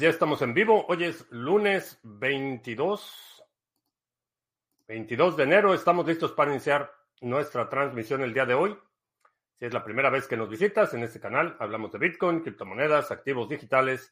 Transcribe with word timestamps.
ya 0.00 0.08
estamos 0.08 0.40
en 0.40 0.54
vivo. 0.54 0.86
Hoy 0.88 1.04
es 1.04 1.26
lunes 1.30 2.00
22, 2.04 3.44
22 4.88 5.36
de 5.36 5.42
enero. 5.42 5.74
Estamos 5.74 6.06
listos 6.06 6.32
para 6.32 6.50
iniciar 6.50 6.90
nuestra 7.20 7.68
transmisión 7.68 8.22
el 8.22 8.32
día 8.32 8.46
de 8.46 8.54
hoy. 8.54 8.78
Si 9.58 9.66
es 9.66 9.74
la 9.74 9.84
primera 9.84 10.08
vez 10.08 10.26
que 10.26 10.38
nos 10.38 10.48
visitas 10.48 10.94
en 10.94 11.02
este 11.02 11.20
canal, 11.20 11.54
hablamos 11.60 11.92
de 11.92 11.98
Bitcoin, 11.98 12.40
criptomonedas, 12.40 13.10
activos 13.10 13.48
digitales 13.48 14.10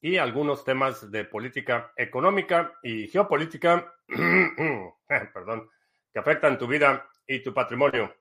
y 0.00 0.16
algunos 0.16 0.64
temas 0.64 1.10
de 1.10 1.24
política 1.24 1.92
económica 1.96 2.78
y 2.82 3.06
geopolítica, 3.08 3.92
perdón, 5.34 5.68
que 6.12 6.18
afectan 6.18 6.56
tu 6.56 6.66
vida 6.66 7.06
y 7.26 7.42
tu 7.42 7.52
patrimonio. 7.52 8.14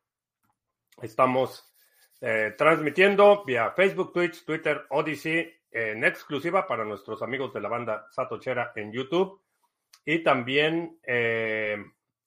Estamos 1.01 1.73
eh, 2.19 2.55
transmitiendo 2.57 3.45
vía 3.45 3.71
Facebook, 3.71 4.11
Twitch, 4.11 4.43
Twitter, 4.43 4.85
Odyssey 4.89 5.58
en 5.71 6.03
exclusiva 6.03 6.67
para 6.67 6.85
nuestros 6.85 7.21
amigos 7.21 7.53
de 7.53 7.61
la 7.61 7.69
banda 7.69 8.07
Satochera 8.11 8.71
en 8.75 8.91
YouTube 8.91 9.41
y 10.05 10.23
también 10.23 10.99
eh, 11.03 11.77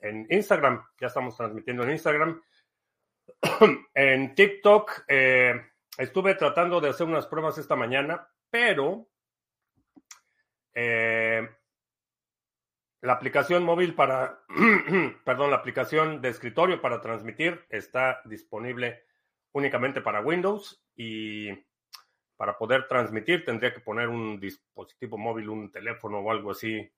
en 0.01 0.27
Instagram. 0.31 0.85
Ya 1.01 1.09
estamos 1.09 1.37
transmitiendo 1.37 1.83
en 1.83 1.91
Instagram. 1.91 2.43
en 3.95 4.35
TikTok 4.35 5.05
eh, 5.09 5.61
estuve 5.97 6.35
tratando 6.35 6.81
de 6.81 6.91
hacer 6.91 7.07
unas 7.07 7.27
pruebas 7.27 7.59
esta 7.59 7.77
mañana, 7.77 8.29
pero 8.51 9.09
eh, 10.75 11.49
la 13.01 13.13
aplicación 13.13 13.65
móvil 13.65 13.95
para, 13.95 14.45
perdón, 15.25 15.51
la 15.51 15.57
aplicación 15.57 16.21
de 16.21 16.29
escritorio 16.29 16.81
para 16.81 17.01
transmitir 17.01 17.65
está 17.69 18.23
disponible 18.25 19.05
únicamente 19.53 20.01
para 20.01 20.21
Windows 20.21 20.85
y 20.95 21.51
para 22.37 22.57
poder 22.59 22.89
transmitir 22.89 23.45
tendría 23.45 23.73
que 23.73 23.81
poner 23.81 24.09
un 24.09 24.41
dispositivo 24.41 25.19
móvil, 25.19 25.49
un 25.49 25.71
teléfono 25.71 26.19
o 26.19 26.31
algo 26.31 26.51
así. 26.51 26.91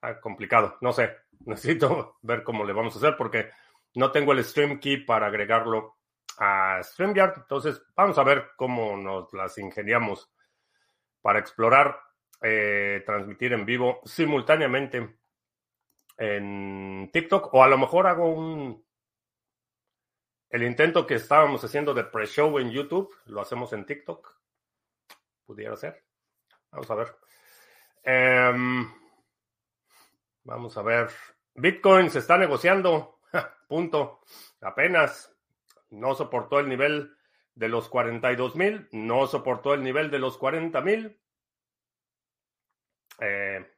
Ah, 0.00 0.20
complicado, 0.20 0.76
no 0.80 0.92
sé. 0.92 1.16
Necesito 1.46 2.18
ver 2.22 2.42
cómo 2.42 2.64
le 2.64 2.72
vamos 2.72 2.94
a 2.94 2.98
hacer 2.98 3.16
porque 3.16 3.50
no 3.94 4.10
tengo 4.10 4.32
el 4.32 4.44
Stream 4.44 4.80
Key 4.80 4.98
para 4.98 5.26
agregarlo 5.26 5.98
a 6.38 6.80
StreamYard. 6.82 7.34
Entonces, 7.38 7.82
vamos 7.94 8.18
a 8.18 8.24
ver 8.24 8.50
cómo 8.56 8.96
nos 8.96 9.32
las 9.32 9.58
ingeniamos 9.58 10.30
para 11.20 11.38
explorar, 11.38 11.98
eh, 12.42 13.02
transmitir 13.06 13.52
en 13.52 13.64
vivo 13.64 14.00
simultáneamente 14.04 15.16
en 16.16 17.10
TikTok 17.12 17.52
o 17.54 17.62
a 17.62 17.68
lo 17.68 17.78
mejor 17.78 18.06
hago 18.06 18.28
un 18.28 18.84
el 20.52 20.64
intento 20.64 21.06
que 21.06 21.14
estábamos 21.14 21.64
haciendo 21.64 21.94
de 21.94 22.04
pre-show 22.04 22.58
en 22.58 22.70
YouTube, 22.70 23.10
lo 23.24 23.40
hacemos 23.40 23.72
en 23.72 23.86
TikTok. 23.86 24.36
Pudiera 25.46 25.74
ser. 25.76 26.04
Vamos 26.70 26.90
a 26.90 26.94
ver. 26.94 27.16
Em, 28.02 28.86
vamos 30.44 30.76
a 30.76 30.82
ver. 30.82 31.08
Bitcoin 31.54 32.10
se 32.10 32.18
está 32.18 32.36
negociando. 32.36 33.20
Punto. 33.66 34.20
Apenas. 34.60 35.34
No 35.88 36.14
soportó 36.14 36.60
el 36.60 36.68
nivel 36.68 37.16
de 37.54 37.68
los 37.70 37.88
42 37.88 38.54
mil. 38.54 38.88
No 38.92 39.26
soportó 39.26 39.72
el 39.72 39.82
nivel 39.82 40.10
de 40.10 40.18
los 40.18 40.36
40 40.36 40.82
mil. 40.82 41.18
Eh, 43.20 43.72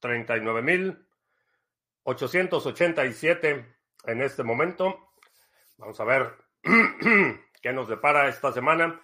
39 0.00 0.62
mil. 0.62 1.06
887 2.04 3.76
en 4.04 4.22
este 4.22 4.42
momento. 4.42 5.07
Vamos 5.78 6.00
a 6.00 6.04
ver 6.04 6.34
qué 7.62 7.72
nos 7.72 7.88
depara 7.88 8.28
esta 8.28 8.52
semana. 8.52 9.00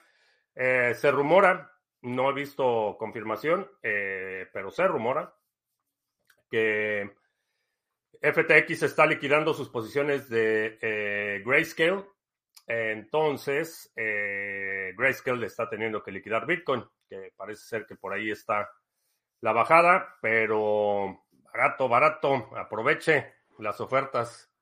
Eh, 0.57 0.93
se 0.95 1.11
rumora, 1.13 1.73
no 2.03 2.31
he 2.31 2.35
visto 2.35 2.97
confirmación, 2.99 3.71
eh, 3.81 4.49
pero 4.53 4.73
se 4.73 4.87
rumora 4.89 5.33
que 6.51 7.15
FTX 8.21 8.83
está 8.83 9.07
liquidando 9.07 9.55
sus 9.55 9.69
posiciones 9.71 10.29
de 10.29 10.79
eh, 10.83 11.43
Grayscale. 11.47 12.07
Entonces, 12.67 13.93
Grayscale 13.95 15.47
está 15.47 15.69
teniendo 15.69 16.03
que 16.03 16.13
liquidar 16.13 16.47
Bitcoin, 16.47 16.83
que 17.07 17.33
parece 17.37 17.63
ser 17.63 17.87
que 17.87 17.95
por 17.95 18.13
ahí 18.13 18.31
está 18.31 18.71
la 19.43 19.53
bajada, 19.53 20.17
pero 20.23 21.25
barato, 21.53 21.89
barato, 21.89 22.57
aproveche 22.57 23.35
las 23.59 23.81
ofertas 23.83 24.54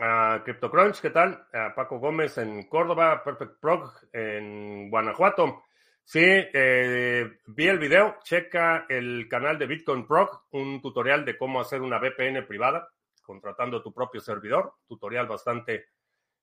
a 0.00 0.42
CryptoCrunch, 0.44 1.00
¿qué 1.00 1.10
tal? 1.10 1.46
A 1.52 1.74
Paco 1.74 1.98
Gómez 1.98 2.38
en 2.38 2.68
Córdoba, 2.68 3.22
Perfect 3.22 3.60
Prog 3.60 3.92
en 4.12 4.90
Guanajuato. 4.90 5.64
Sí, 6.02 6.20
eh, 6.22 7.38
vi 7.46 7.68
el 7.68 7.78
video, 7.78 8.18
checa 8.22 8.86
el 8.88 9.26
canal 9.28 9.58
de 9.58 9.66
Bitcoin 9.66 10.06
Prog, 10.06 10.46
un 10.50 10.82
tutorial 10.82 11.24
de 11.24 11.38
cómo 11.38 11.60
hacer 11.60 11.80
una 11.80 11.98
VPN 11.98 12.46
privada, 12.46 12.88
contratando 13.22 13.82
tu 13.82 13.92
propio 13.92 14.20
servidor, 14.20 14.74
tutorial 14.86 15.26
bastante 15.26 15.86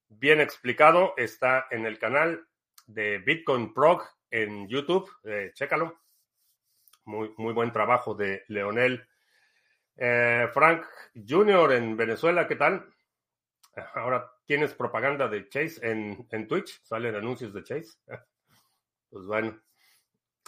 bien 0.08 0.42
explicado, 0.42 1.14
está 1.16 1.68
en 1.70 1.86
el 1.86 2.00
canal 2.00 2.48
de 2.88 3.20
Bitcoin 3.20 3.74
Prog 3.74 4.04
en 4.32 4.68
YouTube, 4.68 5.10
eh, 5.24 5.52
chécalo. 5.54 6.00
Muy, 7.06 7.34
muy 7.38 7.54
buen 7.54 7.72
trabajo 7.72 8.16
de 8.16 8.44
Leonel. 8.48 9.08
Eh, 9.98 10.48
Frank 10.54 10.86
Jr. 11.14 11.74
en 11.74 11.98
Venezuela, 11.98 12.48
¿qué 12.48 12.56
tal? 12.56 12.86
Ahora 13.96 14.30
tienes 14.46 14.74
propaganda 14.74 15.28
de 15.28 15.48
Chase 15.48 15.80
en, 15.82 16.48
Twitch, 16.48 16.82
salen 16.84 17.16
anuncios 17.16 17.54
de 17.54 17.64
Chase. 17.64 17.98
Pues 19.10 19.26
bueno. 19.26 19.62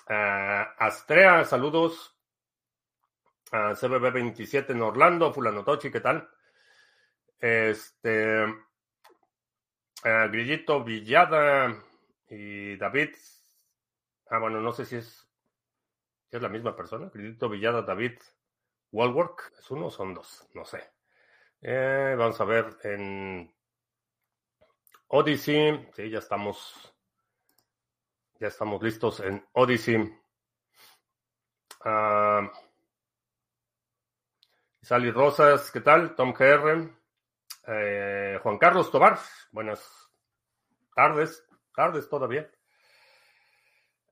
Ah, 0.07 0.73
Astrea, 0.77 1.43
saludos. 1.43 2.15
a 3.51 3.73
CBB27 3.73 4.69
en 4.69 4.81
Orlando, 4.81 5.33
Fulanotochi, 5.33 5.91
¿qué 5.91 5.99
tal? 5.99 6.29
Este. 7.37 8.45
Grillito 10.01 10.81
Villada 10.81 11.77
y 12.29 12.77
David. 12.77 13.09
Ah, 14.29 14.39
bueno, 14.39 14.61
no 14.61 14.71
sé 14.71 14.85
si 14.85 14.95
es, 14.95 15.29
es 16.31 16.41
la 16.41 16.47
misma 16.47 16.73
persona. 16.73 17.11
Grillito 17.13 17.49
Villada, 17.49 17.81
David 17.81 18.17
Wallwork. 18.93 19.51
¿Es 19.59 19.69
uno 19.71 19.87
o 19.87 19.91
son 19.91 20.13
dos? 20.13 20.47
No 20.53 20.63
sé. 20.63 20.92
Eh, 21.65 22.15
vamos 22.17 22.41
a 22.41 22.43
ver 22.43 22.77
en 22.83 23.49
Odyssey. 25.07 25.87
Sí, 25.95 26.09
ya 26.09 26.19
estamos. 26.19 26.93
Ya 28.37 28.47
estamos 28.47 28.83
listos 28.83 29.21
en 29.21 29.47
Odyssey. 29.53 29.95
Uh, 31.85 32.49
Sally 34.81 35.11
Rosas, 35.11 35.71
¿qué 35.71 35.79
tal? 35.79 36.15
Tom 36.15 36.33
GR. 36.33 36.89
Eh, 37.67 38.39
Juan 38.43 38.57
Carlos 38.57 38.91
Tobar, 38.91 39.17
buenas 39.53 40.11
tardes, 40.93 41.45
tardes 41.73 42.09
todavía. 42.09 42.51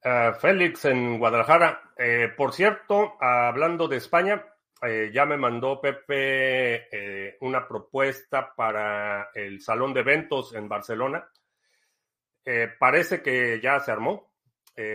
Uh, 0.05 0.33
Félix 0.39 0.85
en 0.85 1.19
Guadalajara. 1.19 1.91
Eh, 1.97 2.29
por 2.37 2.53
cierto, 2.53 3.17
hablando 3.19 3.89
de 3.89 3.97
España, 3.97 4.50
eh, 4.83 5.11
ya 5.13 5.25
me 5.25 5.37
mandó 5.37 5.79
Pepe 5.79 6.87
eh, 6.91 7.37
una 7.41 7.67
propuesta 7.67 8.53
para 8.55 9.29
el 9.35 9.61
salón 9.61 9.93
de 9.93 9.99
eventos 9.99 10.55
en 10.55 10.67
Barcelona. 10.67 11.29
Eh, 12.43 12.69
parece 12.79 13.21
que 13.21 13.59
ya 13.61 13.79
se 13.79 13.91
armó. 13.91 14.31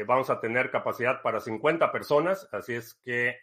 vamos 0.06 0.30
a 0.30 0.40
tener 0.40 0.70
capacidad 0.70 1.22
para 1.22 1.38
50 1.38 1.92
personas, 1.92 2.48
así 2.50 2.74
es 2.74 2.94
que 3.04 3.36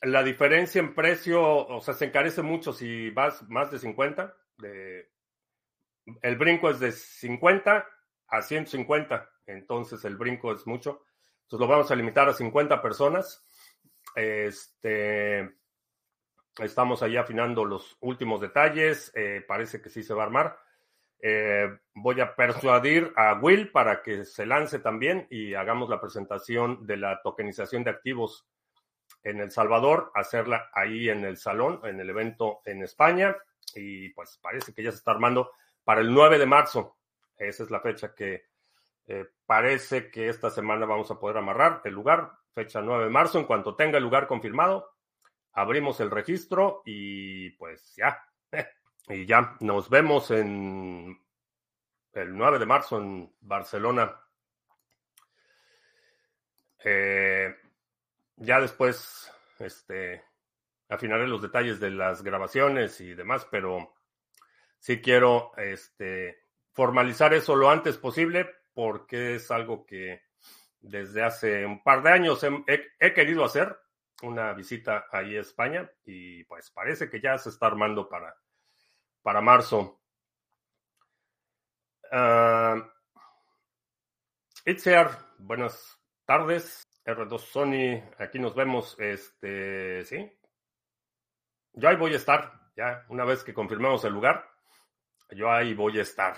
la 0.00 0.22
diferencia 0.22 0.80
en 0.80 0.94
precio, 0.94 1.42
o 1.66 1.80
sea, 1.82 1.92
se 1.92 2.06
encarece 2.06 2.40
mucho 2.40 2.72
si 2.72 3.10
vas 3.10 3.42
más 3.50 3.70
de 3.70 3.78
50. 3.78 4.34
el 6.22 6.36
brinco 6.36 6.70
es 6.70 6.80
de 6.80 6.92
50 6.92 7.86
a 8.28 8.42
150, 8.42 9.30
entonces 9.46 10.02
el 10.06 10.16
brinco 10.16 10.52
es 10.52 10.66
mucho. 10.66 11.04
Entonces 11.54 11.68
lo 11.68 11.72
vamos 11.72 11.90
a 11.92 11.94
limitar 11.94 12.28
a 12.28 12.32
50 12.32 12.82
personas. 12.82 13.46
Este, 14.16 15.54
estamos 16.58 17.00
ahí 17.00 17.16
afinando 17.16 17.64
los 17.64 17.96
últimos 18.00 18.40
detalles. 18.40 19.12
Eh, 19.14 19.44
parece 19.46 19.80
que 19.80 19.88
sí 19.88 20.02
se 20.02 20.14
va 20.14 20.24
a 20.24 20.26
armar. 20.26 20.58
Eh, 21.20 21.68
voy 21.94 22.20
a 22.20 22.34
persuadir 22.34 23.12
a 23.14 23.34
Will 23.34 23.70
para 23.70 24.02
que 24.02 24.24
se 24.24 24.46
lance 24.46 24.80
también 24.80 25.28
y 25.30 25.54
hagamos 25.54 25.88
la 25.88 26.00
presentación 26.00 26.88
de 26.88 26.96
la 26.96 27.22
tokenización 27.22 27.84
de 27.84 27.90
activos 27.90 28.48
en 29.22 29.38
El 29.38 29.52
Salvador, 29.52 30.10
hacerla 30.16 30.70
ahí 30.72 31.08
en 31.08 31.24
el 31.24 31.36
salón, 31.36 31.78
en 31.84 32.00
el 32.00 32.10
evento 32.10 32.62
en 32.64 32.82
España. 32.82 33.36
Y 33.76 34.08
pues 34.08 34.40
parece 34.42 34.74
que 34.74 34.82
ya 34.82 34.90
se 34.90 34.96
está 34.96 35.12
armando 35.12 35.52
para 35.84 36.00
el 36.00 36.12
9 36.12 36.36
de 36.36 36.46
marzo. 36.46 36.98
Esa 37.36 37.62
es 37.62 37.70
la 37.70 37.78
fecha 37.78 38.12
que 38.12 38.42
eh, 39.06 39.26
parece 39.46 40.10
que 40.10 40.28
esta 40.28 40.50
semana 40.50 40.86
vamos 40.86 41.10
a 41.10 41.18
poder 41.18 41.36
amarrar 41.36 41.82
el 41.84 41.92
lugar, 41.92 42.32
fecha 42.54 42.80
9 42.80 43.04
de 43.04 43.10
marzo. 43.10 43.38
En 43.38 43.44
cuanto 43.44 43.76
tenga 43.76 43.98
el 43.98 44.04
lugar 44.04 44.26
confirmado, 44.26 44.94
abrimos 45.52 46.00
el 46.00 46.10
registro 46.10 46.82
y 46.84 47.50
pues 47.50 47.94
ya. 47.96 48.24
y 49.08 49.26
ya 49.26 49.56
nos 49.60 49.90
vemos 49.90 50.30
en 50.30 51.18
el 52.12 52.36
9 52.36 52.58
de 52.58 52.66
marzo 52.66 52.98
en 52.98 53.34
Barcelona. 53.40 54.20
Eh, 56.82 57.54
ya 58.36 58.60
después, 58.60 59.32
este, 59.58 60.22
afinaré 60.88 61.26
los 61.26 61.42
detalles 61.42 61.80
de 61.80 61.90
las 61.90 62.22
grabaciones 62.22 63.00
y 63.00 63.14
demás, 63.14 63.46
pero 63.50 63.94
sí 64.78 65.00
quiero, 65.00 65.52
este, 65.56 66.42
formalizar 66.72 67.32
eso 67.32 67.54
lo 67.56 67.70
antes 67.70 67.96
posible 67.96 68.63
porque 68.74 69.36
es 69.36 69.50
algo 69.50 69.86
que 69.86 70.22
desde 70.80 71.22
hace 71.22 71.64
un 71.64 71.82
par 71.82 72.02
de 72.02 72.10
años 72.10 72.44
he, 72.66 73.14
querido 73.14 73.44
hacer 73.44 73.74
una 74.22 74.52
visita 74.52 75.06
ahí 75.10 75.36
a 75.36 75.40
España 75.40 75.90
y 76.04 76.44
pues 76.44 76.70
parece 76.70 77.08
que 77.08 77.20
ya 77.20 77.38
se 77.38 77.48
está 77.48 77.66
armando 77.66 78.08
para, 78.08 78.34
para 79.22 79.40
marzo. 79.40 80.00
Uh, 82.12 82.82
buenas 85.38 85.98
tardes. 86.24 86.84
R2 87.04 87.38
Sony, 87.38 88.02
aquí 88.18 88.38
nos 88.38 88.54
vemos. 88.54 88.96
Este, 88.98 90.04
sí. 90.04 90.30
Yo 91.74 91.88
ahí 91.88 91.96
voy 91.96 92.12
a 92.14 92.16
estar, 92.16 92.70
ya, 92.76 93.04
una 93.08 93.24
vez 93.24 93.42
que 93.42 93.52
confirmemos 93.52 94.04
el 94.04 94.12
lugar, 94.12 94.48
yo 95.30 95.50
ahí 95.50 95.74
voy 95.74 95.98
a 95.98 96.02
estar. 96.02 96.36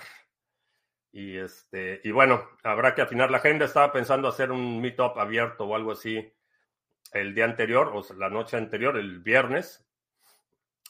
Y 1.11 1.37
este, 1.37 2.01
y 2.03 2.11
bueno, 2.11 2.47
habrá 2.63 2.93
que 2.93 3.01
afinar 3.01 3.31
la 3.31 3.37
agenda. 3.37 3.65
Estaba 3.65 3.91
pensando 3.91 4.27
hacer 4.27 4.51
un 4.51 4.81
meetup 4.81 5.17
abierto 5.17 5.65
o 5.65 5.75
algo 5.75 5.91
así 5.93 6.33
el 7.13 7.33
día 7.33 7.45
anterior, 7.45 7.91
o 7.93 8.03
la 8.15 8.29
noche 8.29 8.57
anterior, 8.57 8.97
el 8.97 9.19
viernes. 9.19 9.83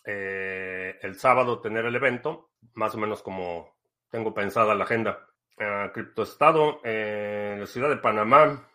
Eh, 0.06 0.98
el 1.02 1.16
sábado 1.20 1.60
tener 1.60 1.86
el 1.86 1.96
evento, 1.96 2.52
más 2.74 2.96
o 2.96 2.98
menos 2.98 3.22
como 3.22 3.78
tengo 4.10 4.34
pensada 4.34 4.74
la 4.74 4.86
agenda. 4.86 5.28
Uh, 5.60 5.92
Criptoestado 5.92 6.82
en 6.84 7.60
la 7.60 7.66
ciudad 7.66 7.90
de 7.90 7.98
Panamá. 7.98 8.70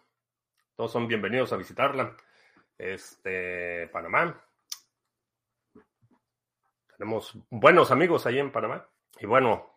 Todos 0.77 0.93
son 0.93 1.07
bienvenidos 1.07 1.53
a 1.53 1.57
visitarla. 1.57 2.17
Este, 2.77 3.89
Panamá. 3.89 4.45
Tenemos 6.99 7.39
buenos 7.51 7.91
amigos 7.91 8.27
ahí 8.27 8.39
en 8.39 8.51
Panamá. 8.51 8.87
Y 9.21 9.27
bueno, 9.27 9.75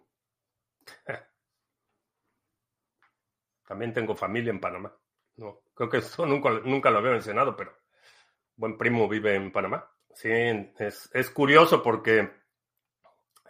También 3.66 3.94
tengo 3.94 4.16
familia 4.16 4.52
en 4.52 4.60
Panamá. 4.60 4.96
No, 5.38 5.62
creo 5.74 5.90
que 5.90 5.98
eso 5.98 6.26
nunca, 6.26 6.50
nunca 6.64 6.90
lo 6.92 7.00
había 7.00 7.12
mencionado, 7.12 7.56
pero 7.56 7.74
buen 8.56 8.78
primo 8.78 9.08
vive 9.08 9.36
en 9.36 9.52
Panamá. 9.52 9.90
Sí, 10.14 10.30
es, 10.32 11.10
es 11.14 11.30
curioso 11.30 11.84
porque 11.84 12.20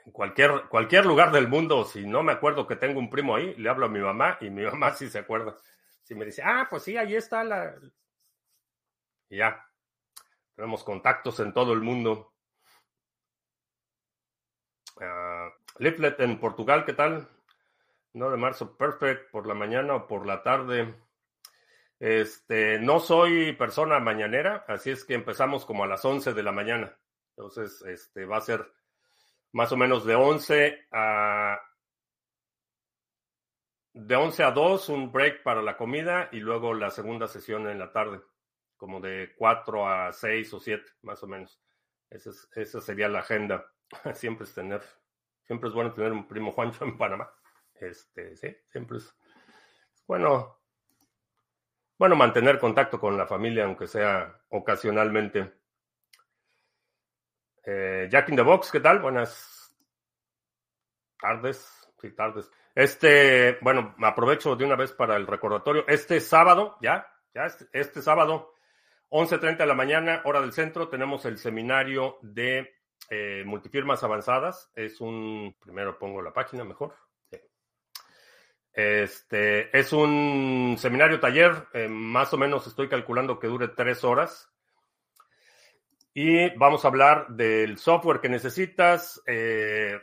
en 0.06 0.12
cualquier, 0.12 0.68
cualquier 0.70 1.06
lugar 1.06 1.32
del 1.32 1.48
mundo, 1.48 1.84
si 1.84 2.06
no 2.06 2.24
me 2.24 2.32
acuerdo 2.32 2.68
que 2.68 2.76
tengo 2.76 3.00
un 3.00 3.10
primo 3.10 3.36
ahí, 3.36 3.56
le 3.56 3.70
hablo 3.70 3.88
a 3.88 3.90
mi 3.90 4.00
mamá 4.00 4.38
y 4.42 4.50
mi 4.50 4.64
mamá 4.66 4.92
sí 4.94 5.10
se 5.10 5.20
acuerda. 5.20 5.58
Si 6.04 6.16
me 6.16 6.26
dice, 6.26 6.44
ah, 6.44 6.68
pues 6.70 6.84
sí, 6.84 6.96
ahí 6.98 7.16
está 7.16 7.44
la... 7.44 7.76
Y 9.30 9.38
ya, 9.38 9.68
tenemos 10.56 10.84
contactos 10.84 11.40
en 11.40 11.52
todo 11.54 11.74
el 11.74 11.82
mundo. 11.82 12.34
Uh, 14.98 15.84
en 16.20 16.40
Portugal, 16.40 16.86
¿qué 16.86 16.94
tal? 16.94 17.28
9 18.16 18.36
de 18.36 18.42
marzo, 18.42 18.78
perfect, 18.78 19.30
por 19.30 19.46
la 19.46 19.54
mañana 19.54 19.96
o 19.96 20.08
por 20.08 20.26
la 20.26 20.42
tarde. 20.42 20.96
Este, 22.00 22.80
no 22.80 23.00
soy 23.00 23.54
persona 23.54 24.00
mañanera, 24.00 24.64
así 24.70 24.90
es 24.90 25.04
que 25.04 25.16
empezamos 25.16 25.66
como 25.66 25.84
a 25.84 25.88
las 25.88 26.04
11 26.04 26.34
de 26.34 26.44
la 26.44 26.54
mañana. 26.54 26.98
Entonces, 27.36 27.82
este, 27.82 28.26
va 28.26 28.38
a 28.38 28.42
ser 28.42 28.72
más 29.52 29.72
o 29.74 29.78
menos 29.78 30.06
de 30.06 30.16
11 30.16 30.88
a 30.92 31.60
de 33.94 34.16
11 34.16 34.44
a 34.44 34.52
2 34.52 34.90
un 34.90 35.12
break 35.12 35.44
para 35.44 35.62
la 35.62 35.78
comida 35.78 36.30
y 36.32 36.40
luego 36.40 36.74
la 36.74 36.92
segunda 36.92 37.28
sesión 37.28 37.68
en 37.68 37.80
la 37.80 37.92
tarde, 37.92 38.22
como 38.78 39.02
de 39.02 39.34
4 39.38 39.90
a 39.90 40.14
6 40.14 40.54
o 40.54 40.60
7, 40.60 40.86
más 41.02 41.22
o 41.24 41.28
menos. 41.28 41.62
Esa, 42.10 42.32
esa 42.56 42.80
sería 42.80 43.10
la 43.10 43.20
agenda. 43.20 43.66
Siempre 44.14 44.46
es 44.46 44.54
tener, 44.54 44.82
siempre 45.44 45.70
es 45.70 45.76
bueno 45.76 45.94
tener 45.94 46.12
un 46.14 46.28
primo 46.28 46.52
Juancho 46.52 46.86
en 46.86 46.98
Panamá. 46.98 47.30
Este, 47.80 48.36
sí, 48.36 48.56
siempre 48.70 48.98
es 48.98 49.16
bueno, 50.08 50.60
bueno 51.98 52.16
mantener 52.16 52.60
contacto 52.60 53.00
con 53.00 53.18
la 53.18 53.26
familia, 53.26 53.66
aunque 53.66 53.88
sea 53.88 54.40
ocasionalmente. 54.50 55.54
Eh, 57.66 58.08
Jack 58.10 58.30
in 58.30 58.36
the 58.36 58.44
Box, 58.44 58.72
¿qué 58.72 58.80
tal? 58.80 59.00
Buenas 59.00 59.76
tardes, 61.20 61.90
sí, 62.00 62.12
tardes. 62.12 62.52
Este, 62.76 63.58
bueno, 63.62 63.96
aprovecho 64.04 64.56
de 64.56 64.66
una 64.66 64.76
vez 64.76 64.92
para 64.92 65.16
el 65.16 65.26
recordatorio. 65.26 65.86
Este 65.88 66.20
sábado, 66.20 66.78
ya, 66.82 67.08
ya, 67.34 67.46
este, 67.46 67.66
este 67.72 68.02
sábado, 68.02 68.54
11.30 69.10 69.58
de 69.58 69.66
la 69.66 69.74
mañana, 69.74 70.22
hora 70.26 70.42
del 70.42 70.54
centro, 70.54 70.88
tenemos 70.88 71.26
el 71.26 71.38
seminario 71.40 72.20
de 72.22 72.76
eh, 73.10 73.44
multifirmas 73.46 74.04
avanzadas. 74.04 74.72
Es 74.76 75.02
un, 75.02 75.56
primero 75.60 75.98
pongo 75.98 76.22
la 76.22 76.34
página 76.34 76.64
mejor. 76.64 76.94
Este 78.76 79.78
es 79.78 79.94
un 79.94 80.76
seminario 80.78 81.22
taller, 81.22 81.70
eh, 81.72 81.88
más 81.88 82.34
o 82.34 82.38
menos 82.38 82.68
estoy 82.68 82.90
calculando 82.90 83.40
que 83.40 83.48
dure 83.48 83.70
tres 83.70 84.04
horas. 84.04 84.52
Y 86.14 86.50
vamos 86.58 86.84
a 86.84 86.90
hablar 86.90 87.30
del 87.30 87.78
software 87.78 88.20
que 88.20 88.28
necesitas, 88.28 89.22
eh, 89.28 89.98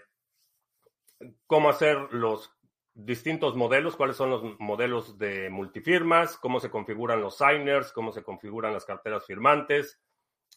cómo 1.47 1.69
hacer 1.69 1.99
los 2.13 2.51
distintos 2.95 3.57
modelos, 3.57 3.95
cuáles 3.95 4.17
son 4.17 4.31
los 4.31 4.59
modelos 4.59 5.19
de 5.19 5.51
multifirmas, 5.51 6.39
cómo 6.39 6.59
se 6.59 6.71
configuran 6.71 7.21
los 7.21 7.37
signers, 7.37 7.93
cómo 7.93 8.11
se 8.11 8.23
configuran 8.23 8.73
las 8.73 8.87
carteras 8.87 9.27
firmantes, 9.27 10.01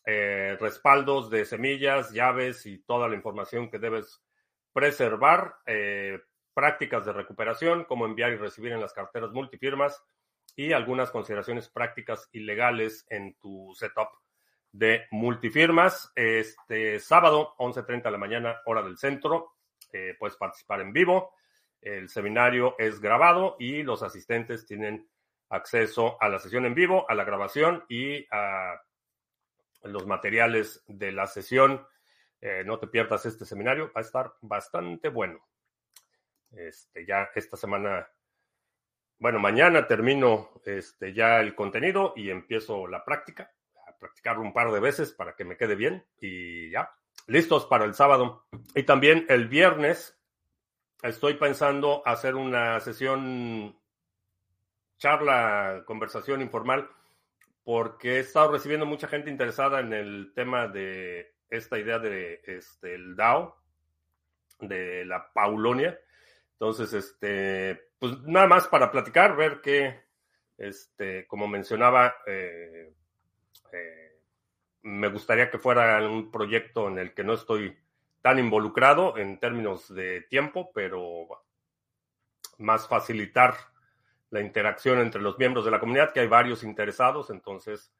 eh, 0.05 0.55
respaldos 0.61 1.29
de 1.29 1.43
semillas, 1.43 2.13
llaves 2.13 2.65
y 2.65 2.77
toda 2.77 3.09
la 3.09 3.15
información 3.15 3.69
que 3.69 3.79
debes 3.79 4.23
preservar 4.71 5.55
prácticas 6.55 7.05
de 7.05 7.13
recuperación, 7.13 7.83
cómo 7.83 8.05
enviar 8.05 8.31
y 8.31 8.37
recibir 8.37 8.71
en 8.71 8.81
las 8.81 8.93
carteras 8.93 9.31
multifirmas 9.31 10.03
y 10.55 10.71
algunas 10.71 11.11
consideraciones 11.11 11.69
prácticas 11.69 12.29
y 12.31 12.39
legales 12.39 13.05
en 13.09 13.35
tu 13.35 13.73
setup 13.75 14.07
de 14.71 15.05
multifirmas. 15.11 16.11
Este 16.15 16.99
sábado, 16.99 17.55
11.30 17.59 18.03
de 18.03 18.11
la 18.11 18.17
mañana, 18.17 18.61
hora 18.65 18.81
del 18.81 18.97
centro, 18.97 19.57
eh, 19.91 20.15
puedes 20.17 20.37
participar 20.37 20.81
en 20.81 20.93
vivo. 20.93 21.33
El 21.81 22.09
seminario 22.09 22.75
es 22.79 22.99
grabado 22.99 23.57
y 23.59 23.83
los 23.83 24.01
asistentes 24.01 24.65
tienen 24.65 25.07
acceso 25.49 26.17
a 26.21 26.29
la 26.29 26.39
sesión 26.39 26.65
en 26.65 26.73
vivo, 26.73 27.05
a 27.09 27.15
la 27.15 27.25
grabación 27.25 27.83
y 27.89 28.25
a 28.31 28.81
los 29.83 30.07
materiales 30.07 30.83
de 30.87 31.11
la 31.11 31.27
sesión. 31.27 31.85
Eh, 32.41 32.63
no 32.65 32.79
te 32.79 32.87
pierdas 32.87 33.25
este 33.25 33.45
seminario, 33.45 33.91
va 33.95 34.01
a 34.01 34.05
estar 34.05 34.33
bastante 34.41 35.09
bueno. 35.09 35.39
Este, 36.55 37.05
ya 37.05 37.29
esta 37.35 37.57
semana, 37.57 38.07
bueno, 39.19 39.39
mañana 39.39 39.87
termino 39.87 40.51
este, 40.65 41.13
ya 41.13 41.39
el 41.39 41.53
contenido 41.55 42.13
y 42.15 42.29
empiezo 42.29 42.87
la 42.87 43.03
práctica, 43.03 43.51
a 43.87 43.97
practicarlo 43.97 44.41
un 44.41 44.53
par 44.53 44.71
de 44.71 44.79
veces 44.79 45.11
para 45.11 45.35
que 45.35 45.43
me 45.43 45.57
quede 45.57 45.75
bien 45.75 46.05
y 46.19 46.71
ya, 46.71 46.95
listos 47.27 47.65
para 47.65 47.85
el 47.85 47.93
sábado. 47.93 48.45
Y 48.73 48.83
también 48.83 49.25
el 49.29 49.47
viernes 49.47 50.17
estoy 51.03 51.35
pensando 51.35 52.01
hacer 52.05 52.35
una 52.35 52.79
sesión, 52.79 53.77
charla, 54.97 55.83
conversación 55.85 56.41
informal, 56.41 56.89
porque 57.63 58.17
he 58.17 58.19
estado 58.19 58.51
recibiendo 58.51 58.85
mucha 58.85 59.07
gente 59.07 59.29
interesada 59.29 59.79
en 59.79 59.93
el 59.93 60.31
tema 60.33 60.67
de 60.67 61.33
esta 61.49 61.79
idea 61.79 61.99
de 61.99 62.41
este, 62.45 62.95
el 62.95 63.15
DAO, 63.15 63.57
de 64.59 65.05
la 65.05 65.31
Paulonia. 65.33 65.99
Entonces, 66.59 66.93
este, 66.93 67.89
pues 67.99 68.17
nada 68.21 68.47
más 68.47 68.67
para 68.67 68.91
platicar, 68.91 69.35
ver 69.35 69.61
que, 69.61 70.05
este, 70.57 71.27
como 71.27 71.47
mencionaba, 71.47 72.15
eh, 72.25 72.93
eh, 73.73 74.19
me 74.83 75.09
gustaría 75.09 75.49
que 75.49 75.59
fuera 75.59 75.97
un 76.07 76.31
proyecto 76.31 76.87
en 76.87 76.97
el 76.97 77.13
que 77.13 77.23
no 77.23 77.33
estoy 77.33 77.77
tan 78.21 78.39
involucrado 78.39 79.17
en 79.17 79.39
términos 79.39 79.93
de 79.93 80.21
tiempo, 80.21 80.71
pero 80.73 81.27
más 82.57 82.87
facilitar 82.87 83.55
la 84.29 84.41
interacción 84.41 84.99
entre 84.99 85.21
los 85.21 85.37
miembros 85.37 85.65
de 85.65 85.71
la 85.71 85.79
comunidad, 85.79 86.13
que 86.13 86.21
hay 86.21 86.27
varios 86.27 86.63
interesados, 86.63 87.29
entonces 87.29 87.93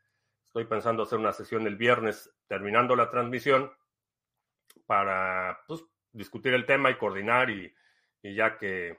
estoy 0.46 0.66
pensando 0.66 1.04
hacer 1.04 1.20
una 1.20 1.34
sesión 1.34 1.68
el 1.68 1.76
viernes 1.76 2.34
terminando 2.48 2.96
la 2.96 3.10
transmisión 3.10 3.72
para 4.86 5.60
pues, 5.68 5.84
discutir 6.14 6.54
el 6.54 6.66
tema 6.66 6.90
y 6.90 6.98
coordinar 6.98 7.50
y 7.50 7.74
y 8.26 8.34
ya 8.34 8.58
que 8.58 8.98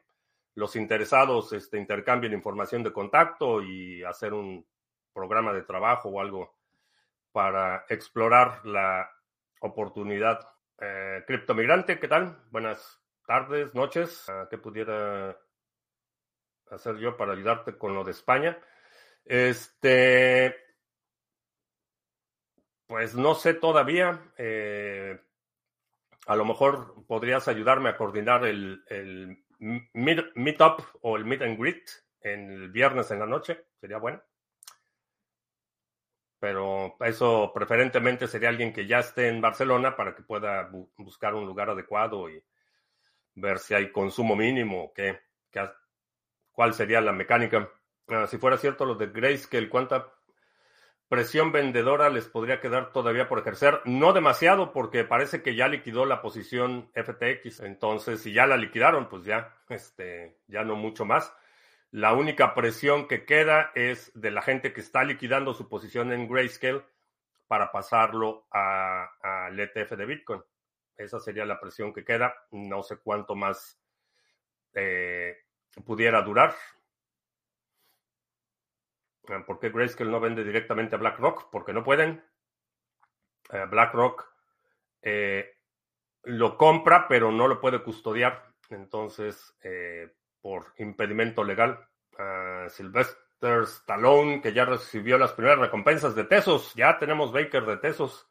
los 0.54 0.76
interesados 0.76 1.52
este, 1.52 1.78
intercambien 1.78 2.32
información 2.32 2.84
de 2.84 2.92
contacto 2.92 3.60
y 3.60 4.04
hacer 4.04 4.32
un 4.32 4.64
programa 5.12 5.52
de 5.52 5.62
trabajo 5.62 6.10
o 6.10 6.20
algo 6.20 6.56
para 7.32 7.84
explorar 7.88 8.64
la 8.64 9.10
oportunidad. 9.60 10.48
Eh, 10.80 11.24
criptomigrante, 11.26 11.98
¿qué 11.98 12.06
tal? 12.06 12.38
Buenas 12.52 13.02
tardes, 13.26 13.74
noches. 13.74 14.26
¿Qué 14.48 14.58
pudiera 14.58 15.36
hacer 16.70 16.96
yo 16.98 17.16
para 17.16 17.32
ayudarte 17.32 17.76
con 17.76 17.94
lo 17.94 18.04
de 18.04 18.12
España? 18.12 18.56
Este, 19.24 20.54
pues 22.86 23.16
no 23.16 23.34
sé 23.34 23.54
todavía. 23.54 24.32
Eh, 24.38 25.18
a 26.26 26.36
lo 26.36 26.44
mejor 26.44 27.06
podrías 27.06 27.48
ayudarme 27.48 27.88
a 27.88 27.96
coordinar 27.96 28.44
el, 28.44 28.84
el 28.88 29.38
meetup 29.58 30.80
o 31.00 31.16
el 31.16 31.24
meet 31.24 31.42
and 31.42 31.58
greet 31.58 31.88
el 32.20 32.70
viernes 32.70 33.10
en 33.10 33.20
la 33.20 33.26
noche. 33.26 33.66
Sería 33.80 33.98
bueno 33.98 34.22
pero 36.38 36.96
eso 37.00 37.50
preferentemente 37.54 38.28
sería 38.28 38.50
alguien 38.50 38.72
que 38.72 38.86
ya 38.86 39.00
esté 39.00 39.28
en 39.28 39.40
Barcelona 39.40 39.96
para 39.96 40.14
que 40.14 40.22
pueda 40.22 40.70
buscar 40.96 41.34
un 41.34 41.46
lugar 41.46 41.70
adecuado 41.70 42.28
y 42.28 42.42
ver 43.34 43.58
si 43.58 43.74
hay 43.74 43.90
consumo 43.90 44.36
mínimo 44.36 44.84
o 44.84 44.92
qué, 44.92 45.20
cuál 46.52 46.74
sería 46.74 47.00
la 47.00 47.12
mecánica. 47.12 47.68
Ah, 48.08 48.26
si 48.28 48.38
fuera 48.38 48.58
cierto 48.58 48.84
lo 48.84 48.94
de 48.94 49.08
Grayscale, 49.08 49.68
¿cuánta 49.68 50.12
presión 51.08 51.52
vendedora 51.52 52.10
les 52.10 52.26
podría 52.26 52.60
quedar 52.60 52.92
todavía 52.92 53.28
por 53.28 53.38
ejercer? 53.38 53.80
No 53.84 54.12
demasiado, 54.12 54.72
porque 54.72 55.04
parece 55.04 55.42
que 55.42 55.54
ya 55.54 55.68
liquidó 55.68 56.04
la 56.04 56.22
posición 56.22 56.90
FTX. 56.94 57.60
Entonces, 57.60 58.22
si 58.22 58.32
ya 58.32 58.46
la 58.46 58.56
liquidaron, 58.56 59.08
pues 59.08 59.24
ya, 59.24 59.56
este, 59.68 60.38
ya 60.46 60.64
no 60.64 60.76
mucho 60.76 61.04
más. 61.04 61.32
La 61.90 62.12
única 62.12 62.54
presión 62.54 63.08
que 63.08 63.24
queda 63.24 63.70
es 63.74 64.12
de 64.14 64.30
la 64.30 64.42
gente 64.42 64.72
que 64.72 64.80
está 64.80 65.04
liquidando 65.04 65.54
su 65.54 65.68
posición 65.68 66.12
en 66.12 66.28
Grayscale 66.28 66.84
para 67.46 67.70
pasarlo 67.70 68.46
al 68.50 69.58
ETF 69.58 69.92
de 69.92 70.06
Bitcoin. 70.06 70.42
Esa 70.96 71.20
sería 71.20 71.44
la 71.44 71.60
presión 71.60 71.92
que 71.92 72.04
queda. 72.04 72.34
No 72.50 72.82
sé 72.82 72.96
cuánto 72.98 73.34
más 73.34 73.78
eh, 74.74 75.36
pudiera 75.84 76.22
durar. 76.22 76.54
Ah, 79.28 79.44
¿Por 79.46 79.58
qué 79.58 79.70
Grayscale 79.70 80.10
no 80.10 80.20
vende 80.20 80.44
directamente 80.44 80.96
a 80.96 80.98
BlackRock? 80.98 81.50
Porque 81.50 81.72
no 81.72 81.84
pueden. 81.84 82.22
Eh, 83.50 83.64
BlackRock 83.70 84.26
eh, 85.02 85.56
lo 86.24 86.56
compra, 86.56 87.06
pero 87.08 87.30
no 87.30 87.48
lo 87.48 87.60
puede 87.60 87.82
custodiar. 87.82 88.54
Entonces, 88.70 89.56
por 90.40 90.72
impedimento 90.78 91.44
legal. 91.44 91.88
Sylvester 92.68 93.62
Stallone, 93.62 94.40
que 94.40 94.52
ya 94.52 94.64
recibió 94.64 95.18
las 95.18 95.32
primeras 95.32 95.58
recompensas 95.58 96.14
de 96.14 96.24
Tesos. 96.24 96.74
Ya 96.74 96.98
tenemos 96.98 97.32
Baker 97.32 97.64
de 97.64 97.76
Tesos. 97.76 98.28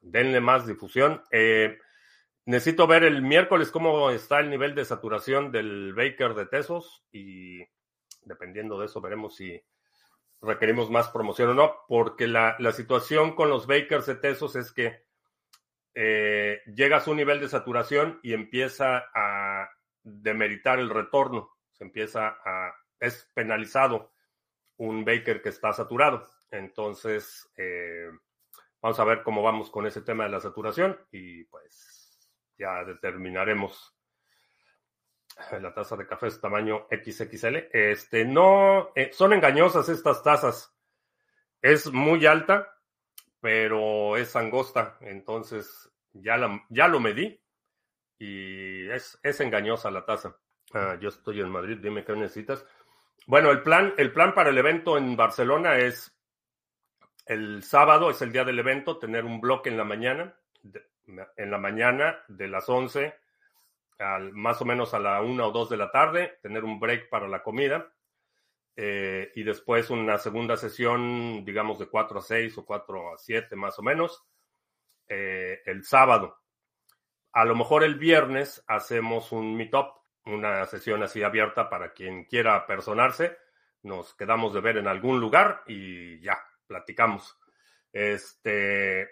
Denle 0.00 0.40
más 0.40 0.66
difusión. 0.66 1.22
Eh, 1.30 1.78
necesito 2.46 2.86
ver 2.86 3.04
el 3.04 3.22
miércoles 3.22 3.70
cómo 3.70 4.10
está 4.10 4.40
el 4.40 4.50
nivel 4.50 4.74
de 4.74 4.84
saturación 4.84 5.52
del 5.52 5.94
Baker 5.94 6.34
de 6.34 6.46
Tesos 6.46 7.04
y 7.12 7.60
dependiendo 8.22 8.78
de 8.78 8.86
eso 8.86 9.00
veremos 9.00 9.36
si 9.36 9.60
requerimos 10.42 10.90
más 10.90 11.08
promoción 11.08 11.50
o 11.50 11.54
no, 11.54 11.76
porque 11.88 12.26
la, 12.26 12.56
situación 12.72 13.34
con 13.34 13.50
los 13.50 13.66
Bakers 13.66 14.06
de 14.06 14.14
Tesos 14.16 14.56
es 14.56 14.72
que 14.72 15.04
eh, 15.94 16.60
llegas 16.74 17.06
a 17.06 17.10
un 17.10 17.16
nivel 17.16 17.40
de 17.40 17.48
saturación 17.48 18.20
y 18.22 18.32
empieza 18.32 19.10
a 19.14 19.68
demeritar 20.02 20.78
el 20.78 20.90
retorno. 20.90 21.50
Se 21.72 21.84
empieza 21.84 22.38
a, 22.44 22.74
es 22.98 23.30
penalizado 23.34 24.12
un 24.76 25.04
Baker 25.04 25.42
que 25.42 25.50
está 25.50 25.72
saturado. 25.72 26.26
Entonces, 26.50 27.50
eh, 27.56 28.10
vamos 28.80 28.98
a 28.98 29.04
ver 29.04 29.22
cómo 29.22 29.42
vamos 29.42 29.70
con 29.70 29.86
ese 29.86 30.02
tema 30.02 30.24
de 30.24 30.30
la 30.30 30.40
saturación 30.40 30.98
y 31.10 31.44
pues 31.44 32.30
ya 32.56 32.84
determinaremos 32.84 33.99
la 35.60 35.72
taza 35.72 35.96
de 35.96 36.06
café 36.06 36.28
es 36.28 36.40
tamaño 36.40 36.86
XXL. 36.90 37.68
Este, 37.72 38.24
no, 38.24 38.90
eh, 38.94 39.10
son 39.12 39.32
engañosas 39.32 39.88
estas 39.88 40.22
tazas. 40.22 40.74
Es 41.62 41.92
muy 41.92 42.26
alta, 42.26 42.76
pero 43.40 44.16
es 44.16 44.34
angosta. 44.36 44.96
Entonces, 45.00 45.90
ya, 46.12 46.36
la, 46.36 46.64
ya 46.68 46.88
lo 46.88 47.00
medí 47.00 47.40
y 48.18 48.88
es, 48.90 49.18
es 49.22 49.40
engañosa 49.40 49.90
la 49.90 50.04
tasa. 50.04 50.36
Ah, 50.72 50.96
yo 51.00 51.08
estoy 51.08 51.40
en 51.40 51.50
Madrid, 51.50 51.78
dime 51.80 52.04
qué 52.04 52.12
necesitas. 52.14 52.64
Bueno, 53.26 53.50
el 53.50 53.62
plan, 53.62 53.94
el 53.96 54.12
plan 54.12 54.34
para 54.34 54.50
el 54.50 54.58
evento 54.58 54.96
en 54.96 55.16
Barcelona 55.16 55.78
es 55.78 56.16
el 57.26 57.62
sábado, 57.62 58.10
es 58.10 58.22
el 58.22 58.32
día 58.32 58.44
del 58.44 58.58
evento, 58.58 58.98
tener 58.98 59.24
un 59.24 59.40
bloque 59.40 59.68
en 59.68 59.76
la 59.76 59.84
mañana, 59.84 60.34
en 61.36 61.50
la 61.50 61.58
mañana 61.58 62.24
de 62.28 62.48
las 62.48 62.68
11 62.68 63.14
al, 64.00 64.32
más 64.32 64.60
o 64.60 64.64
menos 64.64 64.94
a 64.94 64.98
la 64.98 65.20
1 65.22 65.46
o 65.46 65.52
2 65.52 65.70
de 65.70 65.76
la 65.76 65.90
tarde, 65.90 66.38
tener 66.42 66.64
un 66.64 66.80
break 66.80 67.08
para 67.08 67.28
la 67.28 67.42
comida 67.42 67.92
eh, 68.76 69.30
y 69.34 69.42
después 69.42 69.90
una 69.90 70.16
segunda 70.18 70.56
sesión, 70.56 71.44
digamos, 71.44 71.78
de 71.78 71.86
4 71.86 72.18
a 72.18 72.22
6 72.22 72.58
o 72.58 72.64
4 72.64 73.14
a 73.14 73.18
7 73.18 73.54
más 73.56 73.78
o 73.78 73.82
menos, 73.82 74.24
eh, 75.06 75.60
el 75.66 75.84
sábado. 75.84 76.38
A 77.32 77.44
lo 77.44 77.54
mejor 77.54 77.84
el 77.84 77.96
viernes 77.96 78.64
hacemos 78.66 79.32
un 79.32 79.56
meetup, 79.56 79.88
una 80.24 80.64
sesión 80.66 81.02
así 81.02 81.22
abierta 81.22 81.68
para 81.68 81.92
quien 81.92 82.24
quiera 82.24 82.66
personarse. 82.66 83.36
Nos 83.82 84.14
quedamos 84.14 84.54
de 84.54 84.60
ver 84.60 84.78
en 84.78 84.88
algún 84.88 85.20
lugar 85.20 85.62
y 85.66 86.20
ya, 86.20 86.38
platicamos. 86.66 87.38
Este, 87.92 89.08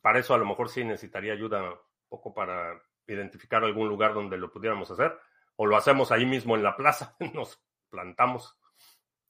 para 0.00 0.18
eso 0.18 0.34
a 0.34 0.38
lo 0.38 0.46
mejor 0.46 0.68
sí 0.68 0.84
necesitaría 0.84 1.32
ayuda 1.32 1.72
un 1.72 1.78
poco 2.08 2.32
para 2.32 2.80
identificar 3.12 3.64
algún 3.64 3.88
lugar 3.88 4.14
donde 4.14 4.38
lo 4.38 4.50
pudiéramos 4.50 4.90
hacer. 4.90 5.18
O 5.56 5.66
lo 5.66 5.76
hacemos 5.76 6.10
ahí 6.10 6.26
mismo 6.26 6.56
en 6.56 6.62
la 6.62 6.76
plaza, 6.76 7.16
nos 7.34 7.62
plantamos. 7.88 8.58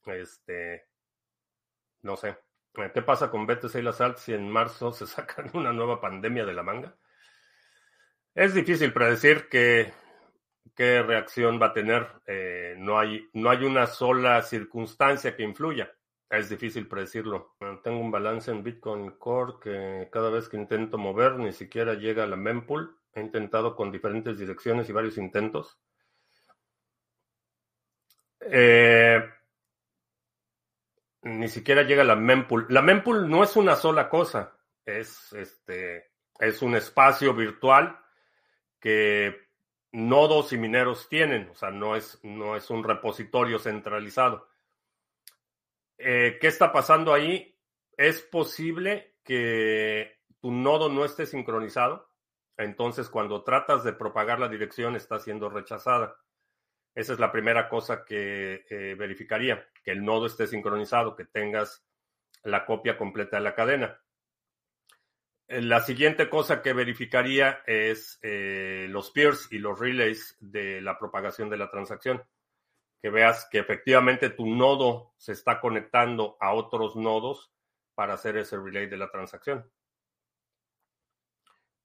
Este, 0.05 0.87
no 2.01 2.15
sé. 2.15 2.37
¿Qué 2.73 3.01
pasa 3.01 3.29
con 3.29 3.45
BTC 3.45 3.75
y 3.75 3.81
las 3.81 3.99
altas 3.99 4.23
si 4.23 4.33
en 4.33 4.49
marzo 4.49 4.93
se 4.93 5.05
sacan 5.05 5.49
una 5.53 5.73
nueva 5.73 5.99
pandemia 5.99 6.45
de 6.45 6.53
la 6.53 6.63
manga? 6.63 6.95
Es 8.33 8.53
difícil 8.53 8.93
predecir 8.93 9.49
qué, 9.49 9.91
qué 10.75 11.01
reacción 11.01 11.61
va 11.61 11.67
a 11.67 11.73
tener. 11.73 12.07
Eh, 12.25 12.75
no, 12.77 12.97
hay, 12.97 13.29
no 13.33 13.49
hay 13.49 13.65
una 13.65 13.87
sola 13.87 14.41
circunstancia 14.41 15.35
que 15.35 15.43
influya. 15.43 15.91
Es 16.29 16.47
difícil 16.47 16.87
predecirlo. 16.87 17.57
Tengo 17.83 17.99
un 17.99 18.09
balance 18.09 18.49
en 18.51 18.63
Bitcoin 18.63 19.11
Core 19.11 19.55
que 19.61 20.09
cada 20.13 20.29
vez 20.29 20.47
que 20.47 20.55
intento 20.55 20.97
mover 20.97 21.37
ni 21.37 21.51
siquiera 21.51 21.93
llega 21.95 22.23
a 22.23 22.27
la 22.27 22.37
mempool. 22.37 22.97
He 23.13 23.21
intentado 23.21 23.75
con 23.75 23.91
diferentes 23.91 24.37
direcciones 24.37 24.89
y 24.89 24.93
varios 24.93 25.17
intentos. 25.17 25.77
Eh, 28.41 29.21
ni 31.23 31.47
siquiera 31.47 31.83
llega 31.83 32.03
la 32.03 32.15
mempool. 32.15 32.65
La 32.69 32.81
mempool 32.81 33.29
no 33.29 33.43
es 33.43 33.55
una 33.55 33.75
sola 33.75 34.09
cosa. 34.09 34.57
Es, 34.85 35.33
este, 35.33 36.11
es 36.39 36.61
un 36.61 36.75
espacio 36.75 37.33
virtual 37.33 37.99
que 38.79 39.51
nodos 39.91 40.53
y 40.53 40.57
mineros 40.57 41.09
tienen, 41.09 41.49
o 41.49 41.55
sea, 41.55 41.69
no 41.69 41.95
es, 41.95 42.19
no 42.23 42.55
es 42.55 42.69
un 42.69 42.83
repositorio 42.83 43.59
centralizado. 43.59 44.47
Eh, 45.97 46.37
¿Qué 46.41 46.47
está 46.47 46.71
pasando 46.71 47.13
ahí? 47.13 47.55
Es 47.95 48.21
posible 48.21 49.15
que 49.23 50.19
tu 50.39 50.51
nodo 50.51 50.89
no 50.89 51.05
esté 51.05 51.25
sincronizado, 51.25 52.09
entonces 52.57 53.09
cuando 53.09 53.43
tratas 53.43 53.83
de 53.83 53.93
propagar 53.93 54.39
la 54.39 54.49
dirección 54.49 54.95
está 54.95 55.19
siendo 55.19 55.49
rechazada. 55.49 56.17
Esa 56.93 57.13
es 57.13 57.19
la 57.19 57.31
primera 57.31 57.69
cosa 57.69 58.03
que 58.03 58.65
eh, 58.69 58.95
verificaría, 58.95 59.67
que 59.83 59.91
el 59.91 60.03
nodo 60.03 60.25
esté 60.25 60.47
sincronizado, 60.47 61.15
que 61.15 61.25
tengas 61.25 61.85
la 62.43 62.65
copia 62.65 62.97
completa 62.97 63.37
de 63.37 63.43
la 63.43 63.55
cadena. 63.55 64.01
La 65.47 65.81
siguiente 65.81 66.29
cosa 66.29 66.61
que 66.61 66.73
verificaría 66.73 67.61
es 67.65 68.19
eh, 68.21 68.87
los 68.89 69.11
peers 69.11 69.51
y 69.51 69.59
los 69.59 69.77
relays 69.79 70.37
de 70.39 70.81
la 70.81 70.97
propagación 70.97 71.49
de 71.49 71.57
la 71.57 71.69
transacción. 71.69 72.23
Que 73.01 73.09
veas 73.09 73.47
que 73.51 73.59
efectivamente 73.59 74.29
tu 74.29 74.45
nodo 74.45 75.13
se 75.17 75.33
está 75.33 75.59
conectando 75.59 76.37
a 76.39 76.53
otros 76.53 76.95
nodos 76.95 77.51
para 77.95 78.13
hacer 78.13 78.37
ese 78.37 78.57
relay 78.57 78.87
de 78.87 78.97
la 78.97 79.11
transacción. 79.11 79.69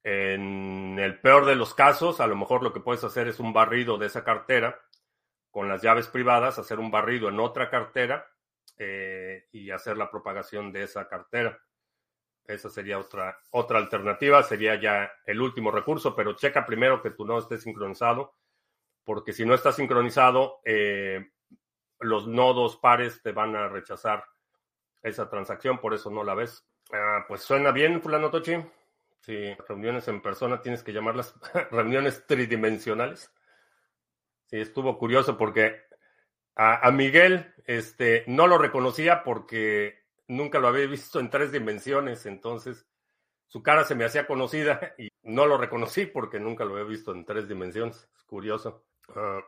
En 0.09 0.97
el 0.99 1.19
peor 1.19 1.45
de 1.45 1.57
los 1.57 1.73
casos, 1.73 2.21
a 2.21 2.27
lo 2.27 2.37
mejor 2.37 2.63
lo 2.63 2.71
que 2.71 2.79
puedes 2.79 3.03
hacer 3.03 3.27
es 3.27 3.41
un 3.41 3.51
barrido 3.51 3.97
de 3.97 4.05
esa 4.05 4.23
cartera 4.23 4.79
con 5.51 5.67
las 5.67 5.81
llaves 5.81 6.07
privadas, 6.07 6.57
hacer 6.57 6.79
un 6.79 6.89
barrido 6.89 7.27
en 7.27 7.41
otra 7.41 7.69
cartera 7.69 8.25
eh, 8.77 9.49
y 9.51 9.69
hacer 9.69 9.97
la 9.97 10.09
propagación 10.09 10.71
de 10.71 10.83
esa 10.83 11.09
cartera. 11.09 11.59
Esa 12.45 12.69
sería 12.69 12.99
otra, 12.99 13.37
otra 13.51 13.79
alternativa, 13.79 14.41
sería 14.43 14.79
ya 14.79 15.11
el 15.25 15.41
último 15.41 15.71
recurso, 15.71 16.15
pero 16.15 16.37
checa 16.37 16.65
primero 16.65 17.01
que 17.01 17.11
tu 17.11 17.25
nodo 17.25 17.39
esté 17.39 17.57
sincronizado, 17.57 18.33
porque 19.03 19.33
si 19.33 19.45
no 19.45 19.55
está 19.55 19.73
sincronizado, 19.73 20.61
eh, 20.63 21.31
los 21.99 22.27
nodos 22.27 22.77
pares 22.77 23.21
te 23.21 23.33
van 23.33 23.57
a 23.57 23.67
rechazar 23.67 24.23
esa 25.03 25.29
transacción, 25.29 25.79
por 25.79 25.93
eso 25.93 26.09
no 26.09 26.23
la 26.23 26.33
ves. 26.33 26.65
Ah, 26.93 27.25
pues 27.27 27.41
suena 27.41 27.71
bien, 27.71 28.01
fulano 28.01 28.31
Tochi. 28.31 28.55
Sí, 29.21 29.53
reuniones 29.67 30.07
en 30.07 30.21
persona 30.21 30.61
tienes 30.61 30.83
que 30.83 30.93
llamarlas 30.93 31.35
reuniones 31.71 32.25
tridimensionales. 32.25 33.31
Sí, 34.45 34.57
estuvo 34.59 34.97
curioso 34.97 35.37
porque 35.37 35.81
a, 36.55 36.89
Miguel 36.91 37.53
este, 37.65 38.23
no 38.27 38.47
lo 38.47 38.57
reconocía 38.57 39.23
porque 39.23 40.05
nunca 40.27 40.59
lo 40.59 40.69
había 40.69 40.87
visto 40.87 41.19
en 41.19 41.29
tres 41.29 41.51
dimensiones, 41.51 42.25
entonces 42.25 42.87
su 43.47 43.61
cara 43.61 43.83
se 43.83 43.95
me 43.95 44.05
hacía 44.05 44.25
conocida 44.25 44.93
y 44.97 45.09
no 45.23 45.45
lo 45.45 45.57
reconocí 45.57 46.05
porque 46.05 46.39
nunca 46.39 46.65
lo 46.65 46.73
había 46.73 46.85
visto 46.85 47.13
en 47.13 47.25
tres 47.25 47.47
dimensiones. 47.47 48.09
Es 48.15 48.23
curioso. 48.23 48.85
Uh, 49.09 49.41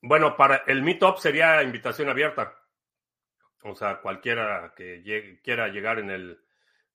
bueno, 0.00 0.36
para 0.36 0.62
el 0.66 0.82
Meetup 0.82 1.18
sería 1.18 1.62
invitación 1.62 2.08
abierta. 2.08 2.56
O 3.64 3.74
sea, 3.74 4.00
cualquiera 4.00 4.72
que 4.76 5.40
quiera 5.42 5.68
llegar 5.68 5.98
en 5.98 6.10
el 6.10 6.40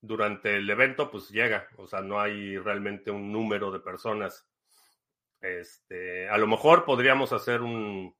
durante 0.03 0.57
el 0.57 0.69
evento, 0.69 1.09
pues 1.09 1.29
llega. 1.29 1.67
O 1.77 1.87
sea, 1.87 2.01
no 2.01 2.19
hay 2.19 2.57
realmente 2.57 3.09
un 3.09 3.31
número 3.31 3.71
de 3.71 3.79
personas. 3.79 4.45
Este, 5.39 6.27
a 6.27 6.37
lo 6.37 6.45
mejor 6.45 6.83
podríamos 6.83 7.31
hacer 7.31 7.61
un, 7.61 8.13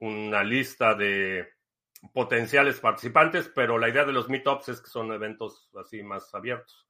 una 0.00 0.44
lista 0.44 0.94
de 0.94 1.48
potenciales 2.12 2.78
participantes, 2.78 3.48
pero 3.48 3.78
la 3.78 3.88
idea 3.88 4.04
de 4.04 4.12
los 4.12 4.28
meetups 4.28 4.68
es 4.68 4.80
que 4.82 4.90
son 4.90 5.10
eventos 5.12 5.70
así 5.76 6.02
más 6.02 6.32
abiertos. 6.34 6.86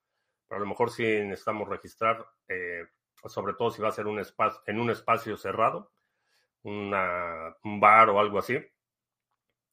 Pero 0.49 0.59
a 0.59 0.65
lo 0.65 0.69
mejor 0.69 0.91
sí 0.91 1.05
necesitamos 1.05 1.69
registrar, 1.69 2.27
eh, 2.49 2.87
sobre 3.25 3.55
todo 3.55 3.71
si 3.71 3.81
va 3.81 3.89
a 3.89 3.93
ser 3.93 4.09
un 4.09 4.19
espacio, 4.19 4.63
en 4.67 4.81
un 4.81 4.91
espacio 4.91 5.37
cerrado, 5.37 5.93
una, 6.63 7.55
un 7.63 7.79
bar 7.79 8.11
o 8.11 8.19
algo 8.19 8.41
así. 8.41 8.59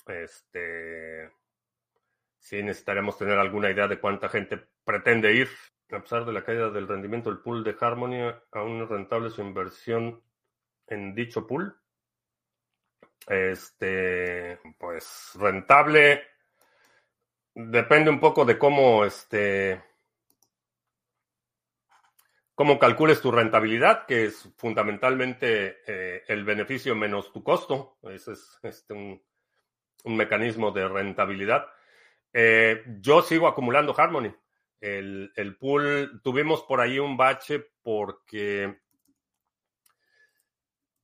Este, 0.06 1.32
sí 2.46 2.62
necesitaremos 2.62 3.18
tener 3.18 3.40
alguna 3.40 3.72
idea 3.72 3.88
de 3.88 4.00
cuánta 4.00 4.30
gente 4.30 4.60
pretende 4.84 5.34
ir. 5.34 5.50
A 5.92 6.00
pesar 6.00 6.26
de 6.26 6.32
la 6.32 6.44
caída 6.44 6.70
del 6.70 6.88
rendimiento 6.88 7.32
del 7.32 7.40
pool 7.40 7.64
de 7.64 7.76
Harmony, 7.80 8.22
aún 8.52 8.84
es 8.84 8.90
rentable 8.90 9.32
su 9.32 9.42
inversión 9.42 10.22
en 10.86 11.16
dicho 11.16 11.48
pool. 11.48 11.76
Este, 13.28 14.60
pues 14.78 15.32
rentable. 15.40 16.22
Depende 17.56 18.12
un 18.12 18.20
poco 18.20 18.46
de 18.46 18.60
cómo, 18.60 19.06
este, 19.06 19.82
cómo 22.54 22.78
calcules 22.78 23.22
tu 23.22 23.32
rentabilidad, 23.32 24.06
que 24.06 24.26
es 24.26 24.54
fundamentalmente 24.56 25.80
eh, 25.88 26.24
el 26.28 26.44
beneficio 26.46 26.94
menos 26.94 27.34
tu 27.34 27.44
costo. 27.44 27.98
Ese 28.04 28.34
es 28.34 28.60
este, 28.62 28.94
un, 28.94 29.20
un 30.04 30.16
mecanismo 30.16 30.70
de 30.70 30.88
rentabilidad. 30.88 31.66
Eh, 32.38 32.84
yo 33.00 33.22
sigo 33.22 33.48
acumulando 33.48 33.98
Harmony. 33.98 34.36
El, 34.82 35.32
el, 35.38 35.56
pool, 35.56 36.20
tuvimos 36.22 36.64
por 36.64 36.82
ahí 36.82 37.00
un 37.00 37.16
bache 37.16 37.66
porque 37.82 38.82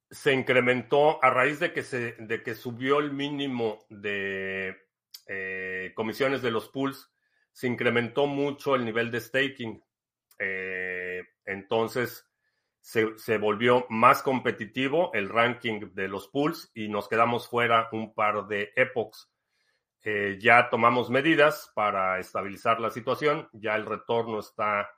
se 0.09 0.33
incrementó 0.33 1.23
a 1.23 1.29
raíz 1.29 1.61
de 1.61 1.71
que, 1.71 1.83
se, 1.83 2.17
de 2.19 2.43
que 2.43 2.53
subió 2.53 2.99
el 2.99 3.13
mínimo 3.13 3.85
de 3.87 4.75
eh, 5.25 5.93
comisiones 5.95 6.41
de 6.41 6.51
los 6.51 6.67
pools, 6.67 7.09
se 7.53 7.67
incrementó 7.67 8.27
mucho 8.27 8.75
el 8.75 8.83
nivel 8.83 9.09
de 9.09 9.21
staking. 9.21 9.81
Eh, 10.37 11.23
entonces 11.45 12.29
se, 12.81 13.17
se, 13.17 13.37
volvió 13.37 13.85
más 13.87 14.21
competitivo 14.21 15.11
el 15.13 15.29
ranking 15.29 15.93
de 15.93 16.09
los 16.09 16.27
pools 16.27 16.71
y 16.73 16.89
nos 16.89 17.07
quedamos 17.07 17.47
fuera 17.47 17.87
un 17.93 18.13
par 18.13 18.47
de 18.47 18.73
epochs. 18.75 19.30
Eh, 20.03 20.37
ya 20.39 20.69
tomamos 20.69 21.09
medidas 21.09 21.71
para 21.75 22.19
estabilizar 22.19 22.79
la 22.79 22.89
situación, 22.89 23.49
ya 23.53 23.75
el 23.75 23.85
retorno 23.85 24.39
está 24.39 24.89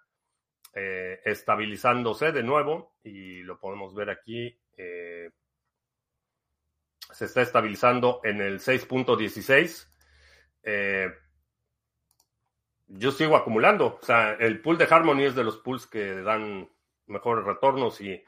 eh, 0.73 1.19
estabilizándose 1.25 2.31
de 2.31 2.43
nuevo 2.43 2.95
y 3.03 3.43
lo 3.43 3.59
podemos 3.59 3.93
ver 3.93 4.09
aquí 4.09 4.57
eh, 4.77 5.29
se 7.11 7.25
está 7.25 7.41
estabilizando 7.41 8.21
en 8.23 8.41
el 8.41 8.59
6.16. 8.59 9.87
Eh, 10.63 11.11
yo 12.87 13.11
sigo 13.11 13.35
acumulando. 13.35 13.99
O 14.01 14.05
sea, 14.05 14.33
el 14.33 14.61
pool 14.61 14.77
de 14.77 14.87
Harmony 14.89 15.23
es 15.23 15.35
de 15.35 15.43
los 15.43 15.57
pools 15.57 15.87
que 15.87 16.21
dan 16.21 16.69
mejores 17.05 17.45
retornos 17.45 18.01
y 18.01 18.23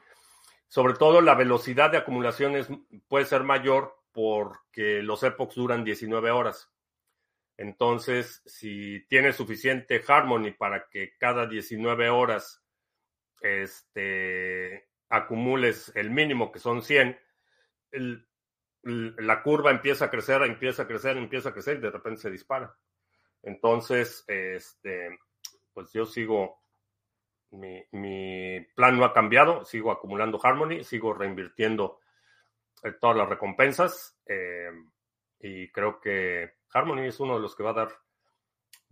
sobre 0.68 0.94
todo 0.94 1.20
la 1.20 1.34
velocidad 1.34 1.90
de 1.90 1.98
acumulación 1.98 2.86
puede 3.08 3.24
ser 3.24 3.42
mayor 3.42 3.95
porque 4.16 5.02
los 5.02 5.22
epochs 5.24 5.56
duran 5.56 5.84
19 5.84 6.30
horas. 6.30 6.72
Entonces, 7.58 8.40
si 8.46 9.06
tienes 9.08 9.36
suficiente 9.36 10.02
Harmony 10.08 10.52
para 10.52 10.88
que 10.88 11.18
cada 11.18 11.46
19 11.46 12.08
horas 12.08 12.64
este, 13.42 14.88
acumules 15.10 15.92
el 15.94 16.10
mínimo, 16.10 16.50
que 16.50 16.60
son 16.60 16.80
100, 16.80 17.18
el, 17.90 18.26
la 18.84 19.42
curva 19.42 19.70
empieza 19.70 20.06
a 20.06 20.10
crecer, 20.10 20.40
empieza 20.44 20.84
a 20.84 20.86
crecer, 20.86 21.18
empieza 21.18 21.50
a 21.50 21.52
crecer 21.52 21.76
y 21.76 21.80
de 21.82 21.90
repente 21.90 22.22
se 22.22 22.30
dispara. 22.30 22.74
Entonces, 23.42 24.24
este, 24.28 25.18
pues 25.74 25.92
yo 25.92 26.06
sigo, 26.06 26.62
mi, 27.50 27.84
mi 27.92 28.66
plan 28.74 28.96
no 28.96 29.04
ha 29.04 29.12
cambiado, 29.12 29.66
sigo 29.66 29.92
acumulando 29.92 30.40
Harmony, 30.42 30.84
sigo 30.84 31.12
reinvirtiendo 31.12 32.00
todas 33.00 33.16
las 33.16 33.28
recompensas 33.28 34.18
eh, 34.26 34.70
y 35.40 35.70
creo 35.70 36.00
que 36.00 36.56
Harmony 36.72 37.06
es 37.06 37.20
uno 37.20 37.34
de 37.34 37.40
los 37.40 37.54
que 37.54 37.62
va 37.62 37.70
a 37.70 37.74
dar, 37.74 37.88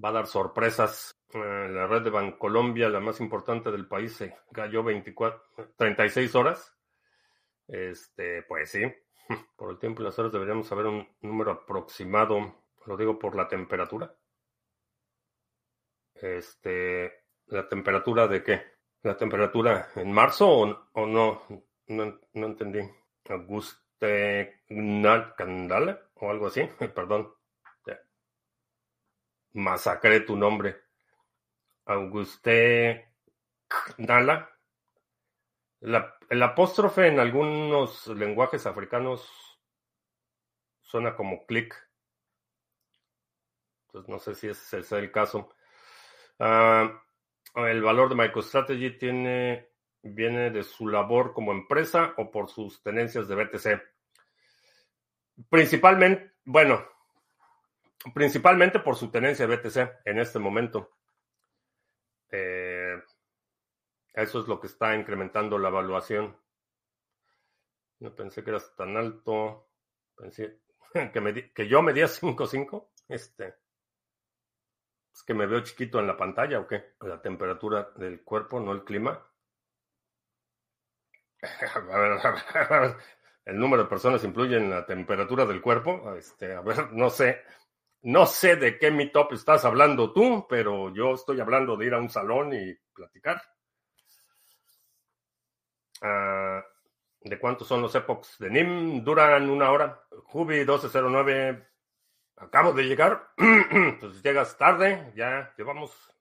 va 0.02 0.08
a 0.10 0.12
dar 0.12 0.26
sorpresas 0.26 1.14
eh, 1.34 1.68
la 1.68 1.88
red 1.88 2.02
de 2.02 2.10
Bancolombia, 2.10 2.88
la 2.88 3.00
más 3.00 3.20
importante 3.20 3.72
del 3.72 3.88
país, 3.88 4.14
se 4.14 4.36
cayó 4.52 4.84
24, 4.84 5.42
36 5.76 6.34
horas. 6.36 6.72
Este, 7.66 8.42
pues 8.42 8.70
sí, 8.70 8.82
por 9.56 9.70
el 9.70 9.78
tiempo 9.78 10.00
y 10.00 10.04
las 10.04 10.18
horas 10.18 10.32
deberíamos 10.32 10.68
saber 10.68 10.86
un 10.86 11.08
número 11.22 11.50
aproximado, 11.50 12.62
lo 12.86 12.96
digo 12.96 13.18
por 13.18 13.34
la 13.34 13.48
temperatura. 13.48 14.14
Este, 16.14 17.24
¿la 17.46 17.68
temperatura 17.68 18.28
de 18.28 18.44
qué? 18.44 18.62
¿La 19.02 19.16
temperatura 19.16 19.90
en 19.96 20.12
marzo 20.12 20.48
o, 20.48 20.88
o 20.92 21.06
no? 21.06 21.42
no? 21.88 22.20
No 22.32 22.46
entendí. 22.46 22.80
Auguste 23.28 24.62
Candala 25.36 26.10
o 26.14 26.30
algo 26.30 26.46
así, 26.46 26.62
perdón. 26.94 27.34
Masacré 29.54 30.20
tu 30.20 30.36
nombre. 30.36 30.82
Auguste 31.86 33.14
Nala. 33.98 34.50
el 35.80 36.42
apóstrofe 36.42 37.06
en 37.06 37.20
algunos 37.20 38.06
lenguajes 38.08 38.66
africanos 38.66 39.60
suena 40.80 41.14
como 41.14 41.46
clic. 41.46 41.74
Entonces 43.86 44.08
no 44.08 44.18
sé 44.18 44.34
si 44.34 44.48
ese 44.48 44.80
es 44.80 44.92
el 44.92 45.12
caso. 45.12 45.50
Uh, 46.38 46.90
el 47.60 47.82
valor 47.82 48.08
de 48.08 48.16
MicroStrategy 48.16 48.98
tiene, 48.98 49.68
viene 50.04 50.50
de 50.50 50.62
su 50.62 50.88
labor 50.88 51.32
como 51.32 51.52
empresa 51.52 52.14
o 52.18 52.30
por 52.30 52.48
sus 52.48 52.82
tenencias 52.82 53.26
de 53.26 53.34
BTC. 53.34 53.82
Principalmente, 55.48 56.32
bueno, 56.44 56.86
principalmente 58.12 58.80
por 58.80 58.96
su 58.96 59.10
tenencia 59.10 59.46
de 59.46 59.56
BTC 59.56 59.76
en 60.04 60.18
este 60.18 60.38
momento. 60.38 60.96
Eh, 62.30 63.02
eso 64.12 64.40
es 64.40 64.46
lo 64.46 64.60
que 64.60 64.66
está 64.66 64.94
incrementando 64.94 65.58
la 65.58 65.68
evaluación. 65.68 66.36
No 68.00 68.14
pensé 68.14 68.44
que 68.44 68.50
eras 68.50 68.74
tan 68.76 68.96
alto. 68.96 69.70
Pensé 70.14 70.60
que, 71.12 71.52
que 71.54 71.68
yo 71.68 71.82
medía 71.82 72.06
5'5". 72.06 72.88
Este. 73.08 73.54
¿Es 75.14 75.22
que 75.22 75.32
me 75.32 75.46
veo 75.46 75.60
chiquito 75.60 76.00
en 76.00 76.06
la 76.06 76.16
pantalla 76.16 76.60
o 76.60 76.66
qué? 76.66 76.94
La 77.00 77.22
temperatura 77.22 77.90
del 77.96 78.22
cuerpo, 78.22 78.60
no 78.60 78.72
el 78.72 78.84
clima. 78.84 79.24
El 83.44 83.58
número 83.58 83.82
de 83.82 83.88
personas 83.88 84.24
influye 84.24 84.56
en 84.56 84.70
la 84.70 84.86
temperatura 84.86 85.44
del 85.44 85.60
cuerpo. 85.60 86.14
Este, 86.14 86.54
a 86.54 86.60
ver, 86.62 86.92
no 86.92 87.10
sé. 87.10 87.42
No 88.02 88.26
sé 88.26 88.56
de 88.56 88.78
qué 88.78 88.90
meetup 88.90 89.32
estás 89.32 89.64
hablando 89.64 90.12
tú, 90.12 90.46
pero 90.48 90.92
yo 90.94 91.14
estoy 91.14 91.40
hablando 91.40 91.76
de 91.76 91.86
ir 91.86 91.94
a 91.94 91.98
un 91.98 92.10
salón 92.10 92.52
y 92.52 92.74
platicar. 92.94 93.42
Uh, 96.02 96.62
¿De 97.20 97.38
cuántos 97.38 97.66
son 97.66 97.80
los 97.80 97.94
epochs 97.94 98.36
de 98.38 98.50
NIM? 98.50 99.02
Duran 99.02 99.48
una 99.48 99.70
hora. 99.70 100.02
Jubi 100.24 100.56
1209. 100.56 101.66
Acabo 102.36 102.72
de 102.72 102.82
llegar. 102.82 103.30
pues 104.00 104.22
llegas 104.22 104.56
tarde. 104.58 105.12
Ya 105.16 105.54
llevamos 105.56 106.13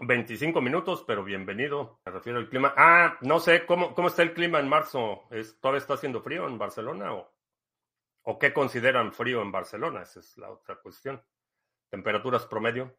25 0.00 0.60
minutos, 0.60 1.04
pero 1.06 1.22
bienvenido. 1.22 2.00
Me 2.04 2.12
refiero 2.12 2.38
al 2.38 2.48
clima. 2.48 2.72
Ah, 2.76 3.18
no 3.20 3.38
sé, 3.38 3.66
¿cómo, 3.66 3.94
cómo 3.94 4.08
está 4.08 4.22
el 4.22 4.32
clima 4.32 4.58
en 4.58 4.68
marzo? 4.68 5.24
¿Es, 5.30 5.60
¿Todavía 5.60 5.78
está 5.78 5.94
haciendo 5.94 6.22
frío 6.22 6.46
en 6.48 6.58
Barcelona 6.58 7.14
o...? 7.14 7.30
¿O 8.22 8.38
qué 8.38 8.52
consideran 8.52 9.12
frío 9.12 9.40
en 9.40 9.50
Barcelona? 9.50 10.02
Esa 10.02 10.20
es 10.20 10.36
la 10.36 10.50
otra 10.50 10.76
cuestión. 10.76 11.22
Temperaturas 11.88 12.46
promedio. 12.46 12.96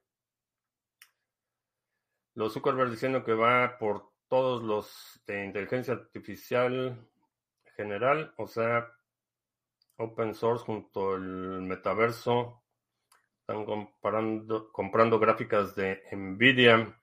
Los 2.33 2.53
Zuckerberg 2.53 2.89
diciendo 2.89 3.23
que 3.23 3.33
va 3.33 3.77
por 3.77 4.11
todos 4.27 4.63
los 4.63 5.21
de 5.27 5.45
inteligencia 5.45 5.93
artificial 5.93 7.07
general, 7.75 8.33
o 8.37 8.47
sea, 8.47 8.91
open 9.97 10.33
source 10.33 10.65
junto 10.65 11.13
al 11.13 11.61
metaverso. 11.61 12.60
Están 13.51 13.65
comparando, 13.65 14.71
comprando 14.71 15.19
gráficas 15.19 15.75
de 15.75 16.03
Nvidia. 16.13 16.97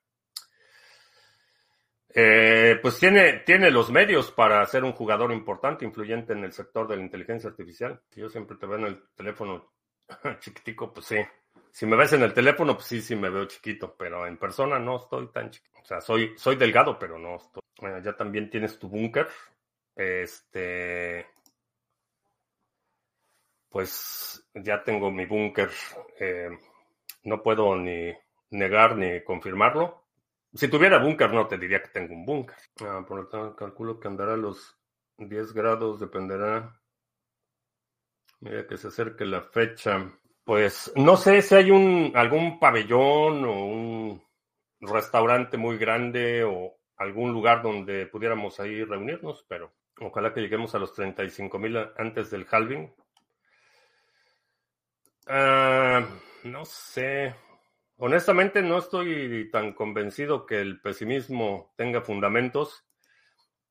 Eh, 2.08 2.78
pues 2.80 2.98
tiene, 2.98 3.40
tiene 3.40 3.70
los 3.70 3.90
medios 3.90 4.32
para 4.32 4.64
ser 4.64 4.82
un 4.82 4.92
jugador 4.92 5.30
importante, 5.30 5.84
influyente 5.84 6.32
en 6.32 6.44
el 6.44 6.52
sector 6.52 6.88
de 6.88 6.96
la 6.96 7.02
inteligencia 7.02 7.50
artificial. 7.50 8.00
Yo 8.12 8.30
siempre 8.30 8.56
te 8.56 8.64
veo 8.64 8.78
en 8.78 8.86
el 8.86 9.02
teléfono 9.14 9.74
chiquitico, 10.40 10.90
pues 10.90 11.04
sí. 11.04 11.18
Si 11.70 11.84
me 11.84 11.96
ves 11.96 12.14
en 12.14 12.22
el 12.22 12.32
teléfono, 12.32 12.74
pues 12.74 12.86
sí, 12.86 13.02
sí 13.02 13.14
me 13.14 13.28
veo 13.28 13.44
chiquito, 13.44 13.94
pero 13.94 14.26
en 14.26 14.38
persona 14.38 14.78
no 14.78 14.96
estoy 14.96 15.28
tan 15.28 15.50
chiquito. 15.50 15.80
O 15.82 15.84
sea, 15.84 16.00
soy, 16.00 16.32
soy 16.38 16.56
delgado, 16.56 16.98
pero 16.98 17.18
no 17.18 17.36
estoy. 17.36 17.60
Bueno, 17.78 17.98
ya 18.02 18.16
también 18.16 18.48
tienes 18.48 18.78
tu 18.78 18.88
búnker. 18.88 19.28
Este. 19.94 21.26
Pues 23.68 24.48
ya 24.54 24.82
tengo 24.82 25.10
mi 25.10 25.26
búnker. 25.26 25.70
Eh, 26.18 26.50
no 27.24 27.42
puedo 27.42 27.76
ni 27.76 28.12
negar 28.50 28.96
ni 28.96 29.22
confirmarlo. 29.22 30.04
Si 30.54 30.68
tuviera 30.68 30.98
búnker, 30.98 31.32
no 31.32 31.46
te 31.46 31.58
diría 31.58 31.82
que 31.82 31.90
tengo 31.90 32.14
un 32.14 32.24
búnker. 32.24 32.56
Ah, 32.80 33.04
por 33.06 33.18
lo 33.18 33.28
tanto, 33.28 33.54
calculo 33.54 34.00
que 34.00 34.08
andará 34.08 34.34
a 34.34 34.38
los 34.38 34.78
10 35.18 35.52
grados, 35.52 36.00
dependerá. 36.00 36.80
Mira 38.40 38.66
que 38.66 38.76
se 38.76 38.88
acerque 38.88 39.26
la 39.26 39.42
fecha. 39.42 40.10
Pues 40.44 40.92
no 40.96 41.16
sé 41.16 41.42
si 41.42 41.54
hay 41.54 41.70
un 41.70 42.12
algún 42.14 42.58
pabellón 42.58 43.44
o 43.44 43.66
un 43.66 44.22
restaurante 44.80 45.58
muy 45.58 45.76
grande 45.76 46.44
o 46.44 46.78
algún 46.96 47.32
lugar 47.32 47.62
donde 47.62 48.06
pudiéramos 48.06 48.58
ahí 48.60 48.82
reunirnos, 48.84 49.44
pero 49.48 49.74
ojalá 50.00 50.32
que 50.32 50.40
lleguemos 50.40 50.74
a 50.74 50.78
los 50.78 50.94
35 50.94 51.58
mil 51.58 51.76
antes 51.96 52.30
del 52.30 52.46
halving. 52.50 52.94
Ah, 55.30 56.08
no 56.44 56.64
sé. 56.64 57.34
Honestamente 57.98 58.62
no 58.62 58.78
estoy 58.78 59.50
tan 59.50 59.74
convencido 59.74 60.46
que 60.46 60.60
el 60.60 60.80
pesimismo 60.80 61.74
tenga 61.76 62.00
fundamentos. 62.00 62.86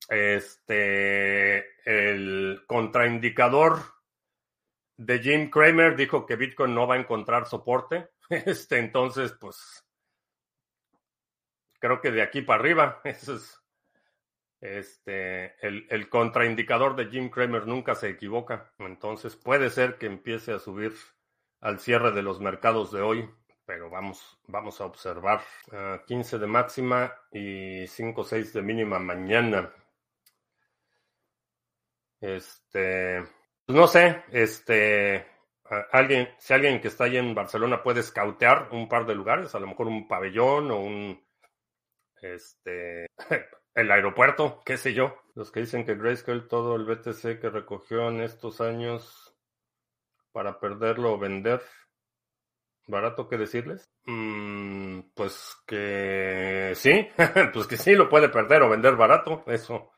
Este, 0.07 1.65
el 1.83 2.63
contraindicador 2.67 3.79
de 4.97 5.19
Jim 5.19 5.49
Cramer 5.49 5.95
dijo 5.95 6.27
que 6.27 6.35
Bitcoin 6.35 6.75
no 6.75 6.85
va 6.87 6.95
a 6.95 6.99
encontrar 6.99 7.47
soporte. 7.47 8.09
Este, 8.29 8.77
entonces, 8.77 9.31
pues, 9.39 9.85
creo 11.79 12.01
que 12.01 12.11
de 12.11 12.21
aquí 12.21 12.41
para 12.41 12.59
arriba, 12.59 13.01
es 13.05 13.63
este, 14.59 15.55
el, 15.65 15.87
el 15.89 16.09
contraindicador 16.09 16.97
de 16.97 17.05
Jim 17.05 17.29
Cramer 17.29 17.65
nunca 17.65 17.95
se 17.95 18.09
equivoca. 18.09 18.73
Entonces, 18.79 19.37
puede 19.37 19.69
ser 19.69 19.97
que 19.97 20.07
empiece 20.07 20.51
a 20.51 20.59
subir 20.59 20.93
al 21.61 21.79
cierre 21.79 22.11
de 22.11 22.21
los 22.21 22.39
mercados 22.39 22.91
de 22.91 23.01
hoy, 23.01 23.29
pero 23.65 23.89
vamos, 23.89 24.39
vamos 24.47 24.79
a 24.81 24.85
observar. 24.85 25.41
15 26.05 26.39
de 26.39 26.47
máxima 26.47 27.13
y 27.31 27.87
5 27.87 28.21
o 28.21 28.23
6 28.23 28.53
de 28.53 28.61
mínima 28.61 28.99
mañana. 28.99 29.73
Este, 32.19 33.21
pues 33.65 33.77
no 33.77 33.87
sé, 33.87 34.23
este, 34.31 35.27
alguien, 35.91 36.29
si 36.39 36.53
alguien 36.53 36.81
que 36.81 36.87
está 36.87 37.03
ahí 37.03 37.17
en 37.17 37.35
Barcelona 37.35 37.83
puede 37.83 38.01
scoutear 38.01 38.69
un 38.71 38.87
par 38.87 39.05
de 39.05 39.15
lugares, 39.15 39.53
a 39.53 39.59
lo 39.59 39.67
mejor 39.67 39.87
un 39.87 40.07
pabellón 40.07 40.71
o 40.71 40.79
un, 40.79 41.21
este, 42.21 43.07
el 43.75 43.91
aeropuerto, 43.91 44.63
qué 44.65 44.77
sé 44.77 44.93
yo. 44.93 45.15
Los 45.35 45.51
que 45.51 45.59
dicen 45.59 45.85
que 45.85 45.95
Grayscale 45.95 46.41
todo 46.41 46.75
el 46.75 46.85
BTC 46.85 47.39
que 47.39 47.49
recogió 47.49 48.09
en 48.09 48.21
estos 48.21 48.61
años 48.61 49.26
para 50.37 50.59
perderlo 50.59 51.13
o 51.13 51.17
vender, 51.17 51.63
barato 52.85 53.27
que 53.27 53.39
decirles. 53.39 53.91
Mm, 54.05 54.99
pues 55.15 55.57
que 55.65 56.73
sí, 56.75 57.07
pues 57.53 57.65
que 57.65 57.75
sí 57.75 57.95
lo 57.95 58.07
puede 58.07 58.29
perder 58.29 58.61
o 58.61 58.69
vender 58.69 58.95
barato, 58.95 59.43
eso. 59.47 59.89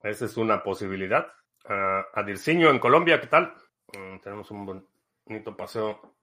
Esa 0.00 0.26
es 0.26 0.36
una 0.36 0.62
posibilidad. 0.62 1.26
Uh, 1.68 2.06
a 2.14 2.22
Dirciño 2.24 2.70
en 2.70 2.78
Colombia, 2.78 3.20
¿qué 3.20 3.26
tal? 3.26 3.52
Mm, 3.98 4.20
tenemos 4.20 4.48
un 4.52 4.86
bonito 5.26 5.56
paseo 5.56 6.14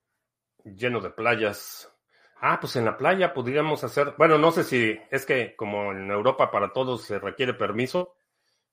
lleno 0.63 1.01
de 1.01 1.09
playas. 1.09 1.93
Ah, 2.39 2.57
pues 2.61 2.77
en 2.77 2.85
la 2.85 2.95
playa 2.95 3.33
podríamos 3.33 3.83
hacer, 3.83 4.15
bueno, 4.17 4.37
no 4.37 4.53
sé 4.53 4.63
si 4.63 4.97
es 5.11 5.25
que 5.25 5.57
como 5.57 5.91
en 5.91 6.09
Europa 6.09 6.49
para 6.49 6.71
todos 6.71 7.03
se 7.03 7.19
requiere 7.19 7.53
permiso, 7.53 8.15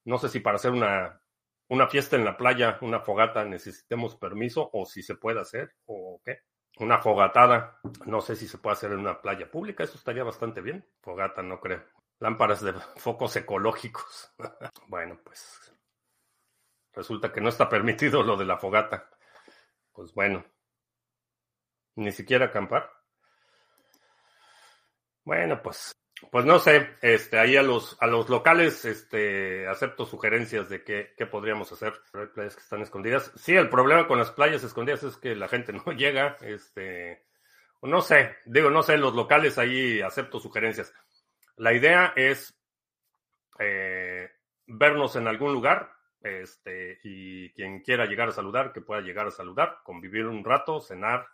no 0.05 0.19
sé 0.19 0.29
si 0.29 0.39
para 0.39 0.55
hacer 0.55 0.71
una, 0.71 1.21
una 1.69 1.89
fiesta 1.89 2.17
en 2.17 2.25
la 2.25 2.37
playa, 2.37 2.79
una 2.81 3.01
fogata, 3.01 3.45
necesitemos 3.45 4.17
permiso 4.17 4.71
o 4.73 4.85
si 4.85 5.03
se 5.03 5.17
puede 5.17 5.41
hacer 5.41 5.75
o 5.87 6.21
qué. 6.25 6.41
Una 6.79 6.99
fogatada, 6.99 7.81
no 8.07 8.21
sé 8.21 8.37
si 8.37 8.47
se 8.47 8.59
puede 8.59 8.75
hacer 8.75 8.93
en 8.93 9.01
una 9.01 9.21
playa 9.21 9.51
pública, 9.51 9.85
eso 9.85 9.97
estaría 9.97 10.23
bastante 10.23 10.61
bien. 10.61 10.87
Fogata, 11.03 11.43
no 11.43 11.61
creo. 11.61 11.83
Lámparas 12.21 12.63
de 12.63 12.73
focos 12.97 13.35
ecológicos. 13.37 14.33
bueno, 14.89 15.19
pues 15.25 15.69
Resulta 16.99 17.33
que 17.33 17.41
no 17.41 17.49
está 17.49 17.69
permitido 17.69 18.25
lo 18.25 18.37
de 18.37 18.45
la 18.45 18.59
fogata. 18.59 19.09
Pues 19.93 20.13
bueno, 20.13 20.45
ni 21.95 22.11
siquiera 22.11 22.47
acampar. 22.47 22.91
Bueno, 25.25 25.63
pues, 25.63 25.95
pues 26.31 26.45
no 26.45 26.59
sé, 26.59 26.97
este, 27.01 27.39
ahí 27.39 27.57
a 27.57 27.63
los, 27.63 27.97
a 28.01 28.07
los 28.07 28.29
locales, 28.29 28.85
este, 28.85 29.69
acepto 29.69 30.05
sugerencias 30.05 30.69
de 30.69 30.83
qué, 30.83 31.15
qué 31.17 31.27
podríamos 31.27 31.71
hacer. 31.73 31.95
Hay 32.13 32.27
playas 32.27 32.57
que 32.57 32.63
están 32.63 32.83
escondidas. 32.83 33.33
Sí, 33.37 33.55
el 33.55 33.69
problema 33.69 34.09
con 34.09 34.19
las 34.19 34.33
playas 34.33 34.65
escondidas 34.65 35.03
es 35.05 35.17
que 35.17 35.37
la 35.37 35.49
gente 35.49 35.73
no 35.73 35.85
llega, 35.97 36.37
este, 36.41 37.25
no 37.83 38.01
sé, 38.01 38.37
digo, 38.47 38.71
no 38.71 38.83
sé, 38.83 38.97
los 38.97 39.15
locales 39.15 39.59
ahí 39.59 40.01
acepto 40.01 40.41
sugerencias. 40.41 40.93
La 41.57 41.73
idea 41.73 42.13
es 42.17 42.59
eh, 43.61 44.31
vernos 44.67 45.15
en 45.17 45.29
algún 45.29 45.53
lugar, 45.53 45.93
este, 46.21 46.99
y 47.05 47.53
quien 47.53 47.81
quiera 47.81 48.07
llegar 48.07 48.29
a 48.29 48.33
saludar, 48.33 48.73
que 48.73 48.81
pueda 48.81 49.01
llegar 49.01 49.29
a 49.29 49.33
saludar, 49.33 49.79
convivir 49.85 50.27
un 50.27 50.45
rato, 50.45 50.81
cenar, 50.81 51.29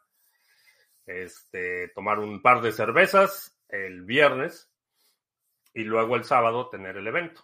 este, 1.06 1.88
tomar 1.94 2.18
un 2.18 2.42
par 2.42 2.60
de 2.60 2.72
cervezas 2.72 3.58
el 3.68 4.02
viernes 4.02 4.73
y 5.74 5.82
luego 5.84 6.16
el 6.16 6.24
sábado 6.24 6.70
tener 6.70 6.96
el 6.96 7.06
evento. 7.06 7.42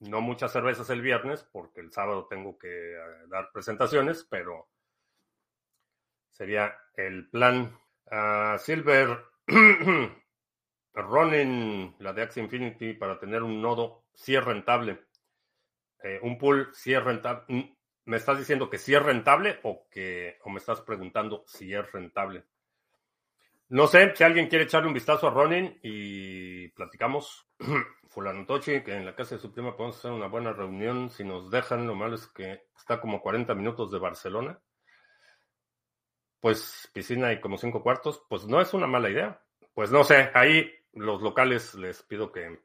No 0.00 0.20
muchas 0.20 0.52
cervezas 0.52 0.90
el 0.90 1.02
viernes 1.02 1.48
porque 1.52 1.80
el 1.80 1.92
sábado 1.92 2.26
tengo 2.28 2.58
que 2.58 2.94
eh, 2.94 2.98
dar 3.28 3.50
presentaciones, 3.52 4.26
pero 4.28 4.68
sería 6.30 6.76
el 6.94 7.28
plan. 7.30 7.78
Uh, 8.06 8.58
Silver 8.58 9.24
Running 10.94 11.94
la 12.00 12.12
de 12.12 12.22
Axie 12.22 12.42
Infinity 12.42 12.94
para 12.94 13.20
tener 13.20 13.42
un 13.42 13.62
nodo 13.62 14.04
si 14.14 14.34
es 14.34 14.44
rentable. 14.44 15.04
Eh, 16.02 16.18
un 16.22 16.38
pool 16.38 16.70
si 16.72 16.92
es 16.92 17.02
rentable. 17.02 17.44
Mm, 17.48 17.60
¿Me 18.06 18.16
estás 18.16 18.38
diciendo 18.38 18.68
que 18.68 18.78
si 18.78 18.94
es 18.94 19.02
rentable 19.02 19.60
o 19.62 19.86
que 19.90 20.38
o 20.42 20.50
me 20.50 20.58
estás 20.58 20.80
preguntando 20.80 21.44
si 21.46 21.72
es 21.72 21.92
rentable? 21.92 22.44
No 23.68 23.86
sé, 23.86 24.16
si 24.16 24.24
alguien 24.24 24.48
quiere 24.48 24.64
echarle 24.64 24.88
un 24.88 24.94
vistazo 24.94 25.28
a 25.28 25.30
Ronin 25.30 25.78
y 25.82 26.68
platicamos. 26.68 27.49
Fulano 28.08 28.44
Tochi, 28.46 28.82
que 28.82 28.96
en 28.96 29.06
la 29.06 29.14
casa 29.14 29.36
de 29.36 29.40
su 29.40 29.52
prima 29.52 29.76
podemos 29.76 29.98
hacer 29.98 30.10
una 30.10 30.26
buena 30.26 30.52
reunión 30.52 31.10
si 31.10 31.22
nos 31.24 31.50
dejan. 31.50 31.86
Lo 31.86 31.94
malo 31.94 32.16
es 32.16 32.26
que 32.26 32.64
está 32.76 33.00
como 33.00 33.20
40 33.20 33.54
minutos 33.54 33.90
de 33.92 33.98
Barcelona. 33.98 34.60
Pues 36.40 36.90
piscina 36.92 37.32
y 37.32 37.40
como 37.40 37.58
cinco 37.58 37.82
cuartos, 37.82 38.24
pues 38.28 38.46
no 38.46 38.60
es 38.60 38.74
una 38.74 38.86
mala 38.86 39.10
idea. 39.10 39.42
Pues 39.74 39.90
no 39.90 40.02
sé, 40.04 40.30
ahí 40.34 40.70
los 40.92 41.22
locales 41.22 41.74
les 41.74 42.02
pido 42.02 42.32
que 42.32 42.60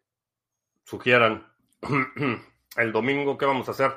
sugieran 0.83 1.45
El 2.75 2.91
domingo, 2.91 3.37
¿qué 3.37 3.45
vamos 3.45 3.67
a 3.67 3.71
hacer? 3.71 3.93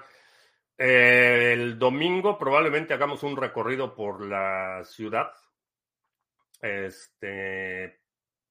Eh, 0.76 1.52
el 1.52 1.78
domingo 1.78 2.38
probablemente 2.38 2.94
hagamos 2.94 3.24
un 3.24 3.36
recorrido 3.36 3.94
por 3.94 4.24
la 4.24 4.84
ciudad. 4.84 5.32
Este 6.60 8.00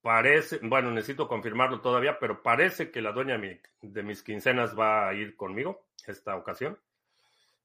parece, 0.08 0.60
bueno, 0.64 0.90
necesito 0.92 1.28
confirmarlo 1.28 1.82
todavía, 1.82 2.18
pero 2.18 2.42
parece 2.42 2.92
que 2.92 3.02
la 3.02 3.12
dueña 3.12 3.38
de 3.82 4.04
mis 4.04 4.24
quincenas 4.24 4.78
va 4.78 5.10
a 5.10 5.14
ir 5.14 5.36
conmigo 5.36 5.88
esta 6.08 6.38
ocasión. 6.38 6.80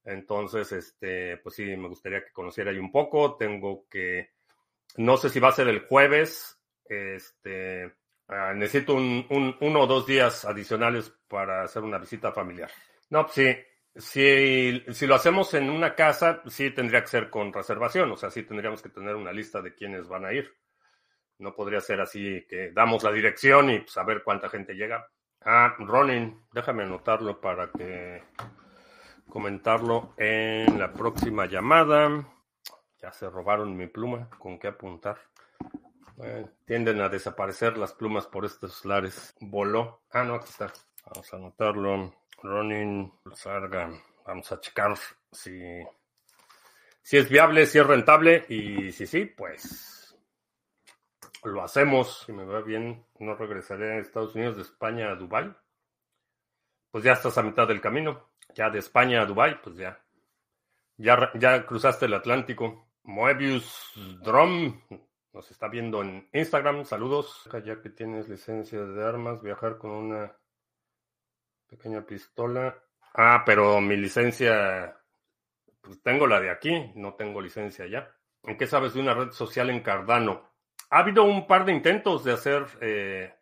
Entonces, 0.05 0.73
este, 0.73 1.37
pues 1.37 1.55
sí, 1.55 1.65
me 1.77 1.87
gustaría 1.87 2.25
que 2.25 2.33
conociera 2.33 2.73
ahí 2.73 2.79
un 2.79 2.91
poco. 2.91 3.37
Tengo 3.37 3.87
que, 3.89 4.31
no 4.97 5.17
sé 5.17 5.29
si 5.29 5.39
va 5.39 5.49
a 5.49 5.53
ser 5.53 5.69
el 5.69 5.87
jueves, 5.87 6.59
este, 6.85 7.93
Ah, 8.35 8.55
necesito 8.55 8.95
un, 8.95 9.27
uno 9.61 9.81
o 9.81 9.87
dos 9.87 10.07
días 10.07 10.47
adicionales 10.47 11.13
para 11.29 11.65
hacer 11.65 11.83
una 11.83 11.99
visita 11.99 12.33
familiar. 12.33 12.71
No, 13.11 13.27
pues 13.27 13.35
sí. 13.35 13.57
Si, 13.95 14.83
si 14.95 15.07
lo 15.07 15.15
hacemos 15.15 15.53
en 15.53 15.69
una 15.69 15.95
casa, 15.95 16.43
sí 16.47 16.71
tendría 16.71 17.03
que 17.03 17.09
ser 17.09 17.29
con 17.29 17.53
reservación, 17.53 18.11
o 18.11 18.17
sea, 18.17 18.31
sí 18.31 18.43
tendríamos 18.43 18.81
que 18.81 18.89
tener 18.89 19.17
una 19.17 19.33
lista 19.33 19.61
de 19.61 19.75
quienes 19.75 20.09
van 20.09 20.25
a 20.25 20.33
ir. 20.33 20.51
No 21.43 21.55
podría 21.55 21.81
ser 21.81 22.01
así 22.01 22.47
que 22.49 22.71
damos 22.71 23.03
la 23.03 23.11
dirección 23.11 23.69
y 23.69 23.85
saber 23.89 24.19
pues, 24.19 24.25
cuánta 24.25 24.49
gente 24.49 24.75
llega. 24.75 25.09
Ah, 25.45 25.75
Ronin, 25.77 26.41
déjame 26.53 26.85
anotarlo 26.85 27.41
para 27.41 27.69
que 27.73 28.23
comentarlo 29.29 30.15
en 30.17 30.79
la 30.79 30.93
próxima 30.93 31.47
llamada. 31.47 32.25
Ya 33.01 33.11
se 33.11 33.29
robaron 33.29 33.77
mi 33.77 33.89
pluma, 33.89 34.31
¿con 34.39 34.59
qué 34.59 34.69
apuntar? 34.69 35.19
tienden 36.65 37.01
a 37.01 37.09
desaparecer 37.09 37.77
las 37.77 37.93
plumas 37.93 38.29
por 38.29 38.45
estos 38.45 38.85
lares. 38.85 39.35
Voló. 39.41 40.03
Ah, 40.13 40.23
no, 40.23 40.37
aquí 40.37 40.51
está. 40.51 40.73
Vamos 41.07 41.33
a 41.33 41.37
anotarlo. 41.37 42.15
Ronin, 42.41 43.13
Sarga. 43.35 43.91
Vamos 44.25 44.53
a 44.53 44.61
checar 44.61 44.95
si, 45.33 45.61
si 47.03 47.17
es 47.17 47.29
viable, 47.29 47.67
si 47.67 47.81
es 47.81 47.87
rentable 47.87 48.45
y 48.49 48.93
si 48.93 49.09
sí, 49.09 49.25
pues 49.25 50.02
lo 51.43 51.63
hacemos. 51.63 52.25
Si 52.27 52.33
me 52.33 52.45
va 52.45 52.61
bien, 52.61 53.05
no 53.19 53.35
regresaré 53.35 53.93
a 53.93 53.99
Estados 53.99 54.35
Unidos 54.35 54.57
de 54.57 54.63
España 54.63 55.11
a 55.11 55.17
Dubai. 55.17 55.55
Pues 56.91 57.05
ya 57.05 57.13
estás 57.13 57.39
a 57.39 57.43
mitad 57.43 57.67
del 57.67 57.81
camino. 57.81 58.31
Ya 58.55 58.71
de 58.71 58.79
España 58.79 59.23
a 59.23 59.27
Dubai, 59.27 59.61
pues 59.63 59.77
ya. 59.77 60.05
Ya, 60.97 61.31
ya 61.35 61.65
cruzaste 61.67 62.07
el 62.07 62.15
Atlántico. 62.15 62.89
Moebius 63.05 63.93
Drum 64.23 64.81
nos 65.33 65.51
está 65.51 65.69
viendo 65.69 66.03
en 66.03 66.29
Instagram. 66.33 66.85
Saludos. 66.85 67.49
Ya 67.65 67.81
que 67.81 67.91
tienes 67.91 68.29
licencia 68.29 68.81
de 68.81 69.05
armas, 69.05 69.43
viajar 69.43 69.79
con 69.79 69.91
una 69.91 70.37
pequeña 71.67 72.05
pistola. 72.05 72.79
Ah, 73.15 73.43
pero 73.45 73.81
mi 73.81 73.97
licencia, 73.97 74.97
pues 75.81 76.03
tengo 76.03 76.27
la 76.27 76.41
de 76.41 76.51
aquí, 76.51 76.93
no 76.95 77.15
tengo 77.15 77.41
licencia 77.41 77.87
ya. 77.87 78.15
¿En 78.45 78.57
qué 78.57 78.67
sabes 78.67 78.95
de 78.95 79.01
una 79.01 79.15
red 79.15 79.31
social 79.31 79.71
en 79.71 79.83
Cardano? 79.83 80.52
Ha 80.93 80.99
habido 80.99 81.25
un 81.25 81.47
par 81.47 81.65
de 81.65 81.73
intentos 81.73 82.23
de 82.23 82.33
hacer 82.33 82.67
eh, 82.83 83.35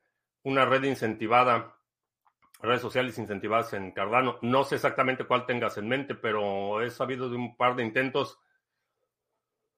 una 0.45 0.65
red 0.67 0.85
incentivada, 0.85 1.77
redes 2.61 2.81
sociales 2.81 3.19
incentivadas 3.19 3.73
en 3.73 3.91
Cardano. 3.91 4.39
No 4.41 4.63
sé 4.63 4.77
exactamente 4.77 5.25
cuál 5.25 5.47
tengas 5.47 5.77
en 5.77 5.89
mente, 5.89 6.15
pero 6.15 6.81
he 6.81 6.91
sabido 6.91 7.29
de 7.29 7.35
un 7.35 7.57
par 7.57 7.75
de 7.75 7.83
intentos 7.83 8.39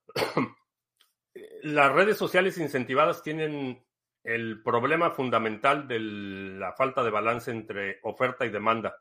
las 1.62 1.92
redes 1.94 2.18
sociales 2.18 2.58
incentivadas 2.58 3.22
tienen 3.22 3.82
el 4.22 4.62
problema 4.62 5.12
fundamental 5.12 5.88
de 5.88 5.98
la 5.98 6.74
falta 6.74 7.02
de 7.02 7.10
balance 7.10 7.50
entre 7.50 8.00
oferta 8.02 8.44
y 8.44 8.50
demanda, 8.50 8.98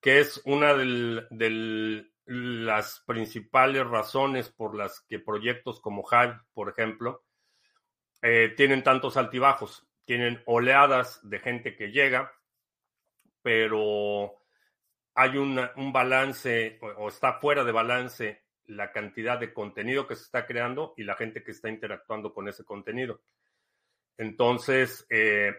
que 0.00 0.18
es 0.18 0.42
una 0.44 0.74
de 0.74 2.04
las 2.26 3.04
principales 3.06 3.86
razones 3.86 4.50
por 4.50 4.74
las 4.74 5.02
que 5.08 5.20
proyectos 5.20 5.80
como 5.80 6.02
Hive, 6.10 6.36
por 6.52 6.68
ejemplo, 6.68 7.22
eh, 8.22 8.52
tienen 8.56 8.82
tantos 8.82 9.16
altibajos. 9.16 9.86
Tienen 10.04 10.42
oleadas 10.46 11.20
de 11.28 11.38
gente 11.38 11.76
que 11.76 11.92
llega, 11.92 12.32
pero 13.42 14.34
hay 15.14 15.36
un 15.36 15.92
balance 15.92 16.78
o 16.96 17.08
está 17.08 17.34
fuera 17.34 17.64
de 17.64 17.72
balance 17.72 18.42
la 18.70 18.92
cantidad 18.92 19.38
de 19.38 19.52
contenido 19.52 20.06
que 20.06 20.16
se 20.16 20.24
está 20.24 20.46
creando 20.46 20.94
y 20.96 21.04
la 21.04 21.16
gente 21.16 21.42
que 21.42 21.50
está 21.50 21.68
interactuando 21.68 22.32
con 22.32 22.48
ese 22.48 22.64
contenido. 22.64 23.20
Entonces, 24.16 25.06
eh, 25.10 25.54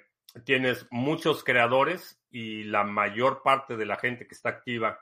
tienes 0.45 0.87
muchos 0.91 1.43
creadores 1.43 2.21
y 2.29 2.63
la 2.63 2.83
mayor 2.83 3.41
parte 3.43 3.75
de 3.75 3.85
la 3.85 3.97
gente 3.97 4.27
que 4.27 4.35
está 4.35 4.49
activa 4.49 4.99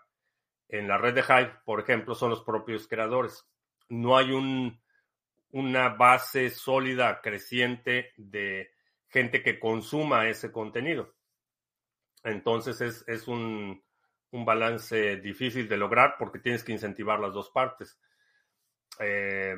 en 0.70 0.88
la 0.88 0.98
red 0.98 1.14
de 1.14 1.22
Hive, 1.22 1.54
por 1.66 1.80
ejemplo, 1.80 2.16
son 2.16 2.32
los 2.32 2.42
propios 2.42 2.88
creadores. 2.88 3.46
No 3.90 4.18
hay 4.18 4.32
un, 4.32 4.80
una 5.52 5.90
base 5.90 6.50
sólida, 6.50 7.22
creciente 7.22 8.14
de 8.18 8.72
gente 9.08 9.42
que 9.42 9.60
consuma 9.60 10.28
ese 10.28 10.52
contenido. 10.52 11.16
Entonces 12.24 12.82
es, 12.82 13.04
es 13.08 13.28
un, 13.28 13.84
un 14.32 14.46
balance 14.46 15.18
difícil 15.18 15.68
de 15.68 15.78
lograr 15.78 16.16
porque 16.20 16.40
tienes 16.40 16.64
que 16.64 16.72
incentivar 16.72 17.20
las 17.20 17.34
dos 17.34 17.50
partes. 17.50 18.00
Eh, 19.00 19.56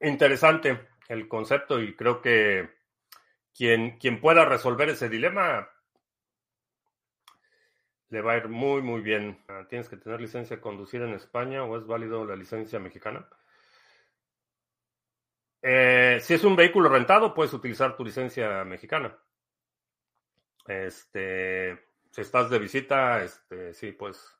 interesante 0.00 0.88
el 1.08 1.28
concepto 1.28 1.80
y 1.80 1.94
creo 1.94 2.20
que 2.20 2.70
quien, 3.54 3.98
quien 3.98 4.20
pueda 4.20 4.44
resolver 4.44 4.88
ese 4.88 5.08
dilema 5.08 5.68
le 8.10 8.20
va 8.22 8.32
a 8.32 8.36
ir 8.38 8.48
muy, 8.48 8.82
muy 8.82 9.00
bien. 9.00 9.38
Ah, 9.48 9.66
¿Tienes 9.68 9.88
que 9.88 9.96
tener 9.96 10.20
licencia 10.20 10.56
de 10.56 10.62
conducir 10.62 11.02
en 11.02 11.14
España 11.14 11.64
o 11.64 11.76
es 11.76 11.86
válido 11.86 12.24
la 12.24 12.36
licencia 12.36 12.78
mexicana? 12.78 13.28
Eh, 15.62 16.18
si 16.20 16.34
es 16.34 16.44
un 16.44 16.56
vehículo 16.56 16.88
rentado, 16.88 17.34
puedes 17.34 17.52
utilizar 17.52 17.96
tu 17.96 18.04
licencia 18.04 18.64
mexicana. 18.64 19.16
Este, 20.66 21.78
si 22.10 22.20
estás 22.20 22.50
de 22.50 22.58
visita, 22.58 23.22
este, 23.22 23.74
sí, 23.74 23.92
pues 23.92 24.38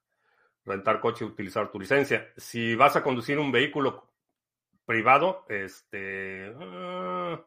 rentar 0.64 1.00
coche 1.00 1.24
y 1.24 1.28
utilizar 1.28 1.70
tu 1.70 1.80
licencia. 1.80 2.32
Si 2.36 2.74
vas 2.74 2.96
a 2.96 3.02
conducir 3.02 3.38
un 3.38 3.50
vehículo 3.50 4.08
privado, 4.84 5.44
este 5.48 6.54
ah, 6.60 7.44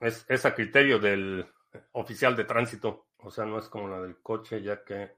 es, 0.00 0.46
a 0.46 0.54
criterio 0.54 0.98
del 0.98 1.46
oficial 1.92 2.34
de 2.36 2.44
tránsito. 2.44 3.09
O 3.22 3.30
sea, 3.30 3.44
no 3.44 3.58
es 3.58 3.68
como 3.68 3.88
la 3.88 4.00
del 4.00 4.20
coche, 4.20 4.62
ya 4.62 4.84
que 4.84 5.16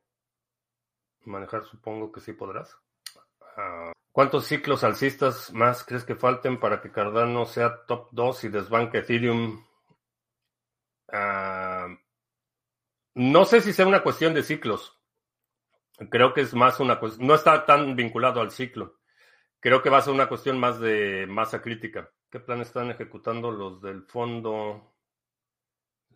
manejar 1.24 1.64
supongo 1.64 2.10
que 2.10 2.20
sí 2.20 2.32
podrás. 2.32 2.76
Ah, 3.56 3.92
¿Cuántos 4.10 4.46
ciclos 4.46 4.84
alcistas 4.84 5.52
más 5.52 5.84
crees 5.84 6.04
que 6.04 6.16
falten 6.16 6.60
para 6.60 6.80
que 6.80 6.90
Cardano 6.90 7.46
sea 7.46 7.84
top 7.86 8.08
2 8.12 8.44
y 8.44 8.48
desbanque 8.48 8.98
Ethereum 8.98 9.64
Ah, 11.12 11.88
no 13.14 13.44
sé 13.44 13.60
si 13.60 13.72
sea 13.72 13.86
una 13.86 14.02
cuestión 14.02 14.32
de 14.34 14.42
ciclos. 14.42 14.98
Creo 16.10 16.32
que 16.32 16.40
es 16.40 16.54
más 16.54 16.80
una 16.80 16.98
cuestión, 16.98 17.26
no 17.26 17.34
está 17.34 17.66
tan 17.66 17.94
vinculado 17.94 18.40
al 18.40 18.50
ciclo. 18.50 18.98
Creo 19.60 19.82
que 19.82 19.90
va 19.90 19.98
a 19.98 20.02
ser 20.02 20.14
una 20.14 20.28
cuestión 20.28 20.58
más 20.58 20.80
de 20.80 21.26
masa 21.28 21.60
crítica. 21.62 22.10
¿Qué 22.30 22.40
plan 22.40 22.62
están 22.62 22.90
ejecutando 22.90 23.50
los 23.50 23.82
del 23.82 24.04
fondo? 24.04 24.94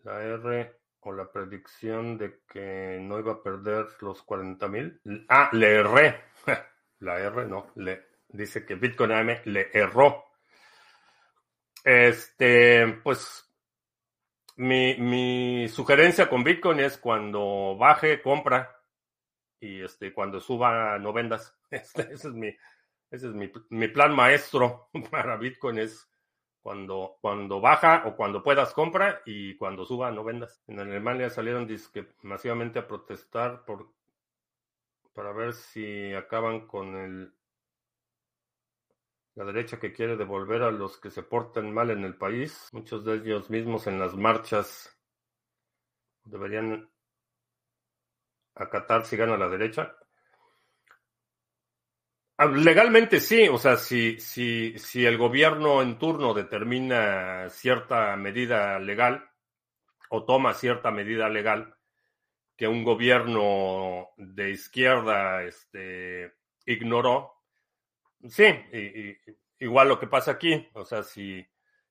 La 0.02 0.22
R 0.22 0.76
o 1.06 1.12
la 1.12 1.30
predicción 1.30 2.18
de 2.18 2.40
que 2.48 2.98
no 3.00 3.20
iba 3.20 3.34
a 3.34 3.42
perder 3.42 3.86
los 4.00 4.22
40 4.24 4.68
mil. 4.68 5.00
Ah, 5.28 5.48
le 5.52 5.74
erré. 5.76 6.20
La 6.98 7.20
R 7.20 7.46
no, 7.46 7.70
le 7.76 8.06
dice 8.28 8.66
que 8.66 8.74
Bitcoin 8.74 9.12
AM 9.12 9.38
le 9.44 9.70
erró. 9.72 10.24
Este, 11.84 12.98
pues 13.04 13.48
mi, 14.56 14.96
mi, 14.96 15.68
sugerencia 15.68 16.28
con 16.28 16.42
Bitcoin 16.42 16.80
es 16.80 16.98
cuando 16.98 17.76
baje, 17.78 18.20
compra. 18.20 18.76
Y 19.60 19.82
este, 19.82 20.12
cuando 20.12 20.40
suba, 20.40 20.98
no 20.98 21.12
vendas. 21.12 21.56
Este, 21.70 22.02
ese 22.12 22.28
es, 22.28 22.34
mi, 22.34 22.48
ese 23.10 23.26
es 23.28 23.34
mi, 23.34 23.52
mi, 23.70 23.88
plan 23.88 24.14
maestro 24.14 24.88
para 25.10 25.36
Bitcoin. 25.36 25.78
Es 25.78 26.08
cuando, 26.66 27.16
cuando 27.20 27.60
baja 27.60 28.02
o 28.06 28.16
cuando 28.16 28.42
puedas, 28.42 28.74
compra. 28.74 29.22
Y 29.24 29.56
cuando 29.56 29.84
suba, 29.84 30.10
no 30.10 30.24
vendas. 30.24 30.64
En 30.66 30.80
Alemania 30.80 31.30
salieron 31.30 31.68
masivamente 32.22 32.80
a 32.80 32.88
protestar 32.88 33.64
por, 33.64 33.92
para 35.12 35.30
ver 35.30 35.52
si 35.52 36.12
acaban 36.12 36.66
con 36.66 36.96
el 36.96 37.32
la 39.36 39.44
derecha 39.44 39.78
que 39.78 39.92
quiere 39.92 40.16
devolver 40.16 40.62
a 40.62 40.72
los 40.72 40.98
que 40.98 41.12
se 41.12 41.22
portan 41.22 41.72
mal 41.72 41.90
en 41.90 42.02
el 42.02 42.16
país, 42.16 42.68
muchos 42.72 43.04
de 43.04 43.14
ellos 43.14 43.48
mismos 43.48 43.86
en 43.86 44.00
las 44.00 44.16
marchas 44.16 44.98
deberían 46.24 46.90
acatar 48.56 49.06
si 49.06 49.16
gana 49.16 49.36
la 49.36 49.48
derecha. 49.48 49.96
Ah, 52.38 52.46
legalmente 52.46 53.20
sí, 53.20 53.48
o 53.48 53.58
sea, 53.58 53.76
si, 53.76 54.20
si, 54.20 54.78
si 54.78 55.06
el 55.06 55.16
gobierno 55.16 55.80
en 55.80 55.98
turno 55.98 56.34
determina 56.34 57.48
cierta 57.48 58.14
medida 58.16 58.78
legal 58.78 59.30
o 60.10 60.24
toma 60.24 60.52
cierta 60.54 60.90
medida 60.90 61.28
legal 61.30 61.76
que 62.56 62.68
un 62.68 62.84
gobierno 62.84 64.10
de 64.16 64.50
izquierda 64.50 65.42
este, 65.44 66.34
ignoró, 66.66 67.36
Sí, 68.28 68.44
y, 68.72 69.16
igual 69.64 69.88
lo 69.88 69.98
que 69.98 70.06
pasa 70.06 70.32
aquí, 70.32 70.68
o 70.74 70.84
sea, 70.84 71.02
si 71.02 71.46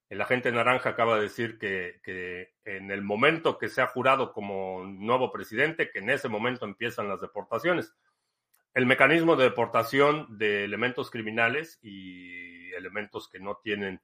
el 0.09 0.21
agente 0.21 0.51
naranja 0.51 0.89
acaba 0.89 1.15
de 1.15 1.23
decir 1.23 1.57
que, 1.57 1.99
que, 2.03 2.53
en 2.65 2.91
el 2.91 3.01
momento 3.01 3.57
que 3.57 3.69
sea 3.69 3.87
jurado 3.87 4.33
como 4.33 4.83
nuevo 4.85 5.31
presidente, 5.31 5.89
que 5.91 5.99
en 5.99 6.09
ese 6.09 6.29
momento 6.29 6.65
empiezan 6.65 7.07
las 7.07 7.21
deportaciones. 7.21 7.93
El 8.75 8.85
mecanismo 8.85 9.35
de 9.35 9.45
deportación 9.45 10.37
de 10.37 10.65
elementos 10.65 11.09
criminales 11.09 11.79
y 11.81 12.73
elementos 12.73 13.29
que 13.29 13.39
no 13.39 13.57
tienen 13.63 14.01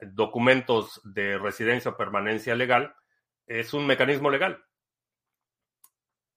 documentos 0.00 1.00
de 1.04 1.38
residencia 1.38 1.90
o 1.90 1.96
permanencia 1.96 2.54
legal 2.54 2.94
es 3.46 3.74
un 3.74 3.86
mecanismo 3.86 4.30
legal. 4.30 4.64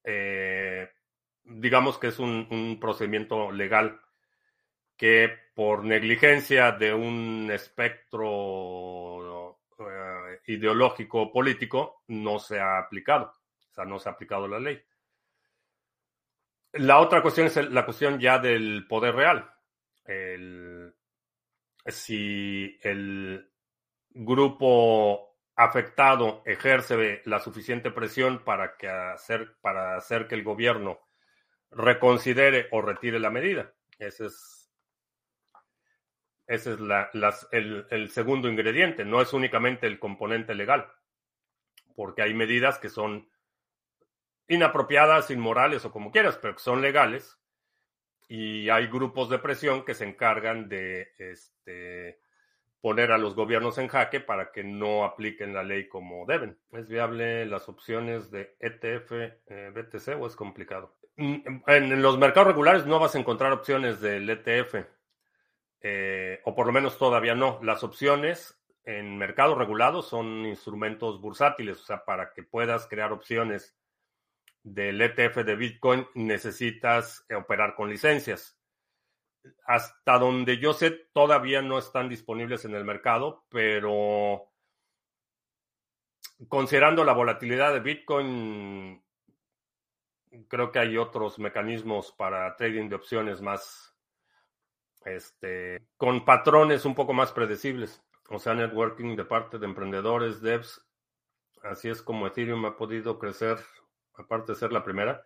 Eh, 0.03 0.89
digamos 1.45 1.97
que 1.97 2.07
es 2.07 2.19
un 2.19 2.77
procedimiento 2.81 3.51
legal 3.51 4.01
que 4.97 5.31
por 5.55 5.85
negligencia 5.85 6.73
de 6.73 6.93
un 6.93 7.49
espectro 7.51 9.59
eh, 9.79 10.39
ideológico 10.47 11.31
político 11.31 12.03
no 12.07 12.39
se 12.39 12.59
ha 12.59 12.79
aplicado, 12.79 13.33
o 13.69 13.73
sea, 13.73 13.85
no 13.85 13.99
se 13.99 14.09
ha 14.09 14.11
aplicado 14.11 14.47
la 14.47 14.59
ley. 14.59 14.83
La 16.73 16.99
otra 16.99 17.21
cuestión 17.21 17.47
es 17.47 17.55
la 17.71 17.85
cuestión 17.85 18.19
ya 18.19 18.39
del 18.39 18.87
poder 18.87 19.15
real. 19.15 19.49
Si 21.85 22.79
el 22.81 23.51
grupo 24.09 25.37
afectado 25.55 26.41
ejerce 26.45 27.21
la 27.25 27.39
suficiente 27.39 27.91
presión 27.91 28.43
para, 28.43 28.75
que 28.75 28.89
hacer, 28.89 29.55
para 29.61 29.97
hacer 29.97 30.27
que 30.27 30.33
el 30.33 30.43
gobierno 30.43 30.99
reconsidere 31.69 32.67
o 32.71 32.81
retire 32.81 33.19
la 33.19 33.29
medida. 33.29 33.71
Ese 33.99 34.25
es, 34.25 34.71
ese 36.47 36.73
es 36.73 37.47
el 37.51 38.09
segundo 38.09 38.49
ingrediente. 38.49 39.05
No 39.05 39.21
es 39.21 39.31
únicamente 39.33 39.85
el 39.85 39.99
componente 39.99 40.55
legal, 40.55 40.91
porque 41.95 42.23
hay 42.23 42.33
medidas 42.33 42.79
que 42.79 42.89
son 42.89 43.29
inapropiadas, 44.47 45.29
inmorales 45.31 45.85
o 45.85 45.91
como 45.91 46.11
quieras, 46.11 46.37
pero 46.41 46.55
que 46.55 46.61
son 46.61 46.81
legales. 46.81 47.39
Y 48.27 48.69
hay 48.69 48.87
grupos 48.87 49.29
de 49.29 49.39
presión 49.39 49.85
que 49.85 49.93
se 49.93 50.05
encargan 50.05 50.69
de 50.69 51.11
este, 51.17 52.19
poner 52.83 53.11
a 53.11 53.17
los 53.17 53.35
gobiernos 53.35 53.77
en 53.77 53.87
jaque 53.87 54.19
para 54.19 54.51
que 54.51 54.63
no 54.63 55.05
apliquen 55.05 55.53
la 55.53 55.63
ley 55.63 55.87
como 55.87 56.25
deben. 56.25 56.57
¿Es 56.71 56.89
viable 56.89 57.45
las 57.45 57.69
opciones 57.69 58.31
de 58.31 58.55
ETF, 58.59 59.11
eh, 59.47 59.71
BTC 59.73 60.19
o 60.19 60.27
es 60.27 60.35
complicado? 60.35 60.95
Mm, 61.15 61.61
en, 61.67 62.01
los 62.01 62.17
mercados 62.17 62.47
regulares 62.47 62.85
no 62.85 62.99
vas 62.99 63.15
a 63.15 63.19
encontrar 63.19 63.53
opciones 63.53 64.01
del 64.01 64.29
ETF, 64.29 64.85
eh, 65.81 66.41
o 66.43 66.55
por 66.55 66.65
lo 66.65 66.73
menos 66.73 66.97
todavía 66.97 67.35
no. 67.35 67.59
Las 67.61 67.83
opciones 67.83 68.59
en 68.83 69.17
mercados 69.17 69.57
regulados 69.57 70.09
son 70.09 70.45
instrumentos 70.45 71.21
bursátiles, 71.21 71.79
o 71.79 71.85
sea, 71.85 72.03
para 72.03 72.33
que 72.33 72.43
puedas 72.43 72.87
crear 72.87 73.13
opciones 73.13 73.77
del 74.63 75.01
ETF 75.01 75.43
de 75.43 75.55
Bitcoin 75.55 76.07
necesitas 76.15 77.25
eh, 77.29 77.35
operar 77.35 77.75
con 77.75 77.89
licencias. 77.89 78.57
Hasta 79.65 80.17
donde 80.17 80.57
yo 80.57 80.73
sé, 80.73 80.91
todavía 81.13 81.61
no 81.61 81.77
están 81.77 82.07
disponibles 82.07 82.63
en 82.63 82.75
el 82.75 82.85
mercado, 82.85 83.45
pero 83.49 84.49
considerando 86.47 87.03
la 87.03 87.13
volatilidad 87.13 87.73
de 87.73 87.79
Bitcoin, 87.81 89.03
creo 90.47 90.71
que 90.71 90.79
hay 90.79 90.97
otros 90.97 91.39
mecanismos 91.39 92.13
para 92.13 92.55
trading 92.55 92.87
de 92.87 92.95
opciones 92.95 93.41
más, 93.41 93.93
este, 95.05 95.85
con 95.97 96.23
patrones 96.23 96.85
un 96.85 96.95
poco 96.95 97.11
más 97.11 97.33
predecibles. 97.33 98.01
O 98.29 98.39
sea, 98.39 98.53
networking 98.53 99.17
de 99.17 99.25
parte 99.25 99.59
de 99.59 99.65
emprendedores, 99.65 100.41
devs. 100.41 100.81
Así 101.61 101.89
es 101.89 102.01
como 102.01 102.27
Ethereum 102.27 102.65
ha 102.65 102.77
podido 102.77 103.19
crecer 103.19 103.57
aparte 104.17 104.53
de 104.53 104.57
ser 104.57 104.71
la 104.71 104.83
primera, 104.83 105.23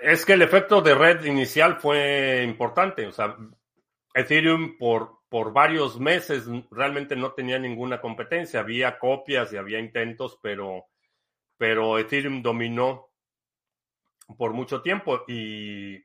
es 0.00 0.24
que 0.24 0.34
el 0.34 0.42
efecto 0.42 0.80
de 0.80 0.94
red 0.94 1.24
inicial 1.24 1.76
fue 1.76 2.42
importante. 2.44 3.06
O 3.06 3.12
sea, 3.12 3.36
Ethereum 4.14 4.76
por, 4.78 5.20
por 5.28 5.52
varios 5.52 5.98
meses 5.98 6.46
realmente 6.70 7.16
no 7.16 7.32
tenía 7.32 7.58
ninguna 7.58 8.00
competencia. 8.00 8.60
Había 8.60 8.98
copias 8.98 9.52
y 9.52 9.56
había 9.56 9.80
intentos, 9.80 10.38
pero, 10.42 10.86
pero 11.56 11.98
Ethereum 11.98 12.42
dominó 12.42 13.10
por 14.38 14.52
mucho 14.52 14.82
tiempo 14.82 15.24
y, 15.26 15.96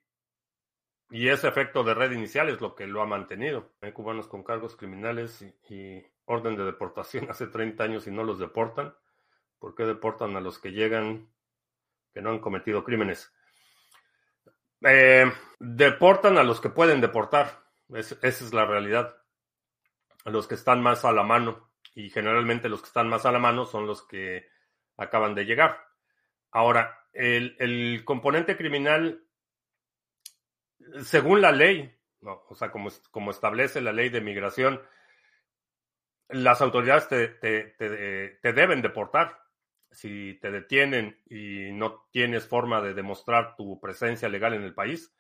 y 1.09 1.29
ese 1.29 1.47
efecto 1.47 1.83
de 1.83 1.93
red 1.93 2.11
inicial 2.11 2.49
es 2.49 2.59
lo 2.61 2.75
que 2.75 2.87
lo 2.87 3.01
ha 3.01 3.05
mantenido. 3.05 3.73
Hay 3.81 3.91
cubanos 3.91 4.27
con 4.27 4.43
cargos 4.43 4.75
criminales 4.75 5.41
y, 5.41 5.73
y 5.73 6.05
orden 6.25 6.55
de 6.55 6.65
deportación 6.65 7.27
hace 7.29 7.47
30 7.47 7.83
años 7.83 8.07
y 8.07 8.11
no 8.11 8.23
los 8.23 8.39
deportan. 8.39 8.95
¿Por 9.59 9.75
qué 9.75 9.83
deportan 9.83 10.35
a 10.35 10.41
los 10.41 10.59
que 10.59 10.71
llegan 10.71 11.31
que 12.13 12.21
no 12.21 12.29
han 12.29 12.39
cometido 12.39 12.83
crímenes? 12.83 13.33
Eh, 14.81 15.31
deportan 15.59 16.37
a 16.37 16.43
los 16.43 16.61
que 16.61 16.69
pueden 16.69 17.01
deportar. 17.01 17.63
esa 17.89 18.17
es 18.21 18.53
la 18.53 18.65
realidad. 18.65 19.17
A 20.25 20.29
los 20.29 20.47
que 20.47 20.55
están 20.55 20.81
más 20.81 21.05
a 21.05 21.11
la 21.11 21.23
mano. 21.23 21.71
Y 21.95 22.09
generalmente 22.09 22.69
los 22.69 22.81
que 22.81 22.87
están 22.87 23.09
más 23.09 23.25
a 23.25 23.31
la 23.31 23.39
mano 23.39 23.65
son 23.65 23.87
los 23.87 24.05
que 24.05 24.47
acaban 24.97 25.33
de 25.33 25.45
llegar. 25.45 25.83
Ahora, 26.51 27.05
el, 27.13 28.03
componente 28.05 28.55
criminal, 28.55 29.25
según 31.03 31.41
la 31.41 31.51
ley, 31.51 31.91
o 32.21 32.55
sea, 32.55 32.71
como, 32.71 32.89
como 33.09 33.31
establece 33.31 33.81
la 33.81 33.93
ley 33.93 34.09
de 34.09 34.21
migración, 34.21 34.81
las 36.29 36.61
autoridades 36.61 37.07
te 37.07 38.53
deben 38.53 38.81
deportar 38.81 39.46
si 39.91 40.35
te 40.41 40.51
detienen 40.51 41.19
y 41.25 41.71
no 41.71 42.07
tienes 42.11 42.47
forma 42.47 42.81
de 42.81 42.93
demostrar 42.93 43.55
tu 43.55 43.79
presencia 43.79 44.29
legal 44.29 44.53
en 44.53 44.63
el 44.63 44.73
país, 44.73 45.13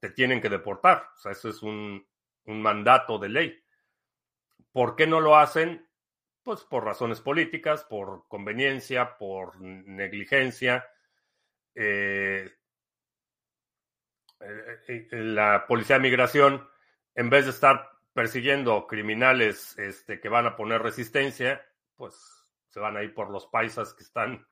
te 0.00 0.10
tienen 0.10 0.40
que 0.40 0.48
deportar. 0.48 1.08
O 1.14 1.16
sea, 1.16 1.32
eso 1.32 1.48
es 1.48 1.62
un, 1.62 2.06
mandato 2.46 3.18
de 3.18 3.28
ley. 3.30 3.64
¿Por 4.70 4.96
qué 4.96 5.06
no 5.06 5.20
lo 5.20 5.36
hacen? 5.36 5.88
Pues 6.42 6.62
por 6.64 6.84
razones 6.84 7.20
políticas, 7.20 7.84
por 7.84 8.28
conveniencia, 8.28 9.16
por 9.16 9.58
negligencia. 9.60 10.86
Eh, 11.74 12.50
eh, 14.40 14.78
eh, 14.88 15.08
la 15.10 15.66
policía 15.66 15.96
de 15.96 16.02
migración, 16.02 16.68
en 17.14 17.30
vez 17.30 17.46
de 17.46 17.52
estar 17.52 17.90
persiguiendo 18.12 18.86
criminales 18.86 19.78
este, 19.78 20.20
que 20.20 20.28
van 20.28 20.46
a 20.46 20.56
poner 20.56 20.82
resistencia, 20.82 21.64
pues 21.96 22.43
se 22.74 22.80
van 22.80 22.96
a 22.96 23.04
ir 23.04 23.14
por 23.14 23.30
los 23.30 23.46
paisas 23.46 23.94
que 23.94 24.02
están 24.02 24.44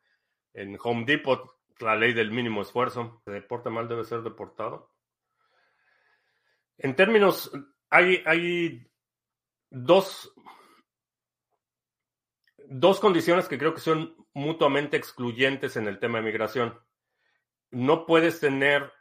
en 0.55 0.79
Home 0.81 1.05
Depot, 1.05 1.59
la 1.81 1.97
ley 1.97 2.13
del 2.13 2.31
mínimo 2.31 2.63
esfuerzo. 2.63 3.21
Se 3.25 3.33
deporta 3.33 3.69
mal, 3.69 3.89
debe 3.89 4.05
ser 4.05 4.23
deportado. 4.23 4.95
En 6.79 6.95
términos, 6.95 7.51
hay, 7.91 8.23
hay 8.25 8.89
dos, 9.71 10.33
dos 12.69 13.01
condiciones 13.01 13.49
que 13.49 13.59
creo 13.59 13.75
que 13.75 13.81
son 13.81 14.15
mutuamente 14.35 14.97
excluyentes 14.97 15.77
en 15.77 15.89
el 15.89 15.99
tema 15.99 16.19
de 16.19 16.25
migración. 16.25 16.79
No 17.73 18.07
puedes 18.07 18.39
tener 18.39 18.93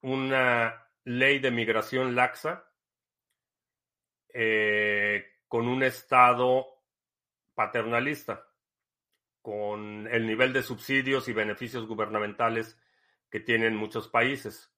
una 0.00 0.84
ley 1.04 1.38
de 1.38 1.52
migración 1.52 2.16
laxa 2.16 2.68
eh, 4.34 5.26
con 5.46 5.68
un 5.68 5.84
Estado 5.84 6.71
paternalista, 7.54 8.46
con 9.42 10.06
el 10.06 10.26
nivel 10.26 10.52
de 10.52 10.62
subsidios 10.62 11.28
y 11.28 11.32
beneficios 11.32 11.86
gubernamentales 11.86 12.78
que 13.28 13.40
tienen 13.40 13.76
muchos 13.76 14.08
países. 14.08 14.72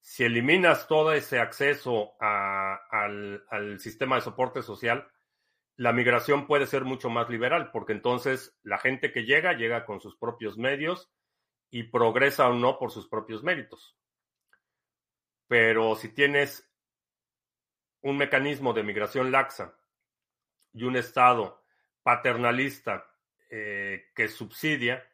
Si 0.00 0.24
eliminas 0.24 0.88
todo 0.88 1.12
ese 1.12 1.40
acceso 1.40 2.14
al, 2.20 3.78
sistema 3.78 4.16
de 4.16 4.22
soporte 4.22 4.62
social, 4.62 5.10
la 5.76 5.92
migración 5.92 6.46
puede 6.46 6.66
ser 6.66 6.84
mucho 6.84 7.08
más 7.08 7.30
liberal, 7.30 7.70
porque 7.70 7.92
entonces 7.92 8.58
la 8.62 8.78
gente 8.78 9.12
que 9.12 9.24
llega 9.24 9.54
llega 9.54 9.86
con 9.86 10.00
sus 10.00 10.16
propios 10.16 10.58
medios 10.58 11.10
y 11.70 11.84
progresa 11.84 12.48
o 12.48 12.54
no 12.54 12.78
por 12.78 12.90
sus 12.90 13.08
propios 13.08 13.42
méritos. 13.42 13.96
Pero 15.46 15.94
si 15.96 16.08
tienes 16.08 16.70
un 18.02 18.16
mecanismo 18.18 18.72
de 18.72 18.82
migración 18.82 19.30
laxa 19.30 19.79
y 20.72 20.84
un 20.84 20.96
Estado 20.96 21.62
paternalista 22.02 23.06
eh, 23.50 24.10
que 24.14 24.28
subsidia, 24.28 25.06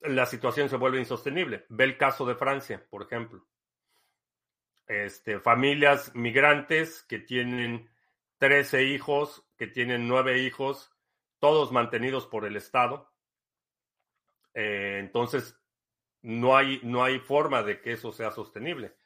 la 0.00 0.26
situación 0.26 0.68
se 0.68 0.76
vuelve 0.76 0.98
insostenible. 0.98 1.66
Ve 1.68 1.84
el 1.84 1.96
caso 1.96 2.24
de 2.26 2.34
Francia, 2.34 2.86
por 2.88 3.02
ejemplo. 3.02 3.46
Este, 4.86 5.38
familias 5.40 6.14
migrantes 6.14 7.02
que 7.02 7.18
tienen 7.18 7.90
13 8.38 8.84
hijos, 8.84 9.46
que 9.56 9.66
tienen 9.66 10.08
9 10.08 10.38
hijos, 10.38 10.92
todos 11.38 11.72
mantenidos 11.72 12.26
por 12.26 12.44
el 12.44 12.56
Estado. 12.56 13.12
Eh, 14.54 14.96
entonces, 14.98 15.58
no 16.22 16.56
hay, 16.56 16.80
no 16.82 17.04
hay 17.04 17.18
forma 17.18 17.62
de 17.62 17.80
que 17.80 17.92
eso 17.92 18.12
sea 18.12 18.30
sostenible. 18.30 18.96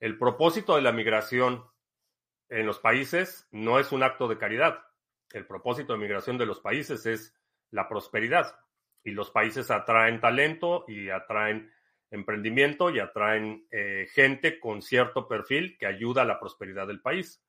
El 0.00 0.18
propósito 0.18 0.76
de 0.76 0.82
la 0.82 0.92
migración 0.92 1.64
en 2.48 2.66
los 2.66 2.78
países 2.78 3.46
no 3.50 3.78
es 3.78 3.92
un 3.92 4.02
acto 4.02 4.28
de 4.28 4.38
caridad 4.38 4.87
el 5.32 5.46
propósito 5.46 5.92
de 5.92 5.98
migración 5.98 6.38
de 6.38 6.46
los 6.46 6.60
países 6.60 7.04
es 7.06 7.34
la 7.70 7.88
prosperidad. 7.88 8.58
Y 9.04 9.12
los 9.12 9.30
países 9.30 9.70
atraen 9.70 10.20
talento 10.20 10.84
y 10.88 11.10
atraen 11.10 11.72
emprendimiento 12.10 12.90
y 12.90 13.00
atraen 13.00 13.66
eh, 13.70 14.06
gente 14.12 14.58
con 14.58 14.82
cierto 14.82 15.28
perfil 15.28 15.76
que 15.78 15.86
ayuda 15.86 16.22
a 16.22 16.26
la 16.26 16.40
prosperidad 16.40 16.86
del 16.86 17.00
país. 17.00 17.42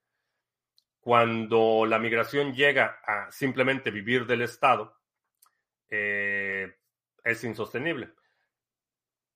Cuando 0.99 1.85
la 1.85 1.97
migración 1.97 2.53
llega 2.53 2.99
a 3.05 3.31
simplemente 3.31 3.89
vivir 3.89 4.25
del 4.25 4.41
Estado, 4.41 4.97
eh, 5.89 6.75
es 7.23 7.43
insostenible. 7.43 8.13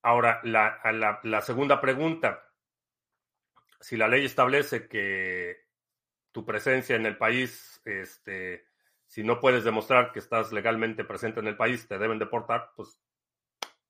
Ahora, 0.02 0.42
la, 0.44 0.82
la 1.24 1.42
segunda 1.42 1.80
pregunta, 1.80 2.44
si 3.80 3.96
la 3.96 4.10
ley 4.10 4.26
establece 4.26 4.88
que 4.90 5.63
tu 6.34 6.44
presencia 6.44 6.96
en 6.98 7.06
el 7.06 7.16
país, 7.16 7.80
este, 7.86 8.66
si 9.06 9.24
no 9.24 9.40
puedes 9.40 9.64
demostrar 9.64 10.12
que 10.12 10.20
estás 10.20 10.52
legalmente 10.52 11.06
presente 11.06 11.40
en 11.40 11.48
el 11.48 11.56
país, 11.56 11.88
te 11.88 12.00
deben 12.00 12.18
deportar, 12.20 12.72
pues 12.76 13.00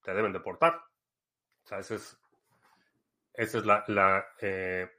te 0.03 0.13
deben 0.13 0.33
deportar. 0.33 0.75
O 0.75 1.67
sea, 1.67 1.79
esa 1.79 1.95
es, 1.95 2.19
es 3.33 3.65
la, 3.65 3.85
la, 3.87 4.27
eh, 4.41 4.91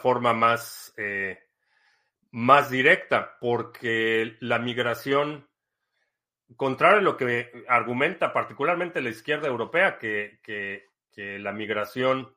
forma 0.00 0.34
más, 0.34 0.92
eh, 0.98 1.38
más 2.32 2.70
directa, 2.70 3.38
porque 3.40 4.36
la 4.40 4.58
migración, 4.58 5.48
contrario 6.56 6.98
a 6.98 7.02
lo 7.02 7.16
que 7.16 7.64
argumenta 7.68 8.34
particularmente 8.34 9.00
la 9.00 9.08
izquierda 9.08 9.48
europea, 9.48 9.96
que, 9.96 10.40
que, 10.42 10.84
que 11.10 11.38
la 11.38 11.52
migración, 11.52 12.36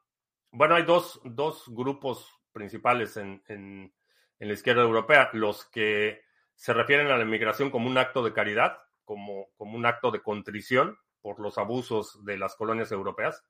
bueno, 0.52 0.76
hay 0.76 0.84
dos, 0.84 1.20
dos 1.26 1.66
grupos 1.68 2.40
principales 2.54 3.18
en, 3.18 3.44
en, 3.48 3.94
en, 4.40 4.48
la 4.48 4.54
izquierda 4.54 4.84
europea, 4.84 5.30
los 5.34 5.66
que 5.66 6.22
se 6.56 6.74
refieren 6.74 7.08
a 7.08 7.18
la 7.18 7.26
migración 7.26 7.70
como 7.70 7.88
un 7.88 7.98
acto 7.98 8.24
de 8.24 8.34
caridad, 8.34 8.78
como, 9.04 9.50
como 9.58 9.76
un 9.76 9.86
acto 9.86 10.12
de 10.12 10.22
contrición 10.22 10.98
por 11.22 11.40
los 11.40 11.58
abusos 11.58 12.24
de 12.24 12.38
las 12.38 12.56
colonias 12.56 12.92
europeas, 12.92 13.44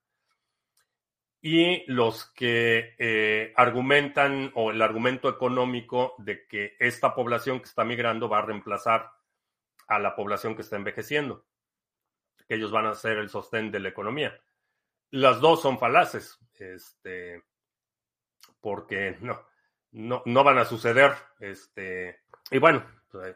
y 1.46 1.84
los 1.92 2.32
que 2.32 2.96
eh, 2.98 3.54
argumentan 3.58 4.52
o 4.56 4.72
el 4.72 4.82
argumento 4.82 5.28
económico 5.28 6.16
de 6.18 6.48
que 6.48 6.78
esta 6.80 7.14
población 7.14 7.60
que 7.60 7.66
está 7.66 7.84
migrando 7.84 8.30
va 8.30 8.40
a 8.40 8.46
reemplazar 8.46 9.12
a 9.88 10.00
la 10.00 10.16
población 10.16 10.56
que 10.56 10.62
está 10.62 10.78
envejeciendo, 10.78 11.46
que 12.48 12.56
ellos 12.56 12.72
van 12.72 12.86
a 12.86 12.96
ser 12.96 13.18
el 13.18 13.30
sostén 13.30 13.72
de 13.72 13.82
la 13.82 13.90
economía. 13.90 14.40
Las 15.12 15.42
dos 15.42 15.62
son 15.62 15.78
falaces, 15.78 16.40
este, 16.58 17.44
porque 18.64 19.18
no, 19.20 19.46
no, 19.92 20.24
no 20.26 20.44
van 20.44 20.58
a 20.58 20.66
suceder. 20.66 21.12
Este, 21.40 22.22
y 22.50 22.58
bueno, 22.58 22.84
pues, 23.12 23.36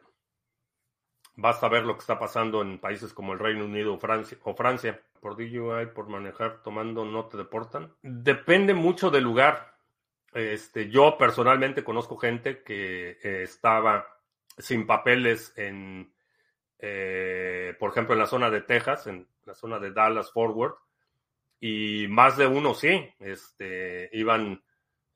basta 1.35 1.67
ver 1.67 1.83
lo 1.83 1.95
que 1.95 1.99
está 1.99 2.17
pasando 2.17 2.61
en 2.61 2.79
países 2.79 3.13
como 3.13 3.33
el 3.33 3.39
Reino 3.39 3.65
Unido 3.65 3.93
o 3.93 3.99
Francia, 3.99 4.37
o 4.43 4.55
Francia 4.55 4.99
por 5.19 5.35
DUI, 5.35 5.87
por 5.93 6.07
manejar 6.07 6.63
tomando, 6.63 7.03
no 7.03 7.25
te 7.25 7.37
deportan? 7.37 7.93
Depende 8.01 8.73
mucho 8.73 9.09
del 9.09 9.25
lugar. 9.25 9.75
Este, 10.33 10.89
yo 10.89 11.17
personalmente 11.17 11.83
conozco 11.83 12.17
gente 12.17 12.63
que 12.63 13.17
eh, 13.21 13.43
estaba 13.43 14.07
sin 14.57 14.87
papeles 14.87 15.53
en, 15.57 16.13
eh, 16.79 17.75
por 17.77 17.91
ejemplo, 17.91 18.13
en 18.13 18.19
la 18.19 18.27
zona 18.27 18.49
de 18.49 18.61
Texas, 18.61 19.07
en 19.07 19.27
la 19.45 19.53
zona 19.53 19.79
de 19.79 19.91
Dallas 19.91 20.31
Forward, 20.31 20.75
y 21.59 22.07
más 22.07 22.37
de 22.37 22.47
uno 22.47 22.73
sí, 22.73 23.13
este, 23.19 24.09
iban 24.13 24.61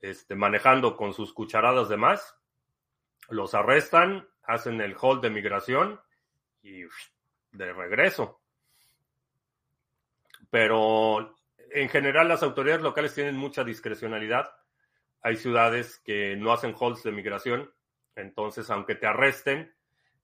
este, 0.02 0.36
manejando 0.36 0.98
con 0.98 1.14
sus 1.14 1.34
cucharadas 1.34 1.90
de 1.90 1.98
más, 1.98 2.38
los 3.30 3.54
arrestan, 3.54 4.28
hacen 4.44 4.82
el 4.82 4.96
hold 5.00 5.22
de 5.22 5.30
migración 5.30 6.02
y 6.62 6.84
de 7.52 7.74
regreso 7.74 8.42
pero 10.52 11.36
en 11.72 11.90
general 11.90 12.28
las 12.28 12.44
autoridades 12.44 12.84
locales 12.84 13.16
tienen 13.16 13.38
mucha 13.38 13.64
discrecionalidad. 13.64 14.52
Hay 15.24 15.38
ciudades 15.38 16.00
que 16.04 16.36
no 16.36 16.52
hacen 16.52 16.76
holds 16.78 17.02
de 17.04 17.12
migración, 17.12 17.72
entonces 18.16 18.70
aunque 18.70 18.96
te 18.96 19.08
arresten, 19.08 19.74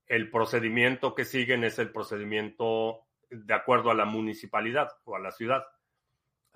el 0.06 0.30
procedimiento 0.30 1.16
que 1.16 1.26
siguen 1.26 1.64
es 1.64 1.80
el 1.80 1.92
procedimiento 1.92 3.08
de 3.30 3.54
acuerdo 3.54 3.90
a 3.90 3.96
la 3.96 4.06
municipalidad 4.06 4.90
o 5.06 5.16
a 5.16 5.20
la 5.20 5.32
ciudad. 5.32 5.66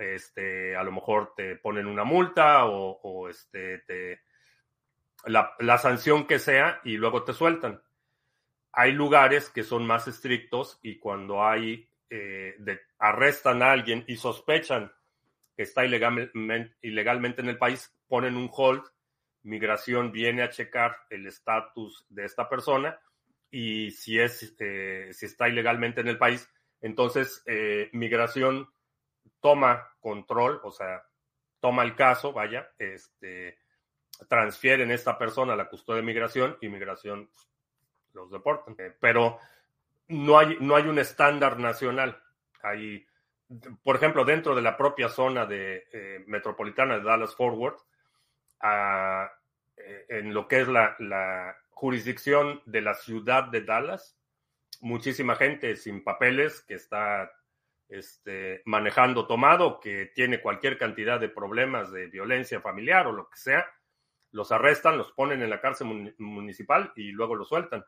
Este, 0.02 0.76
a 0.76 0.84
lo 0.84 0.92
mejor 0.92 1.34
te 1.36 1.56
ponen 1.56 1.86
una 1.86 2.04
multa 2.04 2.66
o, 2.66 3.00
o 3.04 3.30
este, 3.30 3.80
te, 3.80 4.22
la, 5.26 5.54
la 5.60 5.78
sanción 5.78 6.26
que 6.26 6.40
sea 6.40 6.82
y 6.84 6.98
luego 6.98 7.24
te 7.24 7.34
sueltan. 7.34 7.82
Hay 8.74 8.94
lugares 8.94 9.50
que 9.50 9.64
son 9.64 9.86
más 9.86 10.08
estrictos 10.08 10.80
y 10.82 10.98
cuando 10.98 11.46
hay 11.46 11.88
eh, 12.10 12.56
arrestan 13.00 13.62
a 13.62 13.72
alguien 13.72 14.04
y 14.08 14.16
sospechan 14.16 14.92
que 15.56 15.64
está 15.64 15.86
ilegalmente, 15.86 16.76
ilegalmente 16.82 17.42
en 17.42 17.50
el 17.50 17.58
país, 17.58 17.94
ponen 18.08 18.36
un 18.36 18.50
hold, 18.52 18.84
migración 19.44 20.12
viene 20.12 20.44
a 20.44 20.50
checar 20.50 20.98
el 21.10 21.28
estatus 21.28 22.06
de 22.10 22.26
esta 22.26 22.50
persona 22.50 23.00
y 23.50 23.92
si, 23.92 24.20
es, 24.20 24.56
eh, 24.60 25.10
si 25.12 25.26
está 25.26 25.50
ilegalmente 25.50 26.02
en 26.02 26.08
el 26.08 26.18
país, 26.18 26.50
entonces 26.82 27.44
eh, 27.46 27.90
migración 27.94 28.70
toma 29.42 29.96
control, 30.00 30.62
o 30.64 30.72
sea, 30.72 31.04
toma 31.60 31.84
el 31.84 31.96
caso, 31.96 32.32
vaya, 32.32 32.72
este, 32.78 33.60
transfieren 34.28 34.92
esta 34.92 35.18
persona 35.18 35.54
a 35.54 35.58
la 35.58 35.68
custodia 35.68 36.02
de 36.02 36.08
migración 36.08 36.58
y 36.62 36.70
migración 36.70 37.30
los 38.14 38.32
deportan. 38.32 38.76
pero 39.00 39.40
no 40.08 40.38
hay, 40.38 40.58
no 40.60 40.76
hay 40.76 40.84
un 40.84 41.00
estándar 41.00 41.58
nacional. 41.60 42.22
Hay, 42.62 43.06
por 43.84 43.96
ejemplo, 43.96 44.26
dentro 44.26 44.56
de 44.56 44.62
la 44.62 44.78
propia 44.78 45.10
zona 45.10 45.46
de, 45.46 45.88
eh, 45.92 46.24
metropolitana 46.28 46.98
de 46.98 47.04
Dallas 47.04 47.36
Forward, 47.36 47.78
eh, 48.64 50.06
en 50.10 50.34
lo 50.34 50.48
que 50.48 50.62
es 50.62 50.68
la, 50.68 51.58
jurisdicción 51.70 52.62
de 52.68 52.82
la 52.82 52.94
ciudad 52.94 53.46
de 53.46 53.62
Dallas, 53.64 54.16
muchísima 54.82 55.36
gente 55.36 55.76
sin 55.76 56.04
papeles 56.04 56.62
que 56.62 56.76
está 56.76 57.32
este, 57.92 58.64
manejando 58.66 59.28
tomado, 59.28 59.80
que 59.80 60.08
tiene 60.16 60.42
cualquier 60.42 60.80
cantidad 60.80 61.20
de 61.20 61.30
problemas 61.30 61.92
de 61.92 62.08
violencia 62.08 62.60
familiar 62.60 63.06
o 63.06 63.12
lo 63.12 63.30
que 63.30 63.38
sea, 63.38 63.68
los 64.32 64.52
arrestan, 64.52 64.98
los 64.98 65.12
ponen 65.12 65.44
en 65.44 65.52
la 65.52 65.62
cárcel 65.62 66.16
municipal 66.18 66.92
y 66.96 67.12
luego 67.12 67.36
los 67.36 67.50
sueltan 67.50 67.86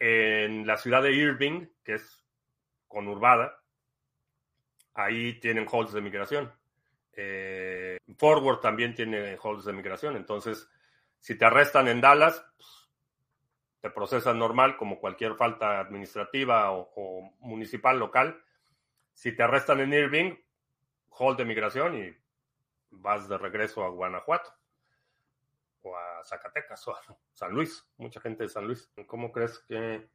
en 0.00 0.66
la 0.66 0.78
ciudad 0.78 1.02
de 1.02 1.12
Irving, 1.12 1.66
que 1.84 1.94
es 1.94 2.24
conurbada, 2.88 3.62
ahí 4.94 5.38
tienen 5.38 5.66
holds 5.70 5.92
de 5.92 6.00
migración. 6.00 6.52
Eh, 7.12 7.98
Forward 8.18 8.60
también 8.60 8.94
tiene 8.94 9.38
holds 9.40 9.66
de 9.66 9.74
migración. 9.74 10.16
Entonces, 10.16 10.68
si 11.18 11.36
te 11.36 11.44
arrestan 11.44 11.86
en 11.88 12.00
Dallas, 12.00 12.44
pues, 12.56 12.90
te 13.80 13.90
procesan 13.90 14.38
normal 14.38 14.76
como 14.78 14.98
cualquier 14.98 15.36
falta 15.36 15.80
administrativa 15.80 16.72
o, 16.72 17.34
municipal 17.40 17.98
local. 17.98 18.42
Si 19.20 19.32
te 19.32 19.42
arrestan 19.42 19.80
en 19.80 19.92
Irving, 19.92 20.34
hold 21.10 21.36
de 21.36 21.44
migración 21.44 21.94
y 21.94 22.16
vas 22.88 23.28
de 23.28 23.36
regreso 23.36 23.84
a 23.84 23.90
Guanajuato 23.90 24.50
o 25.82 25.94
a 25.94 26.24
Zacatecas 26.24 26.88
o 26.88 26.96
a 26.96 27.00
San 27.34 27.52
Luis, 27.52 27.86
mucha 27.98 28.18
gente 28.18 28.44
de 28.44 28.48
San 28.48 28.64
Luis. 28.64 28.90
¿Cómo 29.06 29.30
crees 29.30 29.58
que 29.68 30.08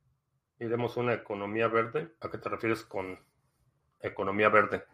iremos 0.58 0.98
una 0.98 1.14
economía 1.14 1.68
verde? 1.68 2.16
¿A 2.20 2.32
qué 2.32 2.40
te 2.40 2.50
refieres 2.50 2.84
con 2.84 3.24
economía 4.00 4.50
verde? 4.50 4.86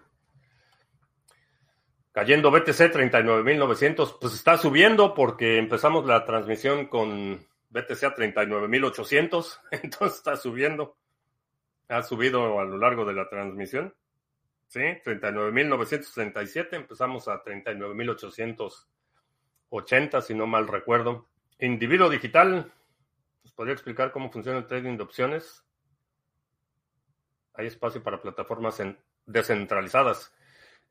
Cayendo 2.11 2.51
BTC 2.51 2.91
39.900, 2.91 4.17
pues 4.19 4.33
está 4.33 4.57
subiendo 4.57 5.13
porque 5.13 5.57
empezamos 5.57 6.05
la 6.05 6.25
transmisión 6.25 6.87
con 6.87 7.47
BTC 7.69 8.03
a 8.03 8.13
39.800, 8.13 9.61
entonces 9.71 10.17
está 10.17 10.35
subiendo. 10.35 10.97
Ha 11.87 12.03
subido 12.03 12.59
a 12.59 12.65
lo 12.65 12.77
largo 12.77 13.05
de 13.05 13.13
la 13.13 13.29
transmisión. 13.29 13.95
Sí, 14.71 14.79
39.967, 14.79 16.69
empezamos 16.71 17.27
a 17.27 17.43
39.800 17.43 18.87
80, 19.67 20.21
si 20.21 20.33
no 20.33 20.47
mal 20.47 20.65
recuerdo. 20.69 21.27
Individuo 21.59 22.09
digital, 22.09 22.71
¿nos 23.43 23.51
podría 23.51 23.73
explicar 23.73 24.13
cómo 24.13 24.31
funciona 24.31 24.59
el 24.59 24.67
trading 24.67 24.95
de 24.95 25.03
opciones? 25.03 25.65
Hay 27.53 27.67
espacio 27.67 28.01
para 28.01 28.21
plataformas 28.21 28.81
descentralizadas. 29.25 30.33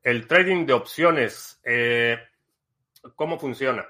El 0.02 0.26
trading 0.26 0.66
de 0.66 0.74
opciones, 0.74 1.58
eh, 1.64 2.18
¿cómo 3.16 3.38
funciona? 3.38 3.88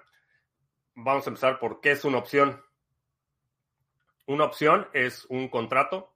Vamos 0.95 1.27
a 1.27 1.31
empezar 1.31 1.59
por 1.59 1.81
qué 1.81 1.91
es 1.91 2.05
una 2.05 2.19
opción. 2.19 2.63
Una 4.27 4.45
opción 4.45 4.87
es 4.93 5.25
un 5.25 5.49
contrato 5.49 6.15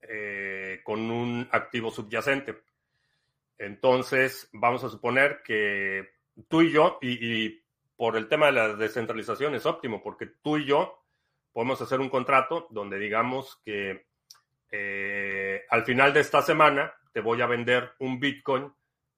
eh, 0.00 0.80
con 0.84 1.10
un 1.10 1.46
activo 1.52 1.90
subyacente. 1.90 2.69
Entonces, 3.60 4.48
vamos 4.54 4.82
a 4.84 4.88
suponer 4.88 5.42
que 5.44 6.08
tú 6.48 6.62
y 6.62 6.72
yo, 6.72 6.98
y, 7.02 7.62
por 7.94 8.16
el 8.16 8.26
tema 8.26 8.46
de 8.46 8.52
la 8.52 8.74
descentralización 8.74 9.54
es 9.54 9.66
óptimo, 9.66 10.02
porque 10.02 10.26
tú 10.42 10.56
y 10.56 10.64
yo 10.64 11.04
podemos 11.52 11.78
hacer 11.82 12.00
un 12.00 12.08
contrato 12.08 12.66
donde 12.70 12.98
digamos 12.98 13.60
que 13.62 14.06
eh, 14.70 15.66
al 15.68 15.84
final 15.84 16.14
de 16.14 16.20
esta 16.20 16.40
semana 16.40 16.94
te 17.12 17.20
voy 17.20 17.42
a 17.42 17.46
vender 17.46 17.92
un 17.98 18.18
Bitcoin 18.18 18.72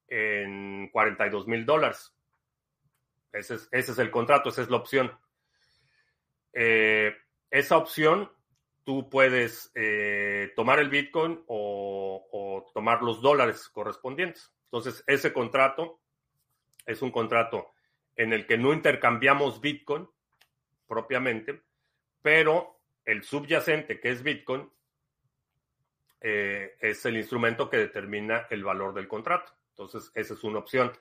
en 0.09 0.89
42 0.89 1.47
mil 1.47 1.65
dólares. 1.65 2.13
Ese 3.33 3.55
es, 3.55 3.69
ese 3.71 3.93
es, 3.93 3.99
el 4.01 4.11
contrato, 4.11 4.49
esa 4.49 4.63
es 4.63 4.71
la 4.71 4.79
opción. 4.79 5.17
Eh, 6.53 7.15
esa 7.49 7.77
opción, 7.77 8.29
tú 8.85 9.09
puedes 9.09 9.71
eh, 9.75 10.53
tomar 10.57 10.79
el 10.79 10.91
Bitcoin 10.91 11.43
o, 11.47 12.71
tomar 12.75 13.03
los 13.03 13.21
dólares 13.21 13.69
correspondientes. 13.69 14.53
Entonces, 14.65 15.05
ese 15.07 15.33
contrato 15.33 16.01
es 16.87 17.03
un 17.03 17.11
contrato 17.11 17.73
en 18.17 18.33
el 18.33 18.47
que 18.47 18.59
no 18.59 18.73
intercambiamos 18.73 19.61
Bitcoin 19.61 20.09
propiamente, 20.87 21.63
pero 22.23 22.81
el 23.05 23.23
subyacente 23.23 24.01
que 24.01 24.11
es 24.11 24.23
Bitcoin 24.23 24.71
eh, 26.21 26.77
es 26.81 27.05
el 27.05 27.17
instrumento 27.17 27.69
que 27.69 27.79
determina 27.79 28.47
el 28.51 28.65
valor 28.65 28.95
del 28.95 29.09
contrato. 29.09 29.53
Entonces, 29.71 30.11
esa 30.15 30.35
es 30.35 30.45
una 30.45 30.59
opción. 30.59 30.93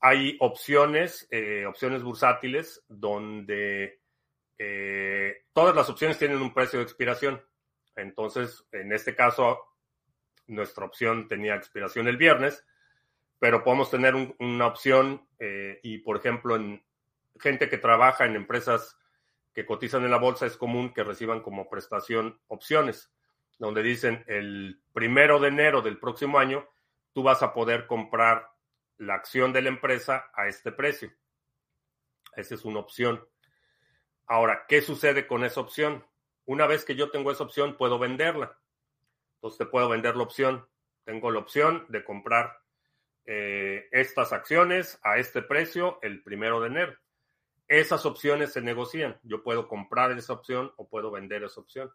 Hay 0.00 0.36
opciones, 0.40 1.26
eh, 1.30 1.64
opciones 1.66 2.02
bursátiles, 2.02 2.84
donde 2.88 4.03
eh, 4.58 5.44
todas 5.52 5.74
las 5.74 5.88
opciones 5.88 6.18
tienen 6.18 6.40
un 6.40 6.52
precio 6.52 6.78
de 6.78 6.84
expiración. 6.84 7.42
Entonces, 7.96 8.66
en 8.72 8.92
este 8.92 9.14
caso, 9.14 9.60
nuestra 10.46 10.84
opción 10.84 11.28
tenía 11.28 11.54
expiración 11.54 12.08
el 12.08 12.16
viernes, 12.16 12.64
pero 13.38 13.62
podemos 13.62 13.90
tener 13.90 14.14
una 14.38 14.66
opción 14.66 15.26
y, 15.82 15.98
por 15.98 16.16
ejemplo, 16.16 16.56
en 16.56 16.82
gente 17.38 17.68
que 17.68 17.78
trabaja 17.78 18.24
en 18.24 18.36
empresas 18.36 18.98
que 19.52 19.66
cotizan 19.66 20.04
en 20.04 20.10
la 20.10 20.18
bolsa, 20.18 20.46
es 20.46 20.56
común 20.56 20.94
que 20.94 21.04
reciban 21.04 21.40
como 21.40 21.68
prestación 21.68 22.40
opciones 22.48 23.14
donde 23.58 23.82
dicen 23.82 24.24
el 24.26 24.82
primero 24.92 25.38
de 25.38 25.48
enero 25.48 25.82
del 25.82 25.98
próximo 25.98 26.38
año, 26.38 26.68
tú 27.12 27.22
vas 27.22 27.42
a 27.42 27.52
poder 27.52 27.86
comprar 27.86 28.50
la 28.98 29.14
acción 29.14 29.52
de 29.52 29.62
la 29.62 29.68
empresa 29.68 30.30
a 30.34 30.48
este 30.48 30.72
precio. 30.72 31.12
Esa 32.36 32.54
es 32.54 32.64
una 32.64 32.80
opción. 32.80 33.24
Ahora, 34.26 34.64
¿qué 34.68 34.80
sucede 34.80 35.26
con 35.26 35.44
esa 35.44 35.60
opción? 35.60 36.04
Una 36.46 36.66
vez 36.66 36.84
que 36.84 36.94
yo 36.94 37.10
tengo 37.10 37.30
esa 37.30 37.44
opción, 37.44 37.76
puedo 37.76 37.98
venderla. 37.98 38.58
Entonces 39.36 39.58
te 39.58 39.66
puedo 39.66 39.88
vender 39.88 40.16
la 40.16 40.22
opción. 40.22 40.66
Tengo 41.04 41.30
la 41.30 41.40
opción 41.40 41.86
de 41.88 42.04
comprar 42.04 42.58
eh, 43.26 43.88
estas 43.92 44.32
acciones 44.32 44.98
a 45.02 45.18
este 45.18 45.42
precio 45.42 45.98
el 46.02 46.22
primero 46.22 46.60
de 46.60 46.68
enero. 46.68 46.96
Esas 47.68 48.06
opciones 48.06 48.52
se 48.52 48.60
negocian. 48.60 49.18
Yo 49.22 49.42
puedo 49.42 49.68
comprar 49.68 50.12
esa 50.12 50.32
opción 50.32 50.72
o 50.76 50.88
puedo 50.88 51.10
vender 51.10 51.44
esa 51.44 51.60
opción 51.60 51.92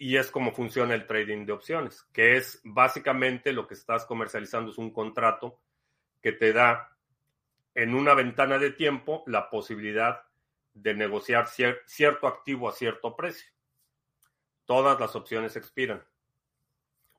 y 0.00 0.16
es 0.16 0.30
como 0.30 0.52
funciona 0.52 0.94
el 0.94 1.06
trading 1.06 1.44
de 1.44 1.52
opciones, 1.52 2.02
que 2.10 2.38
es 2.38 2.62
básicamente 2.64 3.52
lo 3.52 3.66
que 3.66 3.74
estás 3.74 4.06
comercializando 4.06 4.70
es 4.70 4.78
un 4.78 4.94
contrato 4.94 5.60
que 6.22 6.32
te 6.32 6.54
da 6.54 6.96
en 7.74 7.94
una 7.94 8.14
ventana 8.14 8.56
de 8.58 8.70
tiempo 8.70 9.22
la 9.26 9.50
posibilidad 9.50 10.22
de 10.74 10.94
negociar 10.94 11.48
cierto 11.86 12.26
activo 12.26 12.68
a 12.68 12.72
cierto 12.72 13.16
precio. 13.16 13.50
Todas 14.64 14.98
las 15.00 15.16
opciones 15.16 15.56
expiran 15.56 16.02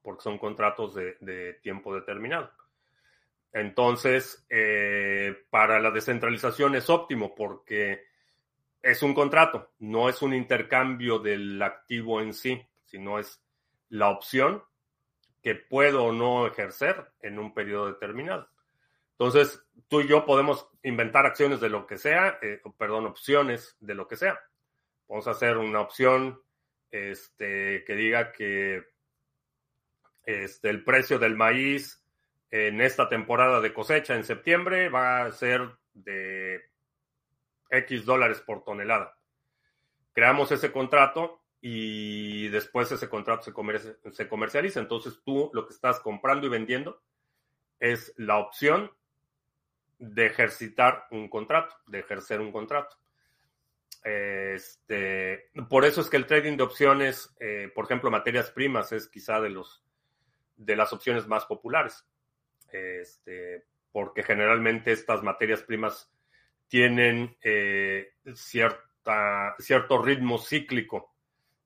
porque 0.01 0.23
son 0.23 0.37
contratos 0.37 0.95
de, 0.95 1.59
tiempo 1.61 1.93
determinado. 1.93 2.51
Entonces, 3.53 4.45
eh, 4.49 5.45
para 5.49 5.79
la 5.79 5.91
descentralización 5.91 6.75
es 6.75 6.89
óptimo 6.89 7.35
porque 7.35 8.05
es 8.81 9.03
un 9.03 9.13
contrato, 9.13 9.71
no 9.79 10.09
es 10.09 10.21
un 10.21 10.33
intercambio 10.33 11.19
del 11.19 11.61
activo 11.61 12.21
en 12.21 12.33
sí 12.33 12.65
sino 12.91 13.19
es 13.19 13.41
la 13.87 14.09
opción 14.09 14.61
que 15.41 15.55
puedo 15.55 16.03
o 16.03 16.11
no 16.11 16.45
ejercer 16.45 17.13
en 17.21 17.39
un 17.39 17.53
periodo 17.53 17.87
determinado. 17.87 18.49
Entonces, 19.21 19.63
tú 19.87 20.01
y 20.01 20.07
yo 20.07 20.25
podemos 20.25 20.67
inventar 20.81 21.27
acciones 21.27 21.59
de 21.61 21.69
lo 21.69 21.85
que 21.85 21.99
sea, 21.99 22.39
eh, 22.41 22.59
perdón, 22.75 23.05
opciones 23.05 23.77
de 23.79 23.93
lo 23.93 24.07
que 24.07 24.15
sea. 24.15 24.39
Vamos 25.07 25.27
a 25.27 25.31
hacer 25.31 25.57
una 25.57 25.79
opción 25.79 26.41
este, 26.89 27.83
que 27.85 27.93
diga 27.93 28.31
que 28.31 28.83
este, 30.23 30.71
el 30.71 30.83
precio 30.83 31.19
del 31.19 31.35
maíz 31.35 32.03
en 32.49 32.81
esta 32.81 33.09
temporada 33.09 33.61
de 33.61 33.71
cosecha 33.71 34.15
en 34.15 34.23
septiembre 34.23 34.89
va 34.89 35.25
a 35.25 35.31
ser 35.31 35.69
de 35.93 36.59
X 37.69 38.05
dólares 38.05 38.41
por 38.41 38.63
tonelada. 38.63 39.15
Creamos 40.13 40.51
ese 40.51 40.71
contrato 40.71 41.43
y 41.61 42.47
después 42.47 42.91
ese 42.91 43.07
contrato 43.07 43.43
se, 43.43 44.13
se 44.13 44.27
comercializa. 44.27 44.79
Entonces 44.79 45.21
tú 45.23 45.51
lo 45.53 45.67
que 45.67 45.75
estás 45.75 45.99
comprando 45.99 46.47
y 46.47 46.49
vendiendo 46.49 47.03
es 47.79 48.15
la 48.17 48.39
opción 48.39 48.89
de 50.01 50.25
ejercitar 50.25 51.05
un 51.11 51.29
contrato, 51.29 51.75
de 51.87 51.99
ejercer 51.99 52.41
un 52.41 52.51
contrato. 52.51 52.97
Este, 54.03 55.51
por 55.69 55.85
eso 55.85 56.01
es 56.01 56.09
que 56.09 56.17
el 56.17 56.25
trading 56.25 56.57
de 56.57 56.63
opciones, 56.63 57.33
eh, 57.39 57.71
por 57.73 57.85
ejemplo, 57.85 58.09
materias 58.09 58.49
primas, 58.49 58.91
es 58.91 59.07
quizá 59.07 59.39
de 59.39 59.51
los 59.51 59.83
de 60.57 60.75
las 60.75 60.91
opciones 60.91 61.27
más 61.27 61.45
populares. 61.45 62.05
Este, 62.71 63.65
porque 63.91 64.23
generalmente 64.23 64.91
estas 64.91 65.23
materias 65.23 65.61
primas 65.61 66.11
tienen 66.67 67.37
eh, 67.43 68.13
cierta, 68.33 69.55
cierto 69.59 70.01
ritmo 70.01 70.37
cíclico 70.37 71.11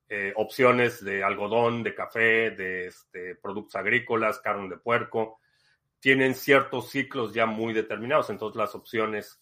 eh, 0.08 0.34
opciones 0.36 1.04
de 1.04 1.24
algodón, 1.24 1.82
de 1.84 1.96
café, 1.96 2.52
de 2.52 2.88
este, 2.88 3.36
productos 3.36 3.76
agrícolas, 3.76 4.40
carne 4.40 4.70
de 4.70 4.78
puerco, 4.78 5.40
tienen 6.06 6.36
ciertos 6.36 6.92
ciclos 6.92 7.34
ya 7.34 7.48
muy 7.48 7.74
determinados. 7.74 8.30
Entonces 8.30 8.56
las 8.56 8.76
opciones, 8.76 9.42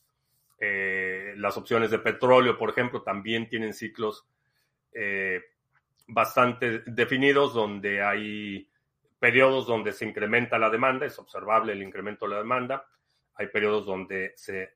eh, 0.61 1.33
las 1.35 1.57
opciones 1.57 1.91
de 1.91 1.99
petróleo, 1.99 2.57
por 2.57 2.69
ejemplo, 2.69 3.01
también 3.01 3.49
tienen 3.49 3.73
ciclos 3.73 4.25
eh, 4.93 5.41
bastante 6.07 6.79
definidos 6.85 7.53
donde 7.53 8.01
hay 8.01 8.69
periodos 9.19 9.67
donde 9.67 9.91
se 9.91 10.05
incrementa 10.05 10.57
la 10.57 10.69
demanda, 10.69 11.05
es 11.05 11.19
observable 11.19 11.73
el 11.73 11.83
incremento 11.83 12.27
de 12.27 12.31
la 12.31 12.37
demanda, 12.37 12.85
hay 13.35 13.47
periodos 13.47 13.85
donde 13.85 14.31
se 14.37 14.75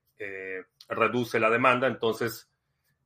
reduce 0.89 1.39
la 1.39 1.49
demanda, 1.49 1.87
entonces 1.87 2.51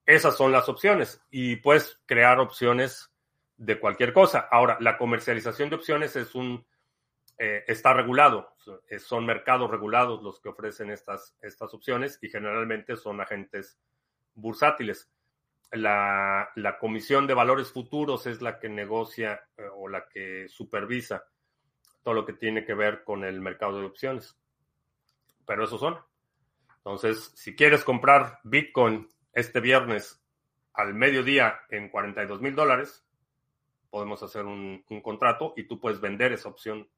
esas 0.07 0.36
son 0.36 0.51
las 0.51 0.67
opciones 0.69 1.23
y 1.29 1.57
puedes 1.57 2.01
crear 2.07 2.39
opciones 2.39 3.13
de 3.57 3.79
cualquier 3.79 4.11
cosa. 4.11 4.47
Ahora, 4.49 4.77
la 4.79 4.97
comercialización 4.97 5.69
de 5.69 5.75
opciones 5.75 6.15
es 6.15 6.34
un 6.34 6.65
eh, 7.38 7.63
está 7.67 7.93
regulado, 7.93 8.55
son 8.99 9.25
mercados 9.25 9.69
regulados 9.69 10.21
los 10.21 10.39
que 10.39 10.49
ofrecen 10.49 10.91
estas, 10.91 11.36
estas 11.41 11.73
opciones 11.73 12.19
y 12.21 12.29
generalmente 12.29 12.95
son 12.95 13.19
agentes 13.21 13.79
bursátiles. 14.36 15.11
La, 15.71 16.49
la, 16.55 16.77
Comisión 16.77 17.27
de 17.27 17.34
Valores 17.34 17.71
Futuros 17.71 18.27
es 18.27 18.41
la 18.41 18.59
que 18.59 18.69
negocia 18.69 19.41
eh, 19.57 19.63
o 19.73 19.88
la 19.88 20.07
que 20.07 20.47
supervisa 20.49 21.23
todo 22.03 22.13
lo 22.13 22.25
que 22.25 22.34
tiene 22.34 22.65
que 22.65 22.73
ver 22.73 23.03
con 23.03 23.23
el 23.23 23.39
mercado 23.39 23.79
de 23.79 23.86
opciones. 23.86 24.38
Pero 25.45 25.63
esos 25.63 25.79
son. 25.79 25.97
Entonces, 26.77 27.32
si 27.36 27.55
quieres 27.55 27.84
comprar 27.84 28.39
Bitcoin 28.43 29.07
este 29.34 29.59
viernes 29.59 30.21
al 30.73 30.93
mediodía 30.93 31.59
en 31.69 31.89
42 31.89 32.41
mil 32.41 32.55
dólares, 32.55 33.05
podemos 33.89 34.23
hacer 34.23 34.45
un, 34.45 34.84
contrato 35.03 35.53
y 35.55 35.63
tú 35.67 35.79
puedes 35.79 36.01
vender 36.01 36.32
esa 36.32 36.49
opción 36.49 36.89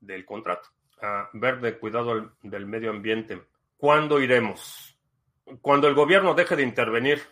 del 0.00 0.24
contrato. 0.24 0.68
verde, 1.32 1.78
cuidado 1.78 2.32
del 2.42 2.66
medio 2.66 2.90
ambiente. 2.90 3.42
¿Cuándo 3.76 4.20
iremos? 4.20 4.98
Cuando 5.62 5.88
el 5.88 5.94
gobierno 5.94 6.34
deje 6.34 6.56
de 6.56 6.62
intervenir. 6.62 7.22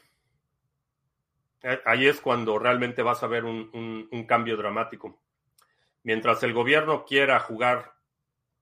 Eh, 1.62 1.81
ahí 1.85 2.07
es 2.07 2.21
cuando 2.21 2.59
realmente 2.59 3.03
vas 3.03 3.23
a 3.23 3.27
ver 3.27 3.45
un, 3.45 4.25
cambio 4.27 4.57
dramático. 4.57 5.21
Mientras 6.05 6.43
el 6.43 6.53
gobierno 6.53 7.05
quiera 7.05 7.41
jugar 7.41 7.93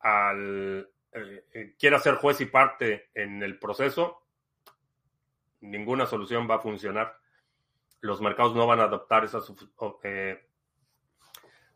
al, 0.01 0.91
eh, 1.13 1.45
eh, 1.53 1.75
quiera 1.79 1.99
ser 1.99 2.15
juez 2.17 2.41
y 2.41 2.47
parte 2.47 3.11
en 3.15 3.43
el 3.43 3.59
proceso, 3.59 4.27
ninguna 5.61 6.07
solución 6.07 6.49
va 6.51 6.57
a 6.57 6.61
funcionar. 6.61 7.19
Los 8.01 8.21
mercados 8.21 8.55
no 8.55 8.67
van 8.67 8.81
a 8.81 8.85
adoptar 8.85 9.25
esas 9.25 9.53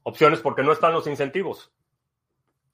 opciones 0.02 0.40
porque 0.40 0.62
no 0.62 0.72
están 0.72 0.92
los 0.92 1.06
incentivos. 1.06 1.72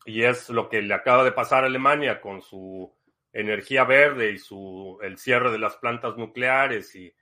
Y 0.06 0.22
es 0.22 0.48
lo 0.48 0.68
que 0.68 0.80
le 0.80 0.94
acaba 0.94 1.24
de 1.24 1.32
pasar 1.32 1.64
a 1.64 1.66
Alemania 1.66 2.20
con 2.20 2.40
su 2.40 2.94
energía 3.32 3.84
verde 3.84 4.30
y 4.30 4.38
su, 4.38 4.98
el 5.02 5.18
cierre 5.18 5.50
de 5.50 5.58
las 5.58 5.76
plantas 5.76 6.16
nucleares. 6.16 6.94
Y 6.94 7.12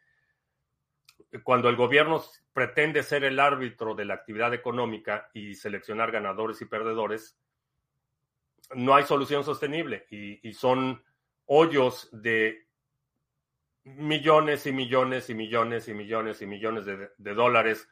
cuando 1.42 1.68
el 1.68 1.76
gobierno 1.76 2.22
pretende 2.52 3.02
ser 3.02 3.24
el 3.24 3.40
árbitro 3.40 3.94
de 3.94 4.04
la 4.04 4.14
actividad 4.14 4.54
económica 4.54 5.28
y 5.34 5.54
seleccionar 5.54 6.12
ganadores 6.12 6.60
y 6.62 6.66
perdedores, 6.66 7.36
no 8.74 8.94
hay 8.94 9.04
solución 9.04 9.44
sostenible 9.44 10.06
y, 10.10 10.52
son 10.52 11.02
hoyos 11.46 12.08
de 12.12 12.66
millones 13.84 14.66
y 14.66 14.72
millones 14.72 15.28
y 15.28 15.34
millones 15.34 15.88
y 15.88 15.94
millones 15.94 16.40
y 16.42 16.46
millones 16.46 16.86
de, 16.86 17.34
dólares 17.34 17.88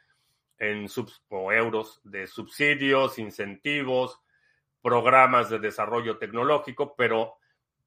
en 0.59 0.87
o 1.29 1.53
euros 1.53 2.01
de 2.05 2.27
subsidios, 2.27 3.19
incentivos, 3.19 4.21
programas 4.83 5.49
de 5.49 5.59
desarrollo 5.59 6.19
tecnológico, 6.19 6.95
pero 6.97 7.37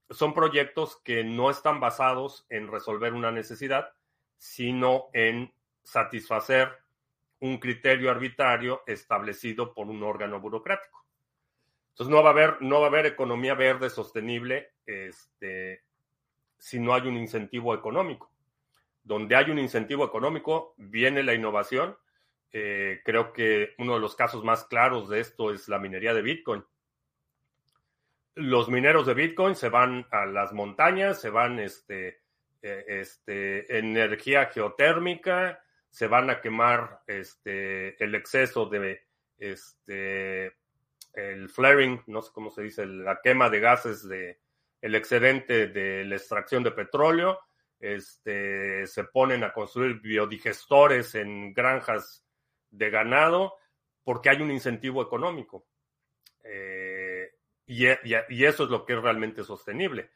son 0.09 0.33
proyectos 0.33 1.01
que 1.03 1.23
no 1.23 1.49
están 1.49 1.79
basados 1.79 2.45
en 2.49 2.71
resolver 2.71 3.13
una 3.13 3.31
necesidad, 3.31 3.89
sino 4.37 5.09
en 5.13 5.53
satisfacer 5.83 6.71
un 7.39 7.59
criterio 7.59 8.09
arbitrario 8.09 8.83
establecido 8.87 9.73
por 9.73 9.87
un 9.87 10.01
órgano 10.03 10.39
burocrático. 10.39 11.05
Entonces 11.89 12.11
no 12.11 12.23
va 12.23 12.29
a 12.29 12.33
haber, 12.33 12.61
no 12.61 12.79
va 12.79 12.87
a 12.87 12.89
haber 12.89 13.05
economía 13.05 13.53
verde 13.53 13.89
sostenible 13.89 14.73
este, 14.85 15.83
si 16.57 16.79
no 16.79 16.93
hay 16.93 17.07
un 17.07 17.17
incentivo 17.17 17.73
económico. 17.73 18.31
Donde 19.03 19.35
hay 19.35 19.51
un 19.51 19.59
incentivo 19.59 20.05
económico, 20.05 20.73
viene 20.77 21.23
la 21.23 21.33
innovación. 21.33 21.95
Eh, 22.51 23.01
creo 23.05 23.33
que 23.33 23.75
uno 23.77 23.93
de 23.95 23.99
los 23.99 24.15
casos 24.15 24.43
más 24.43 24.65
claros 24.65 25.09
de 25.09 25.19
esto 25.19 25.53
es 25.53 25.67
la 25.67 25.79
minería 25.79 26.13
de 26.13 26.21
Bitcoin. 26.21 26.63
Los 28.35 28.69
mineros 28.69 29.07
de 29.07 29.13
Bitcoin 29.13 29.55
se 29.55 29.69
van 29.69 30.05
a 30.11 30.25
las 30.25 30.53
montañas, 30.53 31.21
se 31.21 31.29
van 31.29 31.59
este, 31.59 32.21
eh, 32.61 32.85
este, 32.87 33.77
energía 33.77 34.47
geotérmica, 34.47 35.63
se 35.89 36.07
van 36.07 36.29
a 36.29 36.41
quemar 36.41 37.01
este, 37.07 38.03
el 38.03 38.13
exceso 38.15 38.65
de 38.65 39.07
este, 39.37 40.53
el 41.13 41.49
flaring, 41.49 42.03
no 42.07 42.21
sé 42.21 42.31
cómo 42.33 42.49
se 42.49 42.63
dice, 42.63 42.85
la 42.85 43.21
quema 43.21 43.49
de 43.49 43.59
gases 43.59 44.07
de 44.07 44.39
el 44.81 44.95
excedente 44.95 45.67
de 45.67 46.05
la 46.05 46.15
extracción 46.15 46.63
de 46.63 46.71
petróleo, 46.71 47.39
este, 47.79 48.85
se 48.87 49.03
ponen 49.05 49.43
a 49.43 49.53
construir 49.53 49.99
biodigestores 50.01 51.15
en 51.15 51.53
granjas 51.53 52.25
de 52.69 52.89
ganado 52.89 53.55
porque 54.03 54.29
hay 54.29 54.41
un 54.41 54.51
incentivo 54.51 55.01
económico. 55.01 55.65
Eh, 56.43 56.84
y, 57.67 57.85
eso 58.45 58.63
es 58.63 58.69
lo 58.69 58.85
que 58.85 58.93
es 58.93 59.01
realmente 59.01 59.43
sostenible. 59.43 60.11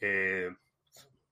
Eh, 0.00 0.50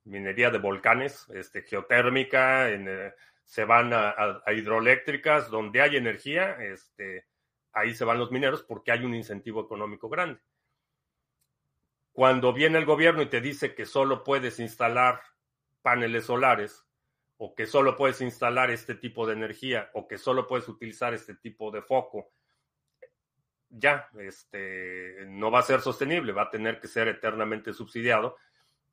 minería 0.04 0.50
de 0.50 0.58
volcanes, 0.58 1.26
este, 1.30 1.62
geotérmica, 1.62 2.70
eh, 2.70 3.14
se 3.44 3.64
van 3.64 3.92
a, 3.92 4.42
hidroeléctricas, 4.52 5.50
donde 5.50 5.80
hay 5.80 5.96
energía, 5.96 6.56
este, 6.60 7.26
ahí 7.72 7.94
se 7.94 8.04
van 8.04 8.18
los 8.18 8.30
mineros 8.30 8.62
porque 8.62 8.92
hay 8.92 9.04
un 9.04 9.14
incentivo 9.14 9.62
económico 9.62 10.08
grande. 10.08 10.40
Cuando 12.12 12.52
viene 12.52 12.78
el 12.78 12.84
gobierno 12.84 13.22
y 13.22 13.26
te 13.26 13.40
dice 13.40 13.74
que 13.74 13.86
solo 13.86 14.22
puedes 14.22 14.60
instalar 14.60 15.20
paneles 15.82 16.26
solares, 16.26 16.84
o 17.36 17.54
que 17.54 17.66
solo 17.66 17.96
puedes 17.96 18.20
instalar 18.20 18.70
este 18.70 18.94
tipo 18.94 19.26
de 19.26 19.34
energía, 19.34 19.90
o 19.94 20.06
que 20.06 20.18
solo 20.18 20.46
puedes 20.46 20.68
utilizar 20.68 21.12
este 21.14 21.34
tipo 21.34 21.70
de 21.70 21.82
foco, 21.82 22.30
ya, 23.76 24.08
este, 24.18 25.24
no 25.26 25.50
va 25.50 25.60
a 25.60 25.62
ser 25.62 25.80
sostenible, 25.80 26.32
va 26.32 26.42
a 26.42 26.50
tener 26.50 26.80
que 26.80 26.88
ser 26.88 27.08
eternamente 27.08 27.72
subsidiado. 27.72 28.36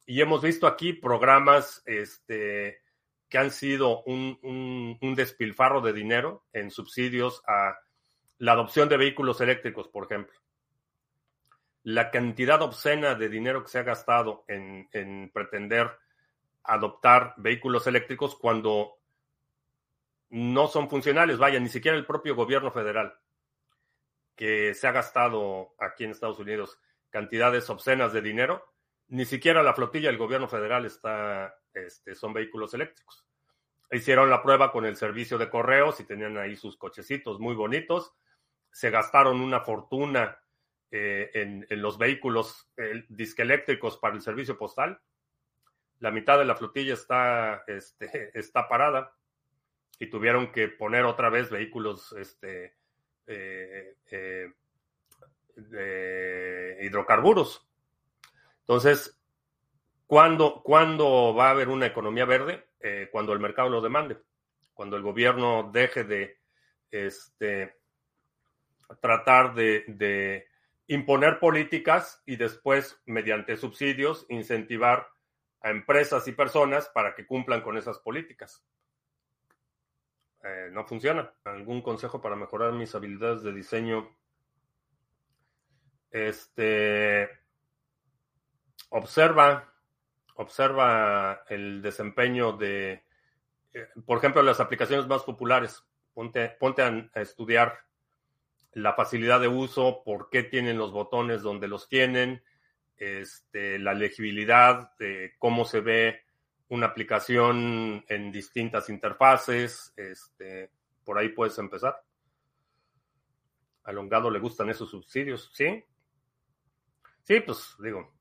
Y 0.06 0.22
hemos 0.22 0.42
visto 0.42 0.68
aquí 0.68 0.94
programas 0.94 1.84
este, 1.86 2.82
que 3.30 3.38
han 3.38 3.52
sido 3.52 4.04
un, 4.04 4.98
un 5.02 5.16
despilfarro 5.16 5.82
de 5.82 5.94
dinero 5.94 6.46
en 6.54 6.72
subsidios 6.72 7.44
a 7.48 7.78
la 8.42 8.54
adopción 8.54 8.90
de 8.90 8.98
vehículos 8.98 9.40
eléctricos, 9.40 9.88
por 9.88 10.06
ejemplo. 10.06 10.36
La 11.84 12.10
cantidad 12.10 12.60
obscena 12.64 13.14
de 13.14 13.30
dinero 13.30 13.62
que 13.62 13.70
se 13.70 13.78
ha 13.78 13.84
gastado 13.84 14.46
en, 14.48 15.30
pretender 15.32 15.92
adoptar 16.64 17.36
vehículos 17.38 17.86
eléctricos 17.86 18.36
cuando 18.36 18.98
no 20.32 20.68
son 20.68 20.90
funcionales. 20.90 21.38
Vaya, 21.38 21.60
ni 21.60 21.70
siquiera 21.70 21.96
el 21.96 22.06
propio 22.08 22.36
gobierno 22.36 22.72
federal, 22.72 23.14
que 24.36 24.74
se 24.74 24.88
ha 24.88 24.92
gastado 24.92 25.74
aquí 25.80 26.04
en 26.04 26.12
Estados 26.12 26.40
Unidos 26.40 26.80
cantidades 27.10 27.70
obscenas 27.70 28.14
de 28.14 28.22
dinero, 28.22 28.64
ni 29.08 29.26
siquiera 29.26 29.62
la 29.64 29.74
flotilla 29.74 30.08
del 30.08 30.18
gobierno 30.18 30.48
federal 30.48 30.86
está, 30.86 31.54
este, 31.74 32.16
son 32.16 32.34
vehículos 32.34 32.74
eléctricos. 32.74 33.26
Hicieron 33.92 34.30
la 34.30 34.42
prueba 34.42 34.72
con 34.72 34.86
el 34.86 34.96
servicio 34.96 35.38
de 35.38 35.50
correos 35.50 36.00
y 36.00 36.06
tenían 36.06 36.38
ahí 36.38 36.56
sus 36.56 36.78
cochecitos 36.78 37.40
muy 37.40 37.56
bonitos 37.56 38.14
se 38.72 38.90
gastaron 38.90 39.42
una 39.42 39.62
fortuna 39.62 40.40
eh, 40.90 41.30
en, 41.34 41.82
los 41.82 41.98
vehículos 41.98 42.70
disqueléctricos 43.10 43.98
para 43.98 44.16
el 44.16 44.22
servicio 44.22 44.58
postal. 44.58 45.00
La 46.00 46.12
mitad 46.12 46.38
de 46.38 46.46
la 46.46 46.56
flotilla 46.56 46.94
está, 46.94 47.64
este, 47.68 48.32
está 48.40 48.68
parada 48.68 49.14
y 50.00 50.08
tuvieron 50.08 50.52
que 50.52 50.68
poner 50.68 51.06
otra 51.06 51.30
vez 51.30 51.50
vehículos 51.50 52.14
este, 52.14 52.78
eh, 53.32 53.96
eh, 54.12 54.52
de 55.56 56.78
hidrocarburos. 56.82 57.68
Entonces, 58.62 59.20
¿cuándo, 60.06 60.62
¿cuándo, 60.64 61.34
va 61.34 61.48
a 61.48 61.52
haber 61.52 61.70
una 61.70 61.88
economía 61.88 62.26
verde? 62.26 62.68
cuando 63.12 63.32
el 63.34 63.40
mercado 63.40 63.70
lo 63.70 63.80
demande, 63.80 64.18
cuando 64.74 64.98
el 64.98 65.04
gobierno 65.04 65.70
deje 65.72 66.04
de 66.04 66.40
este, 66.90 67.76
tratar 69.00 69.54
de, 69.54 70.48
imponer 70.88 71.40
políticas 71.40 72.22
y 72.26 72.36
después, 72.36 73.00
mediante 73.06 73.56
subsidios, 73.56 74.26
incentivar 74.28 75.08
a 75.62 75.70
empresas 75.70 76.28
y 76.28 76.34
personas 76.34 76.90
para 76.90 77.16
que 77.16 77.26
cumplan 77.26 77.62
con 77.62 77.78
esas 77.78 78.00
políticas. 78.00 78.62
Eh, 80.44 80.70
no 80.72 80.86
funciona. 80.86 81.32
¿Algún 81.44 81.82
consejo 81.82 82.22
para 82.22 82.36
mejorar 82.36 82.74
mis 82.74 82.94
habilidades 82.96 83.44
de 83.44 83.54
diseño? 83.54 84.16
Este, 86.10 87.30
observa, 88.89 89.74
observa 90.36 91.44
el 91.48 91.82
desempeño 91.82 92.54
de, 92.54 93.04
eh, 93.74 93.88
por 94.06 94.18
ejemplo, 94.18 94.42
las 94.42 94.60
aplicaciones 94.60 95.08
más 95.08 95.24
populares. 95.24 95.84
Ponte, 96.14 96.50
ponte 96.60 96.82
a 96.82 97.22
estudiar 97.22 97.80
la 98.74 98.94
facilidad 98.94 99.39
de 99.39 99.48
uso, 99.48 100.02
por 100.04 100.30
qué 100.30 100.44
tienen 100.44 100.78
los 100.78 100.92
botones 100.92 101.42
donde 101.42 101.68
los 101.68 101.88
tienen, 101.88 102.44
este, 102.98 103.80
la 103.80 103.94
legibilidad, 103.94 104.96
de 104.98 105.34
cómo 105.38 105.66
se 105.66 105.82
ve 105.82 106.22
una 106.72 106.88
aplicación 106.88 108.05
en 108.07 108.32
distintas 108.32 108.89
interfaces, 108.89 109.93
este, 109.97 110.72
por 111.03 111.17
ahí 111.17 111.30
puedes 111.30 111.57
empezar. 111.57 112.01
A 113.84 113.91
Longado 113.91 114.32
le 114.32 114.39
gustan 114.39 114.69
esos 114.69 114.89
subsidios, 114.89 115.51
¿sí? 115.53 115.84
Sí, 117.24 117.41
pues 117.41 117.76
digo. 117.80 118.13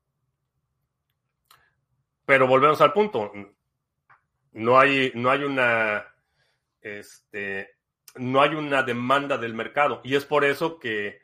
Pero 2.25 2.45
volvemos 2.45 2.81
al 2.81 2.91
punto. 2.91 3.31
No 4.51 4.77
hay, 4.77 5.13
no 5.15 5.31
hay 5.31 5.43
una, 5.45 6.13
este, 6.81 7.77
no 8.15 8.41
hay 8.41 8.55
una 8.55 8.83
demanda 8.83 9.37
del 9.37 9.53
mercado. 9.53 10.01
Y 10.03 10.15
es 10.15 10.25
por 10.25 10.43
eso 10.43 10.77
que 10.77 11.21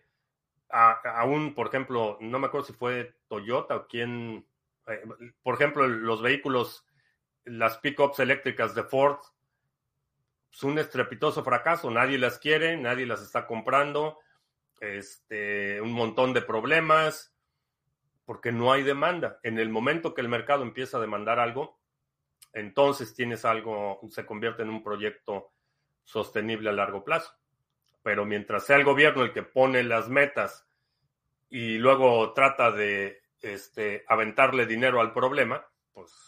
aún, 0.69 1.53
por 1.53 1.67
ejemplo, 1.67 2.17
no 2.21 2.39
me 2.39 2.47
acuerdo 2.47 2.67
si 2.67 2.73
fue 2.73 3.17
Toyota 3.27 3.75
o 3.75 3.87
quién, 3.87 4.47
eh, 4.87 5.03
por 5.43 5.55
ejemplo, 5.55 5.85
los 5.87 6.21
vehículos, 6.21 6.86
las 7.47 7.77
pickups 7.77 8.19
eléctricas 8.19 8.75
de 8.75 8.83
Ford, 8.83 9.19
es 10.51 10.63
un 10.63 10.79
estrepitoso 10.79 11.43
fracaso. 11.43 11.91
Nadie 11.91 12.17
las 12.17 12.39
quiere, 12.39 12.77
nadie 12.77 13.05
las 13.05 13.21
está 13.21 13.45
comprando. 13.45 14.19
Este, 14.79 15.81
un 15.81 15.91
montón 15.91 16.33
de 16.33 16.41
problemas 16.41 17.33
porque 18.25 18.51
no 18.51 18.71
hay 18.71 18.83
demanda. 18.83 19.39
En 19.43 19.57
el 19.57 19.69
momento 19.69 20.13
que 20.13 20.21
el 20.21 20.29
mercado 20.29 20.63
empieza 20.63 20.97
a 20.97 21.01
demandar 21.01 21.39
algo, 21.39 21.79
entonces 22.51 23.13
tienes 23.15 23.45
algo, 23.45 23.99
se 24.09 24.25
convierte 24.25 24.63
en 24.63 24.69
un 24.69 24.83
proyecto 24.83 25.53
sostenible 26.03 26.69
a 26.69 26.73
largo 26.73 27.03
plazo. 27.03 27.31
Pero 28.03 28.25
mientras 28.25 28.65
sea 28.65 28.75
el 28.75 28.83
gobierno 28.83 29.23
el 29.23 29.31
que 29.31 29.43
pone 29.43 29.83
las 29.83 30.09
metas 30.09 30.67
y 31.49 31.77
luego 31.77 32.33
trata 32.33 32.71
de 32.71 33.21
este, 33.41 34.03
aventarle 34.07 34.65
dinero 34.65 34.99
al 34.99 35.13
problema, 35.13 35.65
pues, 35.93 36.11
pues. 36.11 36.26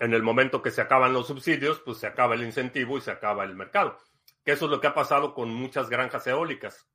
En 0.00 0.14
el 0.14 0.22
momento 0.22 0.62
que 0.62 0.70
se 0.70 0.80
acaban 0.80 1.12
los 1.12 1.28
subsidios, 1.28 1.80
pues 1.80 1.98
se 1.98 2.06
acaba 2.06 2.34
el 2.34 2.42
incentivo 2.42 2.98
y 2.98 3.00
se 3.00 3.10
acaba 3.10 3.44
el 3.44 3.54
mercado. 3.54 3.98
Que 4.44 4.52
eso 4.52 4.64
es 4.64 4.70
lo 4.70 4.80
que 4.80 4.88
ha 4.88 4.94
pasado 4.94 5.34
con 5.34 5.50
muchas 5.50 5.88
granjas 5.88 6.26
eólicas. 6.26 6.88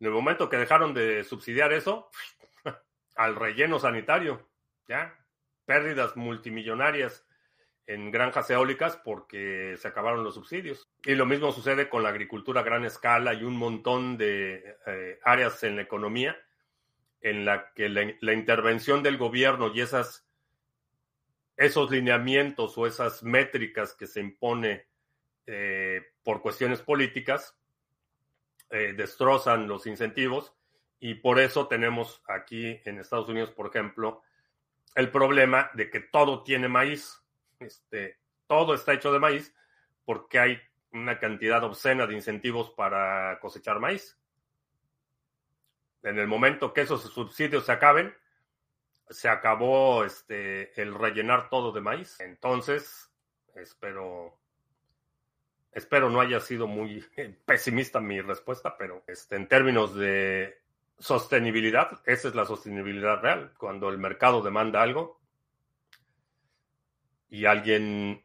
En 0.00 0.06
el 0.06 0.12
momento 0.12 0.48
que 0.48 0.56
dejaron 0.56 0.94
de 0.94 1.24
subsidiar 1.24 1.72
eso, 1.72 2.08
al 3.16 3.36
relleno 3.36 3.78
sanitario, 3.78 4.48
ya, 4.88 5.18
pérdidas 5.64 6.16
multimillonarias 6.16 7.26
en 7.86 8.10
granjas 8.10 8.48
eólicas 8.50 8.96
porque 8.96 9.76
se 9.76 9.88
acabaron 9.88 10.24
los 10.24 10.34
subsidios. 10.34 10.88
Y 11.04 11.14
lo 11.14 11.26
mismo 11.26 11.52
sucede 11.52 11.88
con 11.88 12.02
la 12.02 12.10
agricultura 12.10 12.60
a 12.60 12.64
gran 12.64 12.84
escala 12.84 13.34
y 13.34 13.42
un 13.44 13.56
montón 13.56 14.16
de 14.16 14.76
eh, 14.86 15.18
áreas 15.24 15.62
en 15.64 15.76
la 15.76 15.82
economía 15.82 16.36
en 17.20 17.44
la 17.44 17.72
que 17.74 17.88
la, 17.88 18.32
intervención 18.32 19.02
del 19.02 19.16
gobierno 19.16 19.70
y 19.72 19.80
esas, 19.80 20.26
esos 21.56 21.90
lineamientos 21.90 22.76
o 22.78 22.86
esas 22.86 23.22
métricas 23.22 23.94
que 23.94 24.06
se 24.06 24.20
impone 24.20 24.86
eh, 25.46 26.02
por 26.22 26.40
cuestiones 26.42 26.82
políticas 26.82 27.56
eh, 28.70 28.94
destrozan 28.96 29.68
los 29.68 29.86
incentivos 29.86 30.54
y 30.98 31.14
por 31.14 31.40
eso 31.40 31.66
tenemos 31.66 32.22
aquí 32.28 32.80
en 32.84 32.98
Estados 32.98 33.28
Unidos, 33.28 33.50
por 33.50 33.66
ejemplo, 33.66 34.22
el 34.94 35.10
problema 35.10 35.70
de 35.74 35.90
que 35.90 36.00
todo 36.00 36.42
tiene 36.42 36.68
maíz 36.68 37.22
este, 37.66 38.18
todo 38.46 38.74
está 38.74 38.92
hecho 38.92 39.12
de 39.12 39.18
maíz 39.18 39.54
porque 40.04 40.38
hay 40.38 40.60
una 40.92 41.18
cantidad 41.18 41.62
obscena 41.64 42.06
de 42.06 42.14
incentivos 42.14 42.70
para 42.70 43.38
cosechar 43.40 43.80
maíz. 43.80 44.18
En 46.02 46.18
el 46.18 46.26
momento 46.26 46.72
que 46.72 46.82
esos 46.82 47.02
subsidios 47.02 47.64
se 47.64 47.72
acaben, 47.72 48.14
se 49.12 49.28
acabó 49.28 50.04
este, 50.04 50.80
el 50.80 50.94
rellenar 50.94 51.48
todo 51.48 51.72
de 51.72 51.80
maíz. 51.80 52.18
Entonces, 52.20 53.10
espero, 53.54 54.38
espero 55.72 56.10
no 56.10 56.20
haya 56.20 56.40
sido 56.40 56.66
muy 56.66 57.04
pesimista 57.44 58.00
mi 58.00 58.20
respuesta, 58.20 58.76
pero 58.76 59.04
este, 59.06 59.36
en 59.36 59.48
términos 59.48 59.94
de 59.94 60.62
sostenibilidad, 60.98 62.00
esa 62.06 62.28
es 62.28 62.34
la 62.34 62.46
sostenibilidad 62.46 63.20
real. 63.20 63.52
Cuando 63.58 63.88
el 63.88 63.98
mercado 63.98 64.42
demanda 64.42 64.82
algo 64.82 65.20
y 67.28 67.44
alguien 67.44 68.24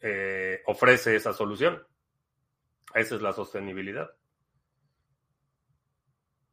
eh, 0.00 0.62
ofrece 0.66 1.16
esa 1.16 1.32
solución, 1.32 1.86
esa 2.94 3.14
es 3.16 3.22
la 3.22 3.32
sostenibilidad. 3.32 4.10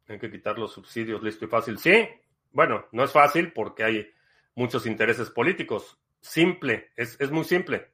Hay 0.06 0.18
que 0.18 0.30
quitar 0.30 0.58
los 0.58 0.72
subsidios, 0.72 1.22
listo 1.22 1.46
y 1.46 1.48
fácil. 1.48 1.78
Sí, 1.78 2.06
bueno, 2.54 2.86
no 2.92 3.02
es 3.02 3.12
fácil 3.12 3.52
porque 3.52 3.82
hay 3.82 4.14
muchos 4.54 4.86
intereses 4.86 5.28
políticos. 5.28 6.00
Simple, 6.20 6.92
es, 6.96 7.20
es 7.20 7.30
muy 7.30 7.44
simple. 7.44 7.90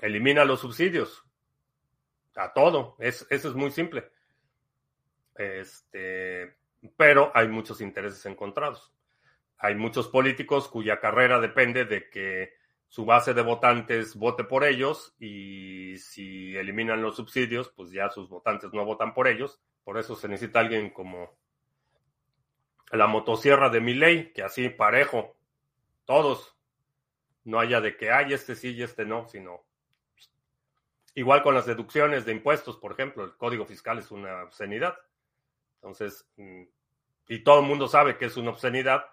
Elimina 0.00 0.44
los 0.44 0.60
subsidios. 0.60 1.24
A 2.34 2.54
todo. 2.54 2.96
Es, 2.98 3.26
eso 3.28 3.50
es 3.50 3.54
muy 3.54 3.70
simple. 3.70 4.10
Este, 5.36 6.56
pero 6.96 7.30
hay 7.34 7.48
muchos 7.48 7.82
intereses 7.82 8.24
encontrados. 8.24 8.94
Hay 9.58 9.74
muchos 9.74 10.08
políticos 10.08 10.68
cuya 10.68 11.00
carrera 11.00 11.38
depende 11.38 11.84
de 11.84 12.08
que 12.08 12.54
su 12.88 13.04
base 13.04 13.34
de 13.34 13.42
votantes 13.42 14.16
vote 14.16 14.44
por 14.44 14.64
ellos 14.64 15.14
y 15.18 15.98
si 15.98 16.56
eliminan 16.56 17.02
los 17.02 17.16
subsidios, 17.16 17.68
pues 17.68 17.90
ya 17.90 18.08
sus 18.08 18.30
votantes 18.30 18.72
no 18.72 18.86
votan 18.86 19.12
por 19.12 19.28
ellos. 19.28 19.60
Por 19.84 19.98
eso 19.98 20.16
se 20.16 20.28
necesita 20.28 20.60
alguien 20.60 20.90
como 20.90 21.41
la 22.92 23.06
motosierra 23.06 23.68
de 23.70 23.80
mi 23.80 23.94
ley, 23.94 24.32
que 24.32 24.42
así 24.42 24.68
parejo, 24.68 25.36
todos, 26.04 26.56
no 27.44 27.58
haya 27.58 27.80
de 27.80 27.96
que 27.96 28.10
hay 28.10 28.32
este 28.32 28.54
sí 28.54 28.74
y 28.74 28.82
este 28.82 29.04
no, 29.04 29.28
sino 29.28 29.64
igual 31.14 31.42
con 31.42 31.54
las 31.54 31.66
deducciones 31.66 32.24
de 32.24 32.32
impuestos, 32.32 32.76
por 32.76 32.92
ejemplo, 32.92 33.24
el 33.24 33.36
código 33.36 33.66
fiscal 33.66 33.98
es 33.98 34.10
una 34.10 34.44
obscenidad. 34.44 34.96
Entonces, 35.76 36.28
mm, 36.36 36.62
y 37.28 37.38
todo 37.40 37.60
el 37.60 37.66
mundo 37.66 37.88
sabe 37.88 38.16
que 38.16 38.26
es 38.26 38.36
una 38.36 38.50
obscenidad, 38.50 39.06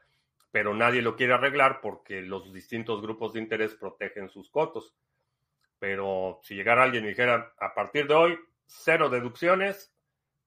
pero 0.52 0.74
nadie 0.74 1.02
lo 1.02 1.16
quiere 1.16 1.34
arreglar 1.34 1.82
porque 1.82 2.22
los 2.22 2.52
distintos 2.54 3.02
grupos 3.02 3.34
de 3.34 3.40
interés 3.40 3.76
protegen 3.76 4.30
sus 4.30 4.50
cotos. 4.50 4.96
Pero 5.78 6.40
si 6.44 6.56
llegara 6.56 6.84
alguien 6.84 7.06
y 7.06 7.10
dijera, 7.10 7.54
a 7.60 7.74
partir 7.74 8.08
de 8.08 8.14
hoy, 8.14 8.40
cero 8.66 9.10
deducciones, 9.10 9.94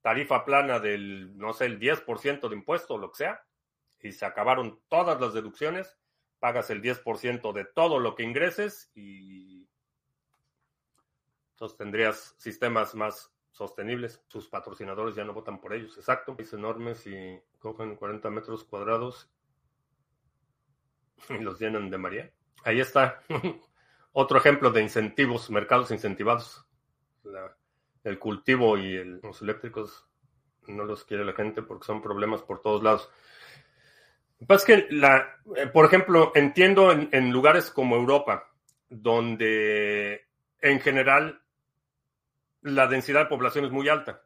tarifa 0.03 0.45
plana 0.45 0.81
del, 0.81 1.37
no 1.39 1.53
sé, 1.53 1.67
el 1.67 1.79
10% 1.81 2.49
de 2.49 2.57
impuesto, 2.57 2.99
lo 2.99 3.11
que 3.11 3.19
sea, 3.19 3.45
y 4.01 4.13
se 4.13 4.27
acabaron 4.27 4.81
todas 4.89 5.21
las 5.21 5.33
deducciones, 5.33 5.97
pagas 6.41 6.71
el 6.71 6.83
10% 6.83 7.53
de 7.53 7.65
todo 7.65 8.01
lo 8.01 8.15
que 8.15 8.25
ingreses 8.25 8.91
y 8.95 9.69
entonces 11.53 11.79
tendrías 11.79 12.35
sistemas 12.39 12.97
más 12.97 13.33
sostenibles. 13.53 14.21
Sus 14.27 14.49
patrocinadores 14.49 15.15
ya 15.15 15.25
no 15.25 15.33
votan 15.33 15.61
por 15.61 15.73
ellos, 15.73 15.97
exacto. 15.97 16.35
Es 16.39 16.53
enormes 16.53 17.07
y 17.07 17.41
cogen 17.61 17.95
40 17.95 18.29
metros 18.31 18.65
cuadrados 18.65 19.31
y 21.29 21.39
los 21.39 21.61
llenan 21.61 21.89
de 21.91 21.99
María. 21.99 22.33
Ahí 22.65 22.81
está. 22.81 23.23
Otro 24.13 24.39
ejemplo 24.39 24.73
de 24.73 24.83
incentivos, 24.83 25.49
mercados 25.51 25.93
incentivados. 25.93 26.67
El 28.05 28.19
cultivo 28.19 28.77
y 28.77 29.03
los 29.23 29.43
eléctricos 29.43 30.07
no 30.67 30.85
los 30.85 31.05
quiere 31.05 31.25
la 31.25 31.33
gente 31.33 31.63
porque 31.63 31.87
son 31.87 32.03
problemas 32.03 32.43
por 32.43 32.61
todos 32.61 32.83
lados. 32.83 33.11
Pues 34.47 34.65
que, 34.65 34.87
la, 34.91 35.41
eh, 35.57 35.67
por 35.69 35.85
ejemplo, 35.85 36.33
entiendo 36.35 36.91
en 36.93 37.31
lugares 37.31 37.71
como 37.71 37.97
Europa, 37.97 38.49
donde 38.89 40.27
en 40.61 40.81
general 40.81 41.43
la 42.63 42.87
densidad 42.87 43.21
de 43.21 43.27
población 43.27 43.65
es 43.65 43.71
muy 43.71 43.89
alta. 43.89 44.23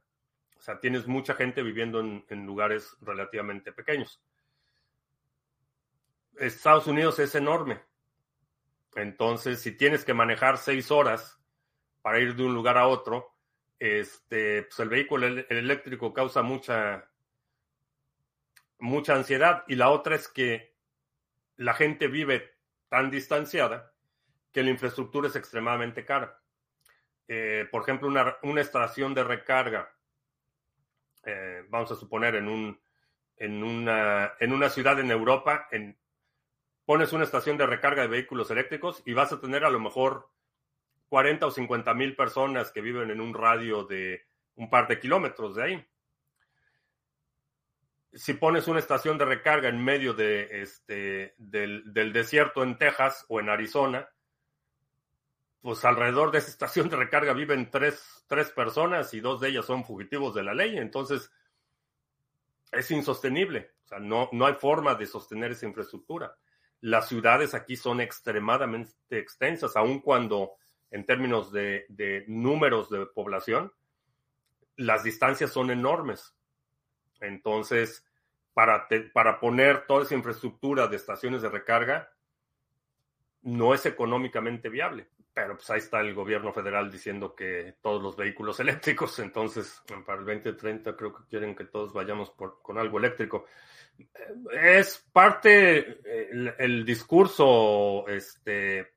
O 0.59 0.61
sea, 0.61 0.81
tienes 0.81 1.07
mucha 1.07 1.35
gente 1.35 1.63
viviendo 1.63 2.01
en, 2.01 2.47
lugares 2.47 2.97
relativamente 3.01 3.73
pequeños. 3.73 4.21
Estados 6.37 6.87
Unidos 6.87 7.19
es 7.19 7.35
enorme. 7.35 7.81
Entonces, 8.95 9.61
si 9.61 9.73
tienes 9.73 10.05
que 10.05 10.15
manejar 10.15 10.59
seis 10.59 10.91
horas 10.91 11.39
para 12.03 12.19
ir 12.19 12.35
de 12.35 12.45
un 12.45 12.55
lugar 12.55 12.79
a 12.79 12.89
otro, 12.89 13.36
este, 13.79 14.63
pues 14.65 14.79
el 14.81 14.89
vehículo 14.89 15.27
eléctrico 15.27 16.13
causa 16.13 16.43
mucha, 16.43 17.09
mucha 18.79 19.15
ansiedad. 19.15 19.65
Y 19.69 19.77
la 19.77 19.91
otra 19.91 20.17
es 20.17 20.29
que 20.29 20.75
la 21.57 21.75
gente 21.75 22.09
vive 22.09 22.55
tan 22.89 23.11
distanciada 23.11 23.93
que 24.53 24.63
la 24.63 24.71
infraestructura 24.71 25.29
es 25.29 25.37
extremadamente 25.37 26.05
cara. 26.05 26.41
Eh, 27.29 27.67
por 27.71 27.83
ejemplo, 27.83 28.09
una, 28.09 28.37
una, 28.43 28.61
estación 28.61 29.13
de 29.13 29.25
recarga, 29.25 29.93
eh, 31.25 31.65
vamos 31.69 31.91
a 31.91 31.97
suponer 31.97 32.37
en, 32.37 32.49
un, 32.49 32.81
en, 33.37 33.65
una, 33.65 34.35
en 34.39 34.53
una 34.53 34.71
ciudad 34.71 35.01
en 35.01 35.11
Europa, 35.11 35.67
en, 35.73 35.99
pones 36.85 37.13
una 37.13 37.25
estación 37.25 37.59
de 37.59 37.67
recarga 37.67 38.03
de 38.03 38.09
vehículos 38.09 38.51
eléctricos 38.51 39.03
y 39.05 39.13
vas 39.13 39.33
a 39.33 39.41
tener 39.41 39.65
a 39.65 39.71
lo 39.71 39.81
mejor 39.81 40.31
40 41.09 41.47
o 41.47 41.51
50 41.51 41.95
mil 41.95 42.17
personas 42.17 42.73
que 42.73 42.81
viven 42.81 43.11
en 43.11 43.21
un 43.21 43.35
radio 43.35 43.85
de 43.85 44.27
un 44.57 44.69
par 44.71 44.89
de 44.89 44.99
kilómetros 44.99 45.55
de 45.57 45.63
ahí. 45.63 45.87
Si 48.13 48.35
pones 48.35 48.67
una 48.67 48.79
estación 48.79 49.19
de 49.19 49.27
recarga 49.27 49.69
en 49.69 49.83
medio 49.83 50.15
de 50.15 50.63
este, 50.63 51.35
del, 51.37 52.13
desierto 52.13 52.63
en 52.63 52.79
Texas 52.79 53.27
o 53.29 53.41
en 53.41 53.51
Arizona, 53.51 54.09
pues 55.61 55.85
alrededor 55.85 56.31
de 56.31 56.39
esa 56.39 56.51
estación 56.51 56.89
de 56.89 56.97
recarga 56.97 57.35
viven 57.35 57.71
tres, 57.71 58.25
tres 58.27 58.51
personas 58.51 59.13
y 59.13 59.21
dos 59.21 59.41
de 59.41 59.49
ellas 59.49 59.67
son 59.67 59.85
fugitivos 59.85 60.35
de 60.35 60.45
la 60.45 60.55
ley. 60.55 60.79
Entonces, 60.79 61.31
es 62.73 62.91
insostenible. 62.91 63.73
O 63.85 63.89
sea, 63.89 63.99
no, 63.99 64.31
no 64.33 64.47
hay 64.47 64.55
forma 64.55 64.95
de 64.95 65.07
sostener 65.07 65.53
esa 65.53 65.67
infraestructura. 65.67 66.37
Las 66.81 67.09
ciudades 67.09 67.55
aquí 67.55 67.77
son 67.77 68.01
extremadamente 68.01 69.19
extensas, 69.19 69.77
aun 69.77 70.01
cuando 70.01 70.53
en 70.97 71.05
términos 71.05 71.53
de, 71.53 71.85
de 71.89 72.25
números 72.27 72.91
de 72.91 73.07
población, 73.07 73.73
las 74.77 75.05
distancias 75.05 75.51
son 75.53 75.71
enormes. 75.71 76.35
Entonces, 77.21 78.05
para, 78.55 78.89
para 79.13 79.39
poner 79.39 79.87
toda 79.87 80.05
esa 80.05 80.15
infraestructura 80.15 80.89
de 80.89 80.97
estaciones 80.97 81.43
de 81.43 81.51
recarga, 81.51 82.11
no 83.43 83.75
es 83.75 83.85
económicamente 83.85 84.71
viable. 84.71 85.09
Pero 85.35 85.57
pues 85.57 85.69
ahí 85.69 85.79
está 85.79 86.01
el 86.01 86.15
gobierno 86.15 86.51
federal 86.51 86.91
diciendo 86.91 87.35
que 87.35 87.77
todos 87.83 88.03
los 88.03 88.17
vehículos 88.17 88.59
eléctricos, 88.61 89.19
entonces 89.19 89.83
para 90.07 90.21
el 90.21 90.25
2030 90.25 90.97
creo 90.97 91.15
que 91.15 91.25
quieren 91.29 91.55
que 91.55 91.65
todos 91.65 91.93
vayamos 91.93 92.31
por, 92.31 92.63
con 92.63 92.79
algo 92.79 92.99
eléctrico. 92.99 93.45
Es 94.51 95.07
parte 95.13 96.01
el, 96.59 96.85
discurso 96.85 98.07
este, 98.09 98.96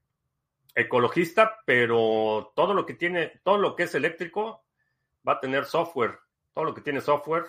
ecologista, 0.76 1.60
pero 1.66 2.52
todo 2.56 2.74
lo 2.74 2.86
que 2.86 2.94
tiene, 2.94 3.42
todo 3.44 3.58
lo 3.58 3.76
que 3.76 3.84
es 3.84 3.96
eléctrico 3.96 4.64
va 5.28 5.34
a 5.34 5.40
tener 5.40 5.66
software. 5.66 6.20
Todo 6.54 6.66
lo 6.66 6.74
que 6.74 6.82
tiene 6.82 7.02
software 7.02 7.46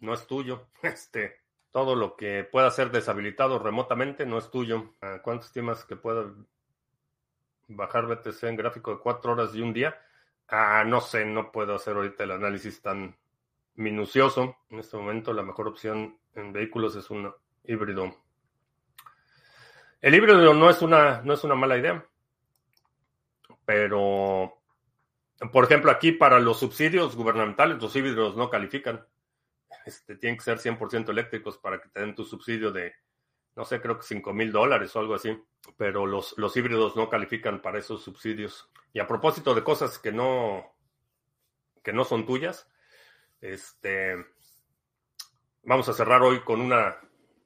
no 0.00 0.14
es 0.14 0.26
tuyo. 0.26 0.68
Este, 0.82 1.36
todo 1.70 1.94
lo 1.94 2.16
que 2.16 2.44
pueda 2.44 2.70
ser 2.70 2.90
deshabilitado 2.90 3.58
remotamente 3.58 4.26
no 4.26 4.38
es 4.38 4.50
tuyo. 4.50 4.94
¿Cuánto 5.22 5.46
estimas 5.46 5.84
que 5.84 5.96
pueda 5.96 6.32
bajar 7.68 8.06
BTC 8.06 8.44
en 8.44 8.56
gráfico 8.56 8.92
de 8.92 8.98
cuatro 8.98 9.32
horas 9.32 9.54
y 9.54 9.60
un 9.60 9.72
día. 9.72 10.00
Ah, 10.48 10.84
no 10.86 11.00
sé, 11.00 11.24
no 11.26 11.52
puedo 11.52 11.74
hacer 11.74 11.96
ahorita 11.96 12.24
el 12.24 12.32
análisis 12.32 12.80
tan 12.80 13.16
minucioso. 13.74 14.56
En 14.70 14.80
este 14.80 14.96
momento 14.96 15.32
la 15.32 15.42
mejor 15.42 15.68
opción 15.68 16.18
en 16.34 16.52
vehículos 16.52 16.96
es 16.96 17.10
un 17.10 17.32
híbrido. 17.64 18.14
El 20.00 20.14
híbrido 20.14 20.54
no 20.54 20.70
es 20.70 20.82
una, 20.82 21.22
no 21.22 21.34
es 21.34 21.44
una 21.44 21.54
mala 21.54 21.76
idea. 21.76 22.06
Pero, 23.64 24.60
por 25.52 25.64
ejemplo, 25.64 25.90
aquí 25.90 26.12
para 26.12 26.38
los 26.38 26.60
subsidios 26.60 27.16
gubernamentales, 27.16 27.82
los 27.82 27.94
híbridos 27.94 28.36
no 28.36 28.50
califican. 28.50 29.06
Este, 29.84 30.16
tienen 30.16 30.38
que 30.38 30.44
ser 30.44 30.58
100% 30.58 31.08
eléctricos 31.10 31.58
para 31.58 31.80
que 31.80 31.88
te 31.88 32.00
den 32.00 32.14
tu 32.14 32.24
subsidio 32.24 32.70
de 32.70 32.94
no 33.58 33.64
sé, 33.64 33.80
creo 33.80 33.98
que 33.98 34.06
5 34.06 34.32
mil 34.32 34.52
dólares 34.52 34.94
o 34.94 35.00
algo 35.00 35.16
así, 35.16 35.36
pero 35.76 36.06
los, 36.06 36.38
los 36.38 36.56
híbridos 36.56 36.94
no 36.94 37.08
califican 37.08 37.60
para 37.60 37.80
esos 37.80 38.04
subsidios. 38.04 38.70
Y 38.92 39.00
a 39.00 39.06
propósito 39.08 39.52
de 39.52 39.64
cosas 39.64 39.98
que 39.98 40.12
no, 40.12 40.76
que 41.82 41.92
no 41.92 42.04
son 42.04 42.24
tuyas, 42.24 42.68
este, 43.40 44.14
vamos 45.64 45.88
a 45.88 45.92
cerrar 45.92 46.22
hoy 46.22 46.38
con 46.42 46.60
una, 46.60 47.00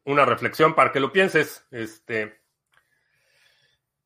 una 0.04 0.26
reflexión 0.26 0.74
para 0.74 0.92
que 0.92 1.00
lo 1.00 1.12
pienses. 1.12 1.66
Este, 1.70 2.41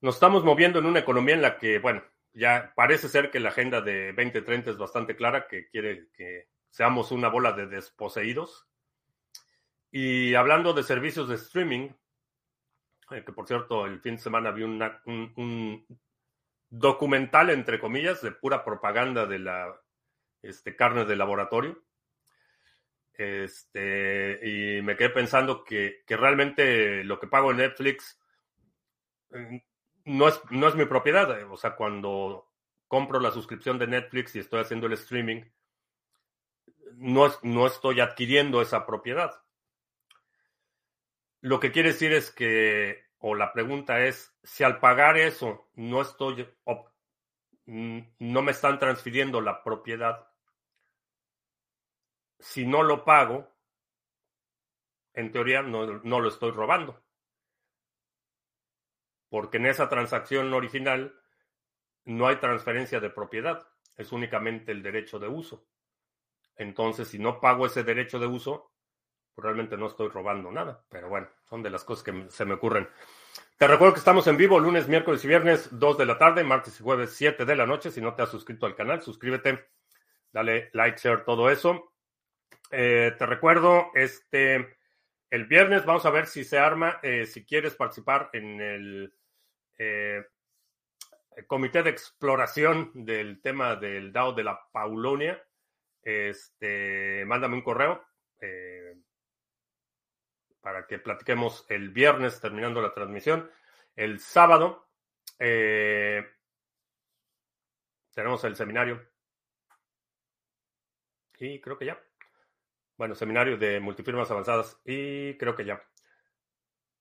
nos 0.07 0.15
estamos 0.15 0.45
moviendo 0.45 0.79
en 0.79 0.87
una 0.87 1.01
economía 1.01 1.35
en 1.35 1.43
la 1.43 1.59
que, 1.59 1.81
bueno, 1.81 2.01
ya 2.33 2.73
parece 2.77 3.09
ser 3.09 3.29
que 3.29 3.41
la 3.41 3.49
agenda 3.49 3.81
de 3.81 4.13
2030 4.13 4.71
es 4.71 4.79
bastante 4.79 5.17
clara, 5.17 5.49
que 5.49 5.67
quiere 5.67 6.11
que 6.15 6.47
seamos 6.71 7.11
una 7.11 7.27
bola 7.27 7.51
de 7.51 7.67
desposeídos. 7.67 8.69
Y 9.91 10.37
hablando 10.37 10.75
de 10.75 10.85
servicios 10.85 11.29
de 11.29 11.35
streaming, 11.35 11.89
eh, 13.11 13.25
que 13.25 13.33
por 13.33 13.49
cierto, 13.49 13.85
el 13.85 13.99
fin 14.01 14.15
de 14.15 14.23
semana 14.23 14.53
vi 14.53 14.63
un, 14.63 15.85
documental, 16.71 17.51
entre 17.51 17.81
comillas, 17.81 18.23
de 18.23 18.31
pura 18.31 18.65
propaganda 18.65 19.27
de 19.27 19.41
la 19.41 19.75
este, 20.41 20.77
carne 20.77 21.05
de 21.05 21.17
laboratorio. 21.17 21.83
Este, 23.13 24.39
y 24.41 24.83
me 24.83 24.97
quedé 24.97 25.11
pensando 25.11 25.65
que, 25.65 26.05
que 26.07 26.17
realmente 26.17 27.03
lo 27.03 27.19
que 27.19 27.27
pago 27.27 27.51
en 27.51 27.57
Netflix 27.57 28.21
mm, 29.31 29.57
no 30.07 30.29
es, 30.29 30.41
no 30.51 30.69
es 30.69 30.75
mi 30.75 30.87
propiedad. 30.87 31.29
O 31.51 31.57
sea, 31.57 31.77
cuando 31.77 32.51
compro 32.89 33.21
la 33.21 33.33
suscripción 33.33 33.79
de 33.79 33.89
Netflix 33.89 34.35
y 34.35 34.39
estoy 34.39 34.61
haciendo 34.61 34.87
el 34.87 34.95
streaming, 34.95 35.43
no, 36.95 37.27
es, 37.27 37.39
no 37.43 37.67
estoy 37.67 38.01
adquiriendo 38.01 38.63
esa 38.63 38.87
propiedad. 38.87 39.43
Lo 41.41 41.61
que 41.61 41.73
quiere 41.73 41.91
decir 41.91 42.13
es 42.13 42.31
que, 42.31 43.05
o 43.19 43.35
la 43.35 43.53
pregunta 43.53 44.05
es, 44.05 44.35
si 44.43 44.65
al 44.65 44.79
pagar 44.79 45.19
eso 45.19 45.69
no 45.75 46.01
estoy, 46.01 46.49
no 47.67 48.43
me 48.43 48.53
están 48.53 48.79
transfiriendo 48.79 49.41
la 49.41 49.63
propiedad, 49.63 50.29
si 52.39 52.65
no 52.65 52.83
lo 52.83 53.05
pago, 53.05 53.53
en 55.15 55.33
teoría 55.33 55.63
no, 55.63 56.01
no 56.05 56.21
lo 56.21 56.29
estoy 56.29 56.53
robando. 56.53 57.03
Porque 59.37 59.59
en 59.59 59.67
esa 59.67 59.91
transacción 59.91 60.51
original 60.55 61.15
no 62.07 62.27
hay 62.27 62.37
transferencia 62.37 63.01
de 63.01 63.11
propiedad, 63.11 63.69
es 63.95 64.11
únicamente 64.11 64.73
el 64.73 64.83
derecho 64.83 65.19
de 65.19 65.29
uso. 65.29 65.69
Entonces, 66.57 67.09
si 67.09 67.19
no 67.19 67.39
pago 67.39 67.67
ese 67.67 67.85
derecho 67.85 68.19
de 68.19 68.27
uso, 68.27 68.73
probablemente 69.35 69.77
no 69.77 69.89
estoy 69.89 70.09
robando 70.09 70.51
nada. 70.51 70.83
Pero 70.89 71.11
bueno, 71.11 71.29
son 71.51 71.63
de 71.63 71.69
las 71.69 71.85
cosas 71.85 72.03
que 72.03 72.31
se 72.31 72.47
me 72.47 72.55
ocurren. 72.55 72.89
Te 73.59 73.67
recuerdo 73.67 73.93
que 73.93 73.99
estamos 73.99 74.27
en 74.27 74.39
vivo 74.39 74.59
lunes, 74.59 74.89
miércoles 74.89 75.23
y 75.23 75.29
viernes, 75.29 75.69
2 75.71 75.99
de 75.99 76.07
la 76.07 76.17
tarde, 76.17 76.43
martes 76.43 76.81
y 76.81 76.83
jueves, 76.83 77.13
7 77.13 77.45
de 77.45 77.57
la 77.57 77.67
noche. 77.67 77.91
Si 77.91 78.01
no 78.01 78.15
te 78.15 78.23
has 78.23 78.31
suscrito 78.31 78.65
al 78.65 78.75
canal, 78.75 79.03
suscríbete, 79.03 79.67
dale 80.33 80.71
like, 80.73 80.99
share, 80.99 81.27
todo 81.27 81.51
eso. 81.51 81.93
Eh, 82.71 83.15
te 83.19 83.27
recuerdo, 83.27 83.89
este, 83.93 84.79
el 85.29 85.45
viernes 85.45 85.85
vamos 85.85 86.07
a 86.07 86.11
ver 86.11 86.25
si 86.25 86.43
se 86.43 86.59
arma, 86.59 87.01
eh, 87.03 87.27
si 87.27 87.45
quieres 87.45 87.75
participar 87.75 88.31
en 88.33 88.63
el 88.63 89.13
eh, 89.79 90.25
comité 91.47 91.83
de 91.83 91.91
exploración 91.91 92.91
del 92.95 93.41
tema 93.41 93.77
del 93.77 94.13
DAO 94.13 94.33
de 94.33 94.45
la 94.45 94.69
Paulonia 94.73 95.43
este, 96.07 97.25
mándame 97.27 97.57
un 97.57 97.63
correo 97.63 98.01
eh, 98.41 98.95
para 100.61 100.87
que 100.87 101.01
platiquemos 101.01 101.67
el 101.69 101.91
viernes 101.91 102.41
terminando 102.41 102.81
la 102.81 102.95
transmisión. 102.95 103.51
El 103.97 104.21
sábado 104.21 104.89
eh, 105.41 106.25
tenemos 108.15 108.45
el 108.45 108.55
seminario. 108.55 109.05
Y 111.39 111.61
creo 111.61 111.77
que 111.77 111.87
ya. 111.87 112.01
Bueno, 112.97 113.17
seminario 113.17 113.59
de 113.59 113.81
multifirmas 113.81 114.31
avanzadas. 114.31 114.81
Y 114.85 115.37
creo 115.39 115.57
que 115.57 115.65
ya. 115.65 115.83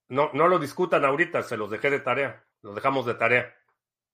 No, 0.08 0.32
no 0.34 0.48
lo 0.48 0.58
discutan 0.58 1.06
ahorita, 1.06 1.44
se 1.44 1.58
los 1.58 1.70
dejé 1.70 1.92
de 1.92 2.00
tarea. 2.00 2.44
Los 2.66 2.74
dejamos 2.74 3.06
de 3.06 3.14
tarea. 3.14 3.56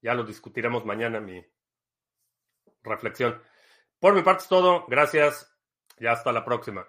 Ya 0.02 0.14
lo 0.14 0.26
discutiremos 0.26 0.84
mañana, 0.86 1.22
mi 1.22 1.42
reflexión. 2.84 3.42
Por 3.98 4.14
mi 4.14 4.24
parte 4.24 4.44
es 4.44 4.50
todo. 4.50 4.86
Gracias 4.90 5.58
y 5.98 6.08
hasta 6.08 6.34
la 6.34 6.44
próxima. 6.44 6.86